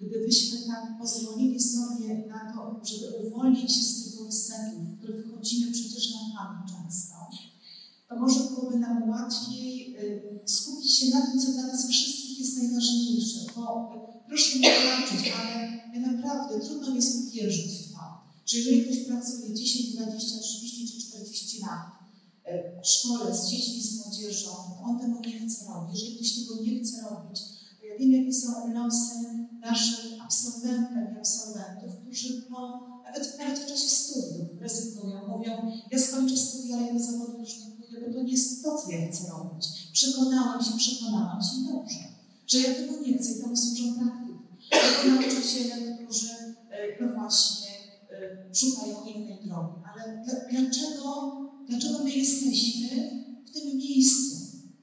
Gdybyśmy 0.00 0.58
tak 0.58 0.98
pozwolili 0.98 1.60
sobie 1.60 2.26
na 2.28 2.52
to, 2.52 2.80
żeby 2.84 3.26
uwolnić 3.26 3.72
się 3.72 3.82
z 3.82 4.04
tych 4.04 4.18
gorsetów, 4.18 4.88
w 4.88 4.98
które 4.98 5.22
wchodzimy 5.22 5.72
przecież 5.72 6.10
na 6.10 6.18
pamięć 6.38 6.72
często, 6.72 7.14
to 8.12 8.20
może 8.20 8.40
byłoby 8.40 8.78
nam 8.78 9.08
łatwiej 9.10 9.96
y, 9.96 10.40
skupić 10.46 10.98
się 10.98 11.10
na 11.10 11.26
tym, 11.26 11.40
co 11.40 11.52
dla 11.52 11.62
nas 11.62 11.88
wszystkich 11.88 12.38
jest 12.38 12.56
najważniejsze. 12.56 13.40
Bo 13.56 13.92
y, 13.94 14.28
proszę 14.28 14.58
mnie 14.58 14.70
wybaczyć, 14.70 15.32
ale 15.40 15.52
ja 15.94 16.12
naprawdę 16.12 16.60
trudno 16.60 16.94
jest 16.94 17.28
uwierzyć 17.28 17.72
w 17.72 17.92
to, 17.92 17.98
że 18.46 18.58
jeżeli 18.58 18.84
ktoś 18.84 18.98
pracuje 18.98 19.54
10, 19.54 19.96
20, 19.96 20.38
30 20.38 20.92
czy 20.92 21.06
40 21.08 21.60
lat 21.60 21.86
y, 22.46 22.82
w 22.82 22.86
szkole 22.86 23.36
z 23.36 23.48
dziećmi, 23.48 23.82
z 23.82 23.96
młodzieżą, 23.96 24.50
on 24.84 24.98
tego 24.98 25.20
nie 25.20 25.48
chce 25.48 25.64
robić. 25.66 26.00
Jeżeli 26.00 26.16
ktoś 26.16 26.32
tego 26.34 26.62
nie 26.62 26.80
chce 26.80 27.02
robić, 27.10 27.40
to 27.80 27.86
ja 27.86 27.98
wiem, 27.98 28.12
jakie 28.12 28.34
są 28.34 28.74
losy 28.74 29.14
naszych 29.60 30.22
absolwentek 30.24 31.14
i 31.14 31.18
absolwentów, 31.18 31.90
którzy 32.02 32.42
po, 32.42 32.80
nawet, 33.04 33.38
nawet 33.38 33.58
w 33.58 33.66
czasie 33.66 33.88
studiów 33.88 34.60
rezygnują, 34.60 35.28
mówią, 35.28 35.72
ja 35.90 35.98
skończę 35.98 36.36
studia, 36.36 36.76
ale 36.76 36.86
ja 36.86 36.92
do 36.92 37.04
zawodu 37.04 37.38
już 37.38 37.58
nie 37.58 37.71
bo 38.00 38.12
to 38.14 38.22
nie 38.22 38.32
jest 38.32 38.62
to, 38.62 38.78
co 38.78 38.90
ja 38.90 39.10
chcę 39.10 39.28
robić. 39.28 39.66
Przekonałam 39.92 40.64
się, 40.64 40.70
przekonałam 40.76 41.42
się 41.42 41.72
dobrze, 41.72 42.04
że 42.46 42.58
ja 42.58 42.74
tego 42.74 42.92
nie 43.06 43.18
chcę 43.18 43.32
i 43.32 43.40
temu 43.40 43.56
służą 43.56 43.94
praktyki. 43.94 44.32
Jako 44.72 45.08
nauczyciele, 45.08 45.98
którzy 46.04 46.28
e, 46.70 46.76
no 47.00 47.14
właśnie 47.14 47.70
e, 48.10 48.54
szukają 48.54 49.04
innej 49.04 49.38
drogi. 49.44 49.74
Ale 49.92 50.24
dl- 50.26 50.50
dlaczego, 50.50 51.40
dlaczego 51.68 51.98
my 52.04 52.10
jesteśmy 52.10 52.88
w 53.46 53.50
tym 53.50 53.78
miejscu? 53.78 54.36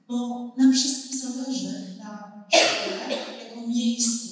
Bo 0.08 0.54
nam 0.58 0.72
wszystkim 0.72 1.18
zależy 1.20 1.96
na 1.98 2.44
szkole 2.52 3.16
jako 3.44 3.68
miejscu 3.68 4.30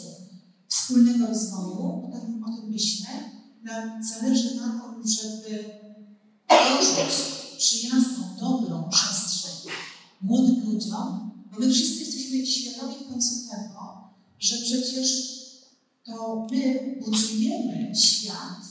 wspólnego 0.68 1.26
rozwoju, 1.26 2.10
tym, 2.12 2.44
o 2.44 2.56
tym 2.56 2.70
myślę, 2.70 3.08
nam 3.62 4.04
zależy 4.04 4.54
na 4.56 4.80
tym, 4.80 5.08
żeby 5.08 5.64
tworzyć 6.48 7.14
przyjazną, 7.58 8.24
przestrzeń 8.88 9.72
młodym 10.20 10.72
ludziom, 10.72 11.30
bo 11.52 11.60
my 11.60 11.72
wszyscy 11.72 12.00
jesteśmy 12.04 12.46
świadomi 12.46 12.94
w 12.94 13.08
końcu 13.08 13.48
tego, 13.50 14.10
że 14.38 14.56
przecież 14.58 15.38
to 16.04 16.46
my 16.50 16.96
budujemy 17.04 17.92
świat 17.96 18.68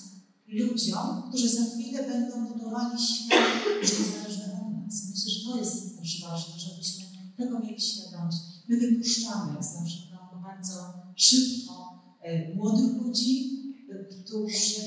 ludziom, 0.48 1.24
którzy 1.30 1.50
za 1.50 1.66
chwilę 1.66 2.04
będą 2.04 2.46
budowali 2.46 3.04
świat, 3.04 3.62
który 3.62 3.80
jest 3.80 3.96
zależny 3.96 4.44
od 4.44 4.86
nas. 4.86 5.10
Myślę, 5.10 5.32
że 5.32 5.46
to 5.46 5.58
jest 5.58 5.98
też 6.00 6.22
ważne, 6.22 6.60
żebyśmy 6.60 7.06
tego 7.38 7.60
mieli 7.60 7.82
świadomość. 7.82 8.38
My 8.68 8.78
wypuszczamy, 8.78 9.54
jak 9.54 9.64
zawsze, 9.64 9.98
no, 10.12 10.42
bardzo 10.42 10.94
szybko 11.16 12.04
e, 12.22 12.56
młodych 12.56 13.02
ludzi, 13.02 13.64
e, 13.92 14.04
którzy 14.04 14.82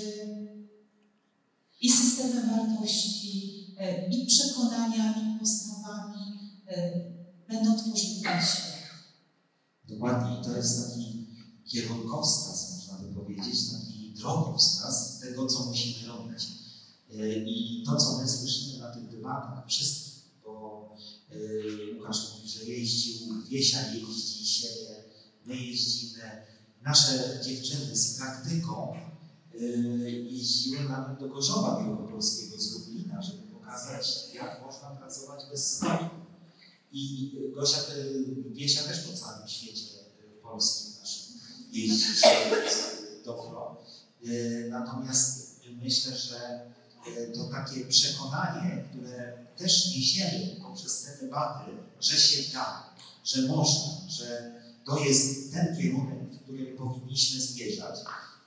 i 1.81 1.91
systemem 1.91 2.51
wartości, 2.51 3.60
i 4.11 4.27
przekonaniami, 4.27 5.39
postawami 5.39 6.39
e, 6.67 6.93
będą 7.49 7.79
tworzyli 7.79 8.21
świat. 8.21 8.63
Dokładnie, 9.89 10.41
i 10.41 10.45
to 10.45 10.57
jest 10.57 10.87
taki 10.87 11.27
kierunkowskaz, 11.65 12.77
można 12.77 12.99
by 12.99 13.15
powiedzieć, 13.15 13.71
taki 13.73 14.15
drogowskaz 14.15 15.19
tego, 15.19 15.47
co 15.47 15.65
musimy 15.65 16.09
robić. 16.09 16.49
Yy, 17.11 17.45
I 17.47 17.83
to, 17.87 17.97
co 17.97 18.19
my 18.19 18.29
słyszymy 18.29 18.79
na 18.79 18.95
tych 18.95 19.11
debatach, 19.11 19.69
wszystkich, 19.69 20.25
bo 20.45 20.97
Łukasz 21.99 22.33
mówi, 22.35 22.49
że 22.49 22.65
jeździł, 22.65 23.43
Wiesia 23.49 23.79
jeździ, 23.93 24.47
siebie, 24.47 25.05
my 25.47 25.57
jeździmy, 25.57 26.23
nasze 26.83 27.41
dziewczyny 27.45 27.97
z 27.97 28.17
praktyką 28.17 28.95
jeździły 30.31 30.85
nawet 30.89 31.21
do 31.21 31.29
Gorzowa 31.29 31.85
Wielkopolskiego 31.85 32.59
z 32.59 32.75
pokazać, 33.71 34.35
jak 34.35 34.63
można 34.67 34.91
pracować 34.91 35.41
bez 35.51 35.77
stoi. 35.77 36.09
I 36.93 37.33
Gosia, 37.55 37.79
Wiesia 38.51 38.83
też 38.83 39.01
po 39.01 39.13
całym 39.17 39.49
świecie 39.49 39.87
y, 40.39 40.43
polskim 40.43 40.93
naszym 41.01 41.41
jeździ 41.73 42.21
się 42.21 42.29
dobro. 43.25 43.85
Y, 44.27 44.67
Natomiast 44.71 45.61
myślę, 45.83 46.17
że 46.17 46.71
y, 47.09 47.33
to 47.35 47.45
takie 47.45 47.85
przekonanie, 47.85 48.85
które 48.91 49.47
też 49.57 49.91
niesiemy 49.97 50.57
poprzez 50.63 51.03
te 51.03 51.27
debaty, 51.27 51.71
że 52.01 52.17
się 52.17 52.53
da, 52.53 52.95
że 53.25 53.43
można, 53.43 54.09
że 54.09 54.53
to 54.87 54.99
jest 54.99 55.53
ten 55.53 55.77
kierunek, 55.77 56.33
w 56.33 56.43
którym 56.43 56.77
powinniśmy 56.77 57.41
zmierzać, 57.41 58.01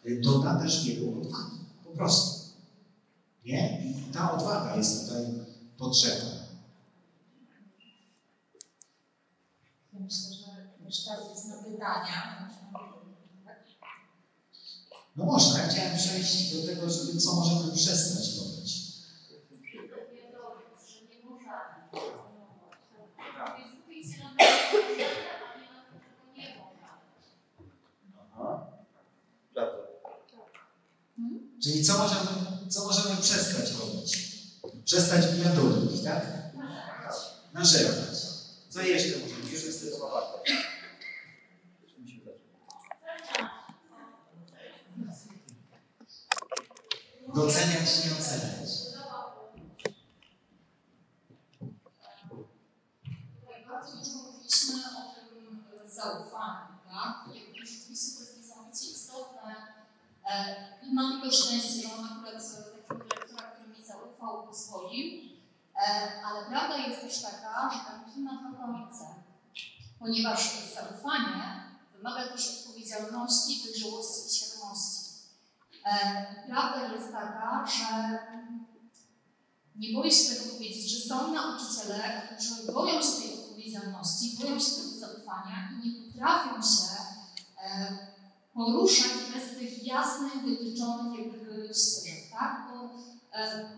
y, 0.05 0.21
to 0.23 0.39
da 0.39 0.59
też 0.59 0.85
wielu 0.85 1.21
odwagi. 1.21 1.57
Po 1.83 1.89
prostu. 1.89 2.42
Nie? 3.45 3.81
I 3.85 4.13
ta 4.13 4.31
odwaga 4.31 4.75
jest 4.75 5.01
tutaj 5.01 5.25
potrzebna. 5.77 6.31
Ja 9.93 9.99
myślę, 9.99 10.33
że 10.33 10.85
już 10.85 11.03
czas 11.03 11.19
jest 11.29 11.45
na 11.45 11.55
pytania. 11.55 12.49
No 15.15 15.25
można, 15.25 15.59
ja 15.59 15.67
chciałem 15.67 15.97
przejść 15.97 16.55
do 16.55 16.67
tego, 16.67 16.89
żeby 16.89 17.19
co 17.19 17.33
możemy 17.33 17.71
przestać 17.75 18.37
robić. 18.37 18.83
Aha. 28.33 28.67
Czyli 31.63 31.83
co 31.83 31.97
możemy, 31.97 32.27
co 32.73 32.85
możemy 32.85 33.15
przestać 33.21 33.71
robić? 33.71 34.33
Przestać 34.85 35.25
biadować, 35.25 36.01
tak? 36.03 36.25
Narzekać. 37.53 38.17
Co 38.69 38.81
jeszcze 38.81 39.19
możemy? 39.19 39.51
Już 39.51 39.63
jest 39.63 39.81
tylko. 39.81 40.43
Doceniać, 47.35 48.05
nie 48.05 48.11
oceniać. 48.11 48.69
Bardzo 53.69 53.97
dużo 53.97 54.17
mówiliśmy 54.17 54.75
o 54.75 55.13
tym 55.13 55.89
zaufaniu, 55.89 56.77
tak? 56.87 57.35
I 57.35 57.59
rzeczywiście 57.59 58.17
to 58.17 58.21
jest 58.21 58.37
niesamowicie 58.37 58.91
istotne. 58.91 59.73
E, 60.29 60.55
I 60.83 60.93
mam 60.93 61.21
to 61.21 61.31
szczęście, 61.31 61.81
że 61.81 61.87
mam 61.97 62.05
akurat 62.05 62.43
takiego 62.87 63.03
dyrektora, 63.03 63.51
który 63.51 63.69
mi 63.69 63.85
zaufał, 63.85 64.42
pozwolił. 64.53 65.21
E, 65.75 66.23
Ale 66.25 66.45
prawda 66.45 66.77
jest 66.77 67.01
też 67.01 67.21
taka, 67.21 67.69
że 67.73 67.79
ten 67.91 68.13
klimat 68.13 68.41
ma 68.41 68.51
granice, 68.51 69.05
ponieważ 69.99 70.51
zaufanie 70.75 71.63
wymaga 71.97 72.27
też 72.27 72.59
odpowiedzialności, 72.59 73.63
dojrzałości 73.65 74.27
i 74.27 74.35
świadomości. 74.35 75.03
E, 75.85 76.25
Prawda 76.47 76.93
jest 76.93 77.11
taka, 77.11 77.65
że 77.67 78.19
Nie 79.75 79.93
boję 79.93 80.11
się 80.11 80.35
tego 80.35 80.53
powiedzieć, 80.53 80.91
że 80.91 81.09
są 81.09 81.33
nauczyciele, 81.33 82.21
którzy 82.35 82.71
boją 82.73 83.01
się 83.01 83.11
tej 83.21 83.33
odpowiedzialności, 83.33 84.37
boją 84.41 84.59
się 84.59 84.71
tego 84.71 84.89
zaufania 84.99 85.69
i 85.83 85.89
nie 85.89 86.11
potrafią 86.11 86.61
się 86.61 86.93
e, 87.63 87.97
poruszać 88.53 89.11
bez 89.33 89.57
tych 89.57 89.83
jasnych, 89.83 90.33
wytyczonych 90.45 91.19
jakby 91.19 91.73
ścieżek, 91.73 92.22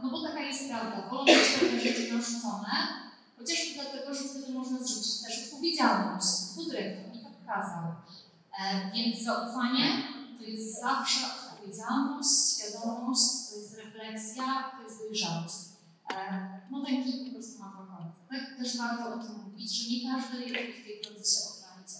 no 0.03 0.09
bo 0.09 0.21
taka 0.21 0.39
jest 0.39 0.69
prawda. 0.69 1.09
Wolą 1.09 1.25
mieć 1.25 1.59
pewne 1.59 1.79
rzeczy 1.79 2.13
narzucone, 2.13 2.71
chociażby 3.37 3.73
dlatego, 3.73 4.13
że 4.13 4.23
wtedy 4.23 4.53
można 4.53 4.83
zrzucić 4.83 5.21
też 5.21 5.43
odpowiedzialność. 5.43 6.27
Tu 6.55 6.65
dyrektor 6.65 7.15
mi 7.15 7.23
tak 7.23 7.45
kazał. 7.45 7.83
E, 8.59 8.91
więc 8.93 9.23
zaufanie 9.23 10.03
to 10.37 10.43
jest 10.43 10.81
zawsze 10.81 11.19
odpowiedzialność, 11.35 12.29
świadomość, 12.53 13.21
to 13.49 13.55
jest 13.57 13.77
refleksja, 13.77 14.71
to 14.77 14.83
jest 14.83 14.99
dojrzałość. 14.99 15.55
E, 16.15 16.49
no 16.71 16.85
ten 16.85 17.03
kij 17.03 17.25
po 17.25 17.33
prostu 17.33 17.59
ma 17.59 17.71
końce. 17.71 17.95
Tak 18.29 18.57
też 18.57 18.77
warto 18.77 19.15
o 19.15 19.23
tym 19.23 19.43
mówić, 19.43 19.71
że 19.71 19.89
nie 19.89 20.11
każdy 20.11 20.43
jednak 20.43 20.75
w 20.75 20.85
tej 20.85 21.01
drodze 21.01 21.31
się 21.31 21.39
odnajdzie. 21.49 21.99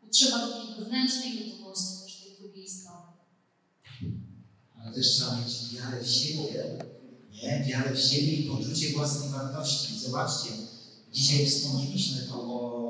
Potrzeba 0.00 0.38
takiej 0.38 0.74
wewnętrznej 0.78 1.50
gotowości 1.50 2.04
też 2.04 2.20
tej 2.20 2.36
drugiej 2.38 2.68
strony. 2.68 3.09
Ale 4.82 4.94
też 4.94 5.10
trzeba 5.10 5.36
mieć 5.36 5.74
wiarę 5.74 6.02
w 6.02 6.08
siebie, 6.08 6.78
nie? 7.32 7.64
Wiarę 7.68 7.94
w 7.94 8.00
siebie 8.00 8.32
i 8.32 8.48
poczucie 8.48 8.92
własnej 8.92 9.28
wartości. 9.28 9.98
Zobaczcie, 9.98 10.50
dzisiaj 11.12 11.46
wspomnieliśmy 11.46 12.22
to 12.22 12.34
o 12.34 12.80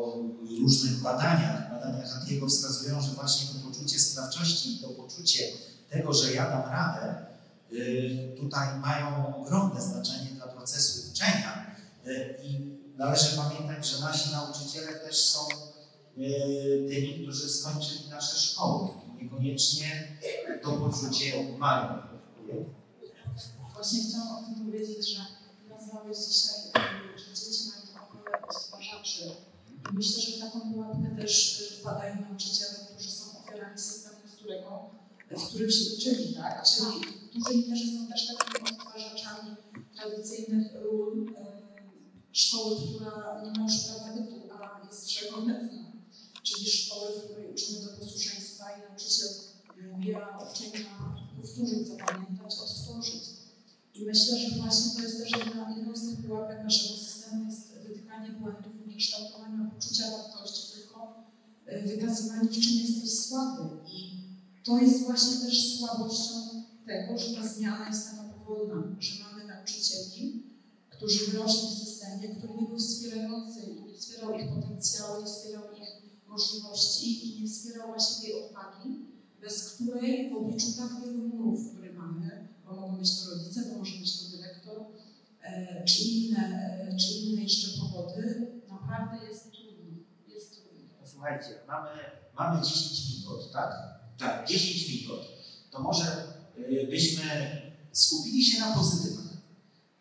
różnych 0.60 1.00
badaniach. 1.00 1.70
Badania 1.70 2.08
Hatiego 2.08 2.46
wskazują, 2.46 3.02
że 3.02 3.08
właśnie 3.08 3.46
to 3.48 3.68
poczucie 3.68 3.98
sprawczości 3.98 4.74
i 4.74 4.78
to 4.78 4.88
poczucie 4.88 5.44
tego, 5.90 6.12
że 6.12 6.34
ja 6.34 6.50
dam 6.50 6.72
radę, 6.72 7.26
y, 7.72 8.36
tutaj 8.40 8.78
mają 8.78 9.36
ogromne 9.36 9.82
znaczenie 9.82 10.30
dla 10.30 10.46
procesu 10.46 11.10
uczenia. 11.12 11.76
Y, 12.06 12.36
I 12.44 12.78
należy 12.96 13.36
pamiętać, 13.36 13.86
że 13.86 14.00
nasi 14.00 14.32
nauczyciele 14.32 14.92
też 14.92 15.16
są 15.16 15.40
y, 16.18 16.86
tymi, 16.88 17.22
którzy 17.22 17.48
skończyli 17.48 18.08
nasze 18.10 18.36
szkoły. 18.38 18.88
Niekoniecznie 19.22 20.18
to 20.62 20.72
poczucie 20.72 21.56
mają. 21.58 22.02
Właśnie 23.74 24.00
chciałam 24.04 24.44
o 24.44 24.46
tym 24.46 24.66
powiedzieć, 24.66 25.08
że 25.08 25.20
nazwałeś 25.68 26.18
dzisiaj, 26.18 26.56
że 27.16 27.34
dzieci 27.34 27.62
mają 27.68 28.24
rolę 28.24 28.38
odtwarzaczy. 28.48 29.30
Myślę, 29.92 30.22
że 30.22 30.36
w 30.36 30.40
taką 30.40 30.72
pułapkę 30.72 31.16
też 31.16 31.62
wpadają 31.80 32.20
nauczyciele, 32.20 32.70
którzy 32.94 33.10
są 33.10 33.38
ofiarami 33.38 33.78
systemu, 33.78 34.16
z 34.28 34.36
którego, 34.36 34.90
w 35.30 35.48
którym 35.48 35.70
się 35.70 35.84
uczyli, 35.96 36.34
tak? 36.34 36.64
Czyli 36.64 37.00
którzy 37.30 37.54
liderzy 37.54 37.98
są 37.98 38.06
też 38.06 38.26
takimi 38.26 38.70
odtwarzaczami 38.70 39.56
tradycyjnych 39.94 40.72
ról 40.74 41.26
e, 41.36 41.62
szkoły, 42.32 42.76
która 42.86 43.42
nie 43.44 43.50
ma 43.50 43.62
już 43.62 43.78
prawa 43.84 44.12
bytu, 44.16 44.52
a 44.52 44.86
jest 44.86 45.06
wszechobecna. 45.06 45.92
Czyli 46.42 46.70
szkoły, 46.70 47.08
w 47.10 47.24
której 47.24 47.52
uczymy 47.52 47.80
do 47.80 47.99
uwiera 50.00 50.38
uczenia 50.52 50.84
powtórzyć, 51.36 51.88
zapamiętać, 51.88 52.54
odtworzyć. 52.64 53.22
I 53.94 54.04
myślę, 54.04 54.38
że 54.38 54.56
właśnie 54.56 54.90
to 54.96 55.02
jest 55.02 55.18
też 55.18 55.30
jedna, 55.30 55.76
jedną 55.76 55.96
z 55.96 56.08
tych 56.08 56.26
pułapek 56.26 56.64
naszego 56.64 56.98
systemu 56.98 57.44
jest 57.44 57.72
wytykanie 57.88 58.28
błędów, 58.32 58.72
nie 58.86 58.96
kształtowanie 58.96 59.70
poczucia 59.70 60.04
wartości, 60.10 60.72
tylko 60.74 61.24
e, 61.66 61.82
wykazywanie, 61.82 62.48
w 62.48 62.52
czym 62.52 62.72
jesteś 62.72 63.18
słaby. 63.18 63.62
I 63.92 64.10
to 64.64 64.78
jest 64.78 65.04
właśnie 65.04 65.46
też 65.46 65.78
słabością 65.78 66.34
tego, 66.86 67.18
że 67.18 67.34
ta 67.34 67.48
zmiana 67.48 67.88
jest 67.88 68.10
taka 68.10 68.22
powolna, 68.22 68.96
że 69.00 69.24
mamy 69.24 69.44
nauczycieli, 69.44 70.42
którzy 70.90 71.30
wyrośli 71.30 71.68
w 71.68 71.78
systemie, 71.78 72.28
który 72.28 72.54
nie 72.54 72.66
był 72.68 72.78
wspierający 72.78 73.60
i 73.60 73.82
nie 73.82 73.94
wspierał 73.98 74.34
ich 74.34 74.54
potencjału, 74.54 75.20
nie 75.20 75.26
wspierał 75.26 75.64
ich 75.72 75.88
możliwości 76.28 77.26
i 77.26 77.42
nie 77.42 77.48
wspierał 77.48 77.88
właśnie 77.88 78.22
tej 78.22 78.44
odwagi, 78.44 79.09
bez 79.40 79.72
której 79.72 80.30
w 80.30 80.36
obliczu 80.36 80.66
tak 80.76 81.00
wielu 81.00 81.28
murów, 81.28 81.70
które 81.72 81.92
mamy, 81.92 82.48
bo 82.64 82.76
mogą 82.76 82.96
być 82.96 83.20
to 83.20 83.30
rodzice, 83.30 83.60
bo 83.68 83.78
może 83.78 83.98
być 83.98 84.18
to 84.18 84.36
dyrektor, 84.36 84.82
e, 85.42 85.84
czy, 85.84 86.02
inne, 86.02 86.38
e, 86.88 86.96
czy 86.96 87.14
inne 87.14 87.42
jeszcze 87.42 87.80
powody, 87.80 88.52
naprawdę 88.70 89.26
jest 89.26 89.52
trudno. 89.52 90.04
Jest 90.28 90.54
trudno. 90.54 90.94
Słuchajcie, 91.04 91.48
mamy, 91.68 91.90
mamy 92.34 92.62
10 92.66 93.18
minut, 93.18 93.52
tak? 93.52 93.72
Tak, 94.18 94.48
10 94.48 94.88
minut. 94.88 95.20
To 95.70 95.80
może 95.80 96.04
y, 96.58 96.86
byśmy 96.90 97.22
skupili 97.92 98.44
się 98.44 98.60
na 98.60 98.74
pozytywach. 98.74 99.30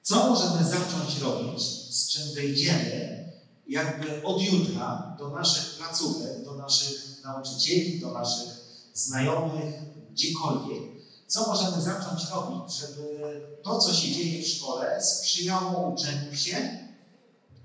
Co 0.01 0.29
możemy 0.29 0.69
zacząć 0.69 1.19
robić, 1.21 1.61
z 1.89 2.09
czym 2.09 2.33
wyjdziemy 2.33 3.29
jakby 3.67 4.23
od 4.23 4.41
jutra 4.41 5.15
do 5.19 5.29
naszych 5.29 5.77
placówek, 5.77 6.43
do 6.43 6.55
naszych 6.55 7.23
nauczycieli, 7.23 7.99
do 7.99 8.11
naszych 8.11 8.58
znajomych, 9.05 9.75
gdziekolwiek, 10.11 10.83
co 11.27 11.47
możemy 11.47 11.81
zacząć 11.81 12.29
robić, 12.31 12.73
żeby 12.73 13.41
to, 13.63 13.79
co 13.79 13.93
się 13.93 14.11
dzieje 14.11 14.43
w 14.43 14.47
szkole, 14.47 15.03
sprzyjało 15.03 15.89
uczeniu 15.89 16.35
się 16.35 16.57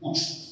uczniów. 0.00 0.44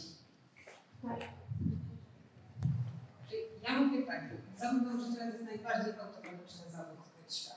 Ja 3.62 3.78
mówię 3.80 4.06
tak, 4.06 4.20
zawód 4.58 4.82
nauczyciela 4.82 5.26
to 5.26 5.32
jest 5.32 5.44
najbardziej 5.44 5.92
autonomiczny 5.92 6.70
zawód 6.72 6.98
w 7.28 7.34
świata. 7.34 7.56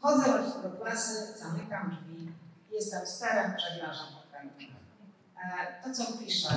Chodzę 0.00 0.24
właśnie 0.24 0.62
do 0.62 0.70
klasy, 0.70 1.38
zamykam 1.38 1.96
drzwi, 1.96 2.32
jestem 2.72 3.06
sterem, 3.06 3.56
przeglażam. 3.56 4.06
E, 5.44 5.82
to, 5.84 5.94
co 5.94 6.12
piszę, 6.18 6.48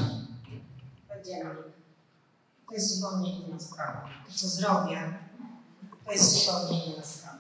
dziennik, 1.26 1.56
to 2.68 2.74
jest 2.74 2.96
zupełnie 2.96 3.40
inna 3.40 3.60
sprawa. 3.60 4.10
To, 4.28 4.34
co 4.34 4.48
zrobię, 4.48 5.14
to 6.06 6.12
jest 6.12 6.46
zupełnie 6.46 6.86
inna 6.86 7.04
sprawa. 7.04 7.40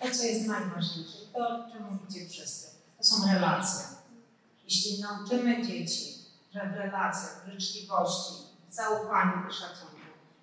To, 0.00 0.10
co 0.10 0.22
jest 0.22 0.46
najważniejsze, 0.46 1.18
to, 1.32 1.48
o 1.48 1.70
czym 1.72 1.84
mówicie 1.92 2.28
wszyscy, 2.28 2.66
to 2.98 3.04
są 3.04 3.32
relacje. 3.32 3.84
Jeśli 4.64 5.00
nauczymy 5.02 5.66
dzieci, 5.66 6.14
że 6.54 6.70
w 6.70 6.76
relacjach, 6.76 7.44
w 7.46 7.50
życzliwości, 7.50 8.34
w 8.70 8.74
zaufaniu 8.74 9.50
i 9.50 9.52
szacunku, 9.52 9.94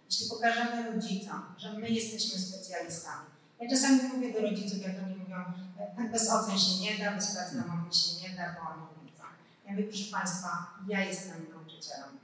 jeśli 0.06 0.30
pokażemy 0.30 0.92
rodzicom, 0.92 1.42
że 1.58 1.74
my 1.74 1.90
jesteśmy 1.90 2.40
specjalistami. 2.40 3.26
Ja 3.62 3.70
czasami 3.70 4.04
mówię 4.04 4.34
do 4.34 4.42
rodziców, 4.42 4.82
jak 4.82 4.96
oni 5.06 5.16
mówią, 5.16 5.44
tak 5.98 6.12
bez 6.12 6.30
ocen 6.30 6.60
się 6.60 6.80
nie 6.82 6.98
da, 6.98 7.12
bez 7.12 7.36
pracy 7.36 7.56
się 7.92 8.30
nie 8.30 8.36
da, 8.36 8.56
bo 8.56 8.70
oni 8.70 9.12
widzą. 9.12 9.24
Ja 9.66 9.72
mówię, 9.72 9.84
proszę 9.84 10.12
Państwa, 10.12 10.68
ja 10.88 11.00
jestem 11.00 11.46
nauczycielem. 11.54 12.20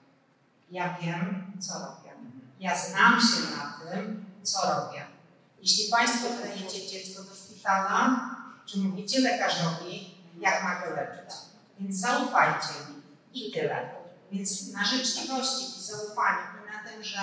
Ja 0.71 0.97
wiem, 1.01 1.51
co 1.59 1.73
robię. 1.73 2.11
Ja 2.59 2.77
znam 2.77 3.21
się 3.21 3.57
na 3.57 3.91
tym, 3.91 4.25
co 4.43 4.61
robię. 4.61 5.16
Jeśli 5.61 5.91
Państwo 5.91 6.27
dajecie 6.43 6.87
dziecko 6.87 7.23
do 7.23 7.35
szpitala, 7.35 8.19
czy 8.65 8.77
mówicie 8.77 9.19
lekarzowi, 9.19 10.17
jak 10.39 10.63
ma 10.63 10.81
go 10.81 10.95
leczyć. 10.95 11.35
Więc 11.79 11.95
zaufajcie 11.95 12.73
mi 12.89 13.01
i 13.33 13.51
tyle. 13.51 13.89
Więc 14.31 14.73
na 14.73 14.85
życzliwości 14.85 15.65
i 15.79 15.83
zaufaniu 15.83 16.39
i 16.63 16.71
na 16.73 16.89
tym, 16.89 17.03
że 17.03 17.19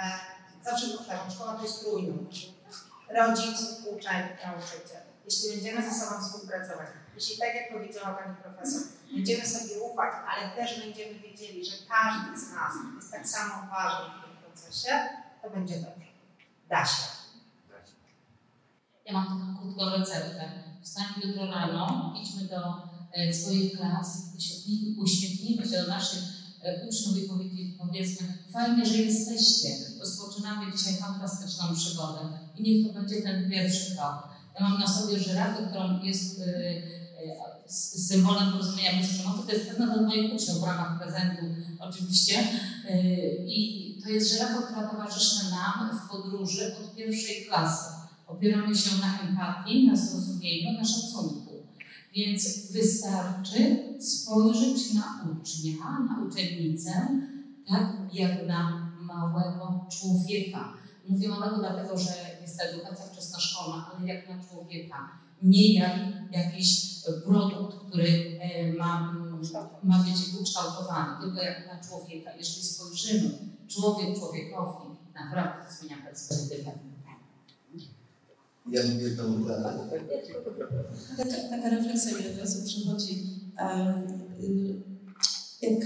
e, 0.00 0.20
zawsze 0.64 0.88
powtarzam, 0.88 1.30
szkoła 1.30 1.54
to 1.54 1.62
jest 1.62 1.80
trójnóg. 1.80 2.28
Rodzic, 3.10 3.58
uczeń, 3.86 4.22
nauczyciel. 4.46 5.00
Jeśli 5.24 5.50
będziemy 5.50 5.90
ze 5.90 6.00
sobą 6.00 6.22
współpracować, 6.22 6.86
jeśli 7.14 7.38
tak 7.38 7.54
jak 7.54 7.72
powiedziała 7.72 8.14
Pani 8.14 8.36
Profesor, 8.36 8.82
będziemy 9.12 9.46
sobie 9.46 9.80
ufać, 9.80 10.12
ale 10.28 10.50
też 10.56 10.80
będziemy 10.80 11.14
wiedzieli, 11.14 11.64
że 11.64 11.76
każdy 11.88 12.40
z 12.40 12.52
nas 12.52 12.72
jest 12.96 13.12
tak 13.12 13.28
samo 13.28 13.54
ważny 13.70 14.14
w 14.18 14.24
tym 14.24 14.36
procesie, 14.36 15.08
to 15.42 15.50
będzie 15.50 15.74
dobrze. 15.74 16.10
Da 16.68 16.84
się. 16.84 17.19
Ja 19.10 19.14
mam 19.16 19.26
taką 19.26 19.58
krótką 19.62 19.90
receptę. 19.98 20.44
Wstańmy 20.82 21.26
jutro 21.26 21.46
rano, 21.46 22.14
idźmy 22.22 22.48
do 22.48 22.74
e, 23.12 23.34
swoich 23.34 23.72
klas, 23.72 24.22
uśmiechnijmy, 24.98 25.68
się 25.68 25.82
do 25.82 25.88
naszych 25.88 26.22
e, 26.62 26.88
uczniów 26.88 27.16
i 27.18 27.28
powiedz- 27.28 27.78
powiedzmy, 27.78 28.38
fajnie, 28.52 28.86
że 28.86 28.96
jesteście. 28.96 29.68
Rozpoczynamy 30.00 30.72
dzisiaj 30.76 30.94
fantastyczną 30.94 31.64
przygodę 31.74 32.18
i 32.56 32.62
niech 32.62 32.86
to 32.86 33.00
będzie 33.00 33.22
ten 33.22 33.50
pierwszy 33.50 33.96
krok. 33.96 34.28
Ja 34.60 34.68
mam 34.68 34.80
na 34.80 34.86
sobie 34.86 35.18
żyrafę, 35.18 35.66
którą 35.66 36.02
jest 36.02 36.40
e, 36.40 36.44
e, 36.44 37.72
symbolem 38.08 38.52
porozumienia 38.52 39.00
bez 39.00 39.08
przemocy. 39.08 39.46
To 39.46 39.52
jest 39.52 39.68
pewna 39.68 39.86
dla 39.86 40.02
moich 40.02 40.34
uczniów 40.34 40.60
w 40.60 40.64
ramach 40.64 40.98
prezentu 41.02 41.42
oczywiście. 41.78 42.38
E, 42.88 43.02
I 43.46 44.00
to 44.02 44.10
jest 44.10 44.32
żyrafa, 44.32 44.62
która 44.62 44.88
towarzyszy 44.88 45.50
nam 45.50 45.98
w 45.98 46.10
podróży 46.10 46.76
od 46.76 46.94
pierwszej 46.94 47.46
klasy. 47.48 47.99
Opieramy 48.32 48.76
się 48.76 48.90
na 49.00 49.28
empatii, 49.28 49.86
na 49.86 49.96
zrozumieniu, 49.96 50.78
na 50.78 50.84
szacunku. 50.84 51.50
Więc 52.14 52.72
wystarczy 52.72 53.78
spojrzeć 54.00 54.94
na 54.94 55.26
ucznia, 55.32 55.98
na 56.08 56.24
uczennicę, 56.28 57.08
tak 57.68 57.96
jak 58.12 58.46
na 58.46 58.90
małego 59.00 59.86
człowieka. 59.90 60.72
Mówię 61.08 61.28
małego 61.28 61.58
dlatego, 61.58 61.98
że 61.98 62.10
jest 62.42 62.58
ta 62.58 62.64
edukacja 62.64 63.04
wczesnoszkolna, 63.04 63.90
ale 63.96 64.06
jak 64.06 64.28
na 64.28 64.44
człowieka. 64.44 65.08
Nie 65.42 65.74
jak 65.74 65.98
jakiś 66.32 67.00
produkt, 67.24 67.76
który 67.88 68.38
e, 68.40 68.72
ma, 68.72 69.14
ma 69.82 69.98
być 69.98 70.40
ukształtowany, 70.40 71.20
tylko 71.20 71.42
jak 71.42 71.66
na 71.66 71.88
człowieka. 71.88 72.30
Jeżeli 72.38 72.62
spojrzymy 72.66 73.30
człowiek 73.68 74.18
człowiekowi, 74.18 74.96
naprawdę 75.14 75.64
to 75.64 75.74
zmienia 75.74 75.96
perspektywę. 76.04 76.70
Ja 78.70 78.82
bym 78.82 79.00
jedną 79.00 79.44
Taka, 81.16 81.48
taka 81.50 81.70
refleksja 81.70 82.18
mi 82.18 82.26
od 82.32 82.38
razu 82.38 82.64
przychodzi. 82.64 83.24
Um, 83.60 84.20
jak 85.62 85.80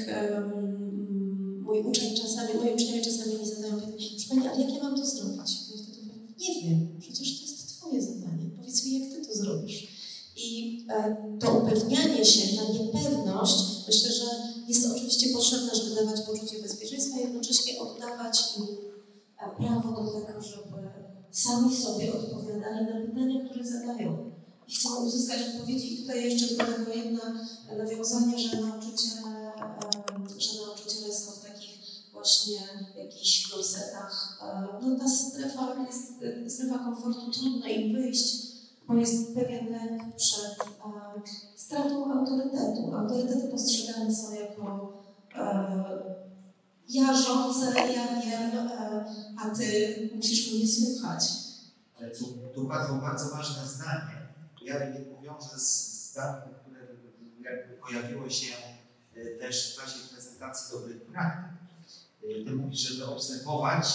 mój 1.60 1.80
uczeń 1.80 2.16
czasami, 2.16 2.54
moi 2.54 2.74
uczniowie 2.74 3.04
czasami 3.04 3.38
mi 3.38 3.46
zadają 3.46 3.74
pytanie, 3.74 3.94
Pani, 4.28 4.48
ale 4.48 4.60
jak 4.60 4.74
ja 4.74 4.82
mam 4.82 4.96
to 4.96 5.06
zrobić? 5.06 5.52
Ja 5.70 5.82
wtedy 5.82 5.98
mówię, 6.06 6.34
nie 6.38 6.62
wiem, 6.62 6.96
przecież 7.00 7.38
to 7.38 7.46
jest 7.46 7.78
Twoje 7.78 8.02
zadanie. 8.02 8.50
Powiedz 8.56 8.86
mi, 8.86 9.00
jak 9.00 9.10
Ty 9.12 9.26
to 9.26 9.34
zrobisz. 9.34 9.88
I 10.36 10.78
e, 10.90 11.16
to 11.40 11.58
upewnianie 11.58 12.24
się, 12.24 12.56
ta 12.56 12.62
niepewność, 12.72 13.86
myślę, 13.86 14.12
że 14.12 14.24
jest 14.68 14.86
oczywiście 14.92 15.28
potrzebne, 15.32 15.70
żeby 15.74 15.94
dawać 15.94 16.20
poczucie 16.20 16.62
bezpieczeństwa, 16.62 17.18
jednocześnie 17.18 17.80
oddawać 17.80 18.56
im 18.58 18.64
e, 19.38 19.56
prawo 19.56 20.02
do 20.02 20.20
tego, 20.20 20.42
żeby 20.42 21.03
sami 21.34 21.76
sobie 21.76 22.14
odpowiadali 22.14 22.84
na 22.86 23.06
pytania, 23.06 23.44
które 23.50 23.64
zadają. 23.64 24.30
I 24.68 24.74
chcą 24.74 25.04
uzyskać 25.04 25.38
odpowiedzi. 25.54 25.94
I 25.94 26.02
tutaj 26.02 26.24
jeszcze 26.24 26.54
do 26.54 26.64
tego 26.64 26.92
jedno 26.94 27.20
nawiązanie, 27.78 28.38
że 28.38 28.60
nauczyciele, 28.60 29.52
że 30.38 30.66
nauczyciele 30.66 31.14
są 31.14 31.32
w 31.32 31.44
takich 31.44 31.74
właśnie 32.12 32.58
jakichś 32.96 33.50
korsetach. 33.50 34.38
E, 34.42 34.68
No 34.82 34.98
ta 34.98 35.08
strefa 35.08 35.76
jest, 35.86 36.12
strefa 36.54 36.78
komfortu, 36.78 37.30
trudno 37.30 37.66
im 37.66 37.92
wyjść, 37.92 38.46
bo 38.88 38.94
jest 38.94 39.34
pewien 39.34 39.72
lęk 39.72 40.16
przed 40.16 40.56
e, 40.60 41.22
stratą 41.56 42.12
autorytetu. 42.12 42.94
Autorytety 42.96 43.48
postrzegane 43.48 44.14
są 44.14 44.34
jako 44.34 44.92
e, 45.34 46.24
ja 46.88 47.22
rządzę, 47.22 47.66
ja 47.80 48.20
wiem, 48.20 48.58
e, 48.58 49.04
a 49.38 49.50
ty 49.50 49.96
musisz 50.14 50.52
mnie 50.52 50.68
słuchać. 50.68 51.24
Ale 51.98 52.10
tu, 52.10 52.38
tu 52.54 52.64
bardzo, 52.64 52.94
bardzo 52.94 53.30
ważne 53.30 53.66
zdanie. 53.66 54.24
Ja 54.62 54.84
je 54.84 55.00
powiążę 55.00 55.58
z 55.58 56.10
zdaniem, 56.10 56.54
które 56.60 56.80
jakby 57.40 57.74
pojawiło 57.74 58.30
się 58.30 58.54
e, 59.16 59.38
też 59.38 59.72
w 59.72 59.80
czasie 59.80 59.98
prezentacji 60.12 60.78
dobrych 60.78 61.02
praktyk. 61.02 61.52
E, 62.24 62.44
Ty 62.44 62.50
mówisz, 62.52 62.80
żeby 62.80 63.06
obserwować 63.06 63.86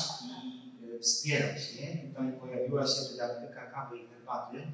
i 0.82 1.00
wspierać, 1.04 1.62
nie? 1.76 2.08
Tutaj 2.08 2.34
pojawiła 2.40 2.88
się 2.88 3.02
dydaktyka 3.12 3.72
kawy 3.72 3.98
i 3.98 4.08
herbaty. 4.08 4.68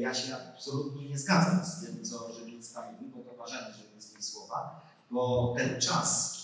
Ja 0.00 0.14
się 0.14 0.36
absolutnie 0.36 1.08
nie 1.08 1.18
zgadzam 1.18 1.64
z 1.64 1.80
tym, 1.80 2.04
co 2.04 2.32
Żywińska 2.32 2.92
mówi, 2.92 3.12
bo 3.14 3.30
to 3.30 3.36
ważenie 3.36 3.74
Żywińskiej 3.74 4.22
słowa, 4.22 4.80
bo 5.10 5.54
ten 5.58 5.80
czas 5.80 6.37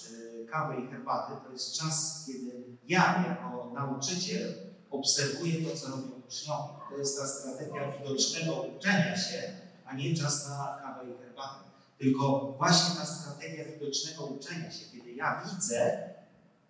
kawy 0.55 0.75
i 0.81 0.87
herbaty 0.87 1.33
to 1.47 1.53
jest 1.53 1.75
czas, 1.75 2.25
kiedy 2.27 2.65
ja 2.89 3.25
jako 3.29 3.71
nauczyciel 3.75 4.55
obserwuję 4.91 5.71
to, 5.71 5.77
co 5.77 5.89
robią 5.89 6.11
uczniowie. 6.27 6.75
To 6.91 6.99
jest 6.99 7.19
ta 7.19 7.27
strategia 7.27 7.93
widocznego 7.93 8.63
uczenia 8.63 9.17
się, 9.17 9.43
a 9.87 9.95
nie 9.95 10.17
czas 10.17 10.49
na 10.49 10.79
kawę 10.83 11.11
i 11.11 11.25
herbatę. 11.25 11.65
Tylko 11.99 12.55
właśnie 12.59 12.97
ta 12.97 13.07
strategia 13.07 13.65
widocznego 13.65 14.25
uczenia 14.25 14.71
się, 14.71 14.85
kiedy 14.93 15.13
ja 15.13 15.45
widzę, 15.45 16.11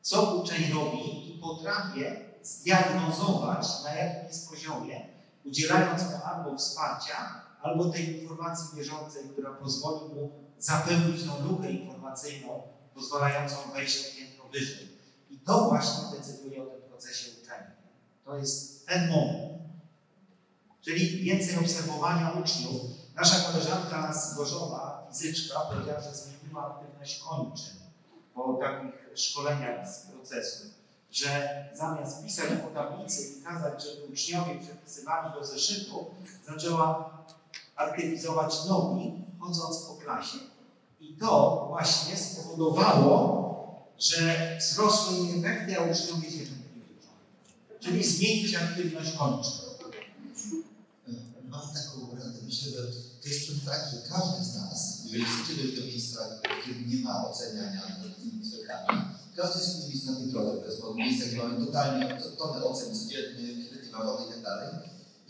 co 0.02 0.34
uczeń 0.34 0.72
robi 0.72 1.30
i 1.30 1.38
potrafię 1.38 2.16
zdiagnozować, 2.42 3.66
na 3.84 3.94
jakim 3.94 4.28
jest 4.28 4.50
poziomie, 4.50 5.08
udzielając 5.44 6.02
mu 6.02 6.16
albo 6.24 6.58
wsparcia, 6.58 7.42
albo 7.62 7.84
tej 7.84 8.20
informacji 8.20 8.76
bieżącej, 8.76 9.24
która 9.32 9.50
pozwoli 9.50 10.14
mu 10.14 10.30
zapełnić 10.58 11.24
tą 11.24 11.48
lukę 11.48 11.70
informacyjną, 11.70 12.62
pozwalającą 12.94 13.56
wejść 13.74 14.04
na 14.04 14.18
piętro 14.18 14.44
wyżej. 14.52 14.88
I 15.30 15.38
to 15.38 15.68
właśnie 15.68 16.18
decyduje 16.18 16.62
o 16.62 16.66
tym 16.66 16.82
procesie 16.82 17.30
uczenia. 17.42 17.70
To 18.24 18.36
jest 18.36 18.86
ten 18.86 19.10
moment. 19.10 19.54
Czyli 20.82 21.24
więcej 21.24 21.58
obserwowania 21.58 22.30
uczniów. 22.30 22.82
Nasza 23.14 23.52
koleżanka 23.52 24.12
z 24.12 24.34
Gorzowa, 24.34 25.06
fizyczka, 25.08 25.60
powiedziała, 25.60 26.00
że 26.00 26.14
zmieniła 26.14 26.66
aktywność 26.66 27.22
kończyn 27.28 27.74
po 28.34 28.54
takich 28.54 29.18
szkoleniach 29.18 29.88
z 29.88 30.06
procesu, 30.06 30.64
że 31.10 31.64
zamiast 31.74 32.24
pisać 32.24 32.48
po 32.62 32.80
tablicy 32.80 33.22
i 33.22 33.42
kazać, 33.42 33.84
żeby 33.84 34.12
uczniowie 34.12 34.60
przepisywali 34.60 35.34
do 35.34 35.44
zeszytu, 35.44 36.06
zaczęła 36.46 37.10
aktywizować 37.76 38.64
nogi, 38.68 39.24
chodząc 39.40 39.78
po 39.78 39.94
klasie. 39.94 40.38
I 41.10 41.16
to 41.20 41.64
właśnie 41.68 42.16
spowodowało, 42.16 43.24
że 43.98 44.56
wzrosły 44.60 45.16
a 45.78 45.82
uczniowie 45.82 46.30
się. 46.30 46.44
Czyli 47.80 48.04
zmienić 48.04 48.54
aktywność 48.54 49.12
kończyn. 49.12 49.52
Mam 51.48 51.60
taką 51.60 52.16
radę. 52.16 52.38
Myślę, 52.44 52.70
że 52.70 52.82
to 53.22 53.28
jest 53.28 53.46
trochę 53.46 53.66
tak, 53.66 53.90
że 53.92 54.14
każdy 54.14 54.44
z 54.44 54.54
nas, 54.54 55.00
jeżeli 55.04 55.24
chcecie 55.24 55.62
dojść 55.62 55.80
do 55.80 55.86
miejsca, 55.86 56.20
w 56.42 56.62
którym 56.62 56.90
nie 56.90 56.96
ma 56.96 57.30
oceniania 57.30 57.82
nad 57.88 58.16
tymi 58.16 58.44
każdy 59.36 59.60
z 59.60 59.76
nich 59.76 59.94
jest 59.94 60.06
na 60.06 60.16
tej 60.16 60.26
drodze. 60.26 60.60
To 60.60 60.66
jest 60.66 60.80
to 60.80 60.94
miejsce, 60.94 61.26
gdzie 61.26 61.36
mamy 61.36 61.66
totalnie 61.66 62.18
tony 62.38 62.64
ocen 62.64 62.98
codziennych, 62.98 63.74
walony 63.92 64.26
i 64.26 64.28
tak 64.28 64.42
dalej, 64.42 64.68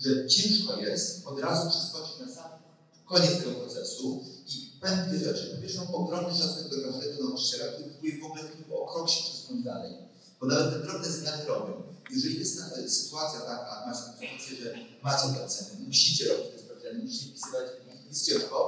że 0.01 0.27
ciężko 0.27 0.77
jest 0.77 1.27
od 1.27 1.41
razu 1.41 1.71
przeskoczyć 1.71 2.21
na 2.21 2.35
sam 2.35 2.51
koniec 3.07 3.39
tego 3.39 3.51
procesu 3.51 4.25
dwie 4.91 5.19
rzeczy. 5.19 5.47
Po 5.55 5.63
pierwsze, 5.63 5.79
mam 5.79 5.95
ogromny 5.95 6.39
szacunek 6.39 6.69
do 6.69 6.93
każdego 6.93 7.25
nauczyciela, 7.25 7.73
który 7.73 7.91
próbuje 7.91 8.21
w 8.21 8.25
ogóle 8.25 8.45
tylko 8.45 8.83
o 8.83 8.93
krok 8.93 9.11
się 9.11 9.23
przesunąć 9.23 9.65
dalej. 9.65 9.93
Bo 10.41 10.47
nawet 10.47 10.73
te 10.73 10.79
drobne 10.87 11.11
zmiany 11.11 11.45
robią. 11.45 11.83
Jeżeli 12.11 12.39
jest 12.39 12.59
na, 12.59 12.89
sytuacja 12.89 13.41
taka, 13.41 13.85
macie 13.87 14.01
sytuację, 14.01 14.57
że 14.63 14.75
macie 15.03 15.29
te 15.35 15.45
oceny, 15.45 15.87
musicie 15.87 16.29
robić 16.29 16.47
te 16.53 16.59
sprawdziany, 16.59 16.99
musicie 16.99 17.31
wpisywać 17.31 17.67
jest 18.15 18.27
ciężko, 18.27 18.59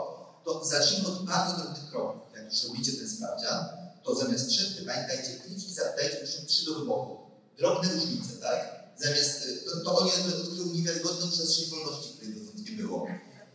to 0.44 0.64
zacznijmy 0.64 1.08
od 1.08 1.24
bardzo 1.24 1.56
drobnych 1.56 1.90
kroków. 1.90 2.22
Jak 2.34 2.52
już 2.52 2.64
robicie 2.64 2.92
ten 2.92 3.10
sprawdzian, 3.10 3.64
to 4.04 4.14
zamiast 4.14 4.48
trzech 4.48 4.76
pytań 4.76 5.06
dajcie 5.08 5.40
pięć 5.48 5.64
i 5.64 5.74
zadajcie 5.74 6.18
jeszcze 6.18 6.42
trzy 6.42 6.64
do 6.64 6.74
wyboru. 6.74 7.16
Drobne 7.58 7.92
różnice, 7.92 8.32
tak? 8.40 8.76
Zamiast, 8.98 9.46
y, 9.46 9.62
to, 9.64 9.80
to 9.84 9.98
oni 9.98 10.10
odkryją 10.10 10.66
niewiarygodną 10.66 11.30
przestrzeń 11.30 11.70
wolności, 11.70 12.12
której 12.16 12.34
dotąd 12.34 12.70
nie 12.70 12.76
było. 12.76 13.06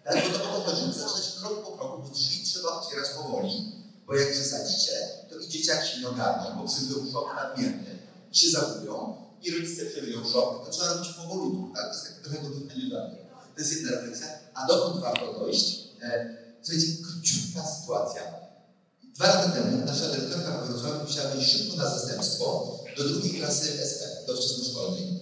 Tak, 0.03 0.15
bo 0.23 0.37
to 0.37 0.43
o 0.43 0.61
to 0.61 0.71
chodzi, 0.71 0.81
zaczynać 0.99 1.31
krok 1.39 1.63
po 1.63 1.71
kroku, 1.71 2.01
bo 2.03 2.09
drzwi 2.09 2.40
trzeba 2.61 2.81
otwierać 2.81 3.09
powoli, 3.09 3.71
bo 4.07 4.15
jak 4.15 4.31
przesadzicie, 4.31 4.91
to 5.29 5.39
i 5.39 5.47
dzieciaki 5.47 5.87
się 5.87 5.99
nie 5.99 6.09
ogarną, 6.09 6.61
bo 6.61 6.67
przeżyją 6.67 7.11
szok 7.11 7.35
nadmierny 7.35 7.99
się 8.31 8.49
zagubią, 8.49 9.15
i 9.43 9.51
rodzice 9.51 9.85
przeżyją 9.85 10.29
szok, 10.29 10.65
to 10.65 10.71
trzeba 10.71 10.93
robić 10.93 11.13
powolutku, 11.13 11.71
tak? 11.75 11.85
To 11.85 11.93
jest 11.93 12.03
tak 12.03 12.13
trochę 12.23 12.37
gotówne 12.37 13.11
To 13.55 13.61
jest 13.61 13.71
jedna 13.71 13.91
refleksja. 13.91 14.27
A 14.53 14.67
dokąd 14.67 15.01
warto 15.01 15.39
dojść? 15.39 15.79
E, 16.01 16.37
słuchajcie, 16.61 16.87
króciutka 17.03 17.67
sytuacja. 17.67 18.21
Dwa 19.15 19.27
lata 19.27 19.49
temu 19.49 19.85
nasza 19.85 20.09
dyrektorka 20.09 20.57
w 20.57 20.67
Wrocławiu 20.67 21.03
musiała 21.03 21.29
wejść 21.29 21.51
szybko 21.51 21.77
na 21.77 21.89
zastępstwo 21.89 22.77
do 22.97 23.03
drugiej 23.03 23.39
klasy 23.39 23.85
SP, 23.91 24.01
do 24.27 24.37
wczesnoszkolnej. 24.37 25.19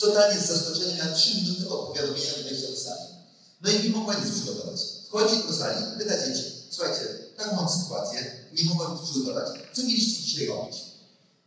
Totalnie 0.00 0.40
z 0.40 0.46
zaskoczenia 0.46 1.04
na 1.04 1.12
3 1.12 1.36
minuty 1.36 1.68
od 1.68 1.86
powiadomienia 1.88 2.32
do 2.36 2.48
wejścia 2.48 2.70
do 2.70 2.76
sali. 2.76 3.08
No 3.62 3.70
i 3.70 3.82
nie 3.82 3.90
mogła 3.96 4.14
nic 4.14 4.30
przygotować. 4.30 4.80
Wchodzi 5.08 5.48
do 5.48 5.54
sali, 5.54 5.84
pyta 5.98 6.26
dzieci, 6.26 6.53
słuchajcie, 6.74 7.00
taką 7.36 7.56
mam 7.56 7.68
sytuację, 7.68 8.18
nie 8.52 8.64
mogłam 8.64 8.92
nic 8.92 9.10
przygotować. 9.10 9.48
Co 9.74 9.82
mieliście 9.82 10.22
dzisiaj 10.22 10.46
robić? 10.46 10.76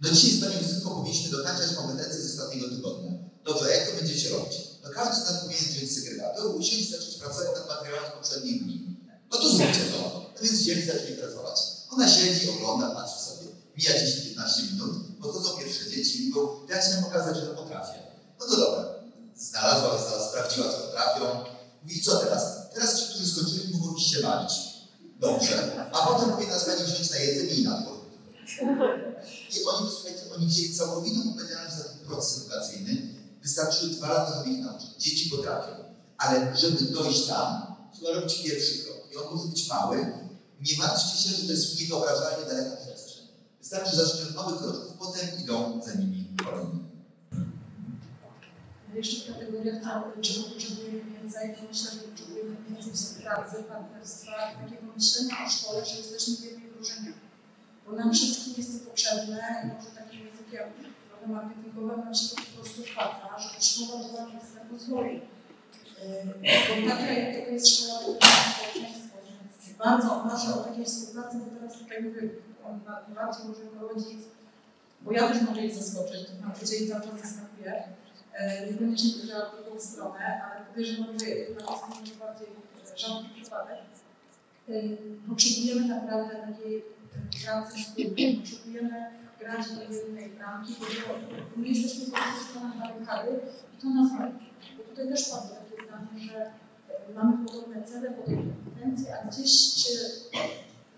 No 0.01 0.09
dzisiaj 0.09 0.31
z 0.31 0.41
Panią 0.41 0.59
Wizytką 0.59 0.89
powinniśmy 0.89 1.31
dokończać 1.31 1.75
kompetencje 1.75 2.21
z 2.21 2.31
ostatniego 2.31 2.69
tygodnia. 2.69 3.11
Dobrze, 3.45 3.71
jak 3.71 3.89
to 3.89 3.95
będziecie 3.95 4.29
robić? 4.29 4.53
No 4.83 4.89
każdy 4.89 5.15
z 5.15 5.25
nas 5.25 5.41
powinien 5.41 5.63
wziąć 5.63 5.91
segregator, 5.91 6.55
usiąść 6.55 6.81
i 6.81 6.91
zacząć 6.91 7.15
pracować 7.15 7.47
nad 7.55 7.67
materiałem 7.67 8.11
z 8.11 8.13
poprzednich 8.13 8.63
dni. 8.63 8.97
No 9.31 9.37
to 9.37 9.49
zróbcie 9.49 9.85
to. 9.91 10.31
No 10.35 10.41
więc 10.41 10.59
wzięli, 10.59 10.85
zaczęli 10.85 11.15
pracować. 11.15 11.59
Ona 11.89 12.09
siedzi, 12.09 12.49
ogląda, 12.49 12.95
patrzy 12.95 13.25
sobie. 13.25 13.47
Mija 13.77 13.91
10-15 13.93 14.71
minut, 14.71 14.91
podchodzą 15.21 15.57
pierwsze 15.57 15.89
dzieci 15.89 16.25
i 16.25 16.29
mówią, 16.29 16.49
ja 16.69 16.81
chciałem 16.81 17.03
pokazać, 17.03 17.35
że 17.35 17.41
to 17.41 17.53
potrafię. 17.55 17.99
No 18.39 18.45
to 18.45 18.57
dobra. 18.57 18.85
Znalazła, 19.35 19.97
znalazła, 19.97 20.29
sprawdziła, 20.29 20.71
co 20.71 20.77
potrafią. 20.77 21.23
Mówi, 21.83 22.01
co 22.01 22.15
teraz? 22.15 22.43
Teraz 22.73 22.99
ci, 22.99 23.05
którzy 23.05 23.31
skończyli, 23.31 23.77
mogą 23.77 23.95
iść 23.95 24.11
się 24.13 24.21
bawić. 24.21 24.51
Dobrze. 25.19 25.85
A 25.91 26.07
potem 26.07 26.29
powinna 26.31 26.59
z 26.59 26.65
Pani 26.65 26.83
wziąć 26.83 27.11
na 27.11 27.17
jedzenie 27.17 27.53
i 27.53 27.63
na 27.63 27.81
dwór. 27.81 27.97
I 29.55 29.63
oni, 29.63 29.89
słuchajcie, 29.91 30.21
oni 30.35 30.47
wzięli 30.47 30.73
całkowitą 30.73 31.19
odpowiedzialność 31.29 31.75
za 31.75 31.83
ten 31.83 31.99
proces 32.07 32.37
edukacyjny. 32.41 33.07
Wystarczyły 33.43 33.91
dwa 33.91 34.07
lata, 34.13 34.37
żeby 34.37 34.49
ich 34.49 34.65
nauczyć. 34.65 34.89
Dzieci 34.99 35.29
potrafią. 35.29 35.71
Ale 36.17 36.57
żeby 36.57 36.81
dojść 36.81 37.27
tam, 37.27 37.75
trzeba 37.93 38.13
robić 38.13 38.43
pierwszy 38.43 38.83
krok. 38.83 38.97
I 39.13 39.15
on 39.17 39.35
może 39.35 39.47
być 39.49 39.69
mały. 39.69 39.97
Nie 40.61 40.77
martwcie 40.77 41.17
się, 41.29 41.35
że 41.35 41.43
to 41.45 41.51
jest 41.51 41.79
niewyobrażalnie 41.79 42.45
daleka 42.49 42.75
przestrzeń. 42.75 43.27
Wystarczy 43.59 43.95
zacząć 43.95 44.21
od 44.29 44.35
małych 44.35 44.57
kroków, 44.61 44.93
potem 44.99 45.27
idą 45.43 45.81
za 45.85 45.93
nimi 45.93 46.27
kolejni. 46.45 46.79
jeszcze 48.95 49.21
w 49.21 49.33
kategoriach, 49.33 49.83
co- 49.83 50.21
czego 50.21 50.49
potrzebujemy 50.49 51.01
więcej, 51.21 51.55
to 51.55 51.61
myślę, 51.69 51.91
że 51.91 51.97
więcej 52.77 52.93
współpracy, 52.93 53.63
partnerstwa 53.63 54.31
i 54.51 54.63
takiego 54.63 54.93
myślenia 54.95 55.35
o 55.45 55.49
szkole, 55.49 55.85
że 55.85 55.95
jesteśmy 55.97 56.35
w 56.35 56.43
jednej 56.43 56.71
drużynie. 56.71 57.13
Bo 57.85 57.91
nam 57.95 58.13
wszystkim 58.13 58.53
jest 58.57 58.83
to 58.83 58.89
potrzebne 58.89 59.39
i 59.63 59.67
może 59.75 59.89
takim 59.95 60.19
językiem 60.25 60.63
trochę 61.09 61.27
marketingowym 61.27 62.05
nam 62.05 62.15
się 62.15 62.27
to 62.29 62.35
po 62.41 62.61
prostu 62.61 62.81
opłaca, 62.81 63.39
żeby 63.39 63.61
szkoła 63.63 64.03
była 64.03 64.25
miejscem 64.25 64.63
rozwoju. 64.71 65.19
Yy, 66.43 66.81
Bo 66.83 66.89
taka 66.89 67.05
jak 67.11 67.45
to 67.45 67.51
jest 67.51 67.67
szkoła, 67.67 67.99
to 67.99 68.09
jest 68.27 68.55
społeczeństwo, 68.55 69.17
więc 69.27 69.77
bardzo 69.77 70.23
marzę 70.25 70.53
o 70.55 70.57
takiej 70.63 70.85
współpracy, 70.85 71.37
bo 71.37 71.45
teraz 71.59 71.77
tutaj 71.79 72.03
mówię, 72.03 72.21
na- 72.85 73.01
bardziej 73.15 73.45
może 73.47 73.61
rodzic, 73.87 74.21
bo 75.01 75.11
ja 75.11 75.27
też 75.27 75.41
mogę 75.41 75.61
ich 75.65 75.75
zaskoczyć, 75.75 76.27
to 76.27 76.47
nauczycieli 76.47 76.89
cały 76.89 77.01
czas 77.01 77.21
zaskakuje. 77.21 77.83
E, 78.33 78.71
Niekoniecznie 78.71 79.11
powiedziała 79.13 79.45
w 79.49 79.63
drugą 79.63 79.79
stronę, 79.79 80.41
ale 80.43 80.65
podejrzewam, 80.65 81.19
że 81.19 81.25
jednak 81.25 81.65
jest 82.05 82.17
bardziej 82.17 82.47
rzadki 82.97 83.41
przypadek. 83.41 83.77
Potrzebujemy 85.29 85.87
naprawdę 85.87 86.35
takiej 86.35 86.83
pracy 87.45 87.77
wspólnej, 87.77 88.37
potrzebujemy 88.37 89.11
grać 89.39 89.71
do 89.71 89.81
jednej 89.81 90.29
bramki, 90.29 90.73
bo 90.79 91.61
my 91.61 91.67
jesteśmy 91.67 92.05
po 92.05 92.11
prostu 92.11 92.43
stronach 92.43 92.77
barykady 92.77 93.39
i 93.77 93.81
to 93.81 93.89
nas 93.89 94.11
robi. 94.19 94.45
Bo 94.77 94.83
tutaj 94.83 95.07
też 95.09 95.29
padło 95.29 95.55
takie 95.55 95.87
zdanie, 95.87 96.31
że 96.31 96.45
e, 96.45 97.13
mamy 97.15 97.45
podobne 97.45 97.83
cele, 97.83 98.11
podobne 98.11 98.53
kompetencje, 98.63 99.19
a 99.19 99.27
gdzieś 99.27 99.51
się 99.51 99.93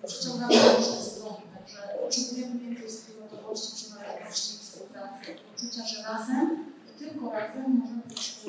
przeciągamy 0.07 0.55
na 0.55 0.75
różne 0.75 1.01
strony. 1.03 1.41
Także 1.55 1.79
potrzebujemy 2.01 2.59
więcej 2.59 2.87
wspólnotowości, 2.87 3.75
przynależności, 3.75 4.57
współpracy, 4.57 5.25
poczucia, 5.51 5.85
że 5.87 6.03
razem, 6.03 6.65
tylko 6.99 7.31
razem 7.31 7.79
możemy 7.79 8.01
być 8.07 8.39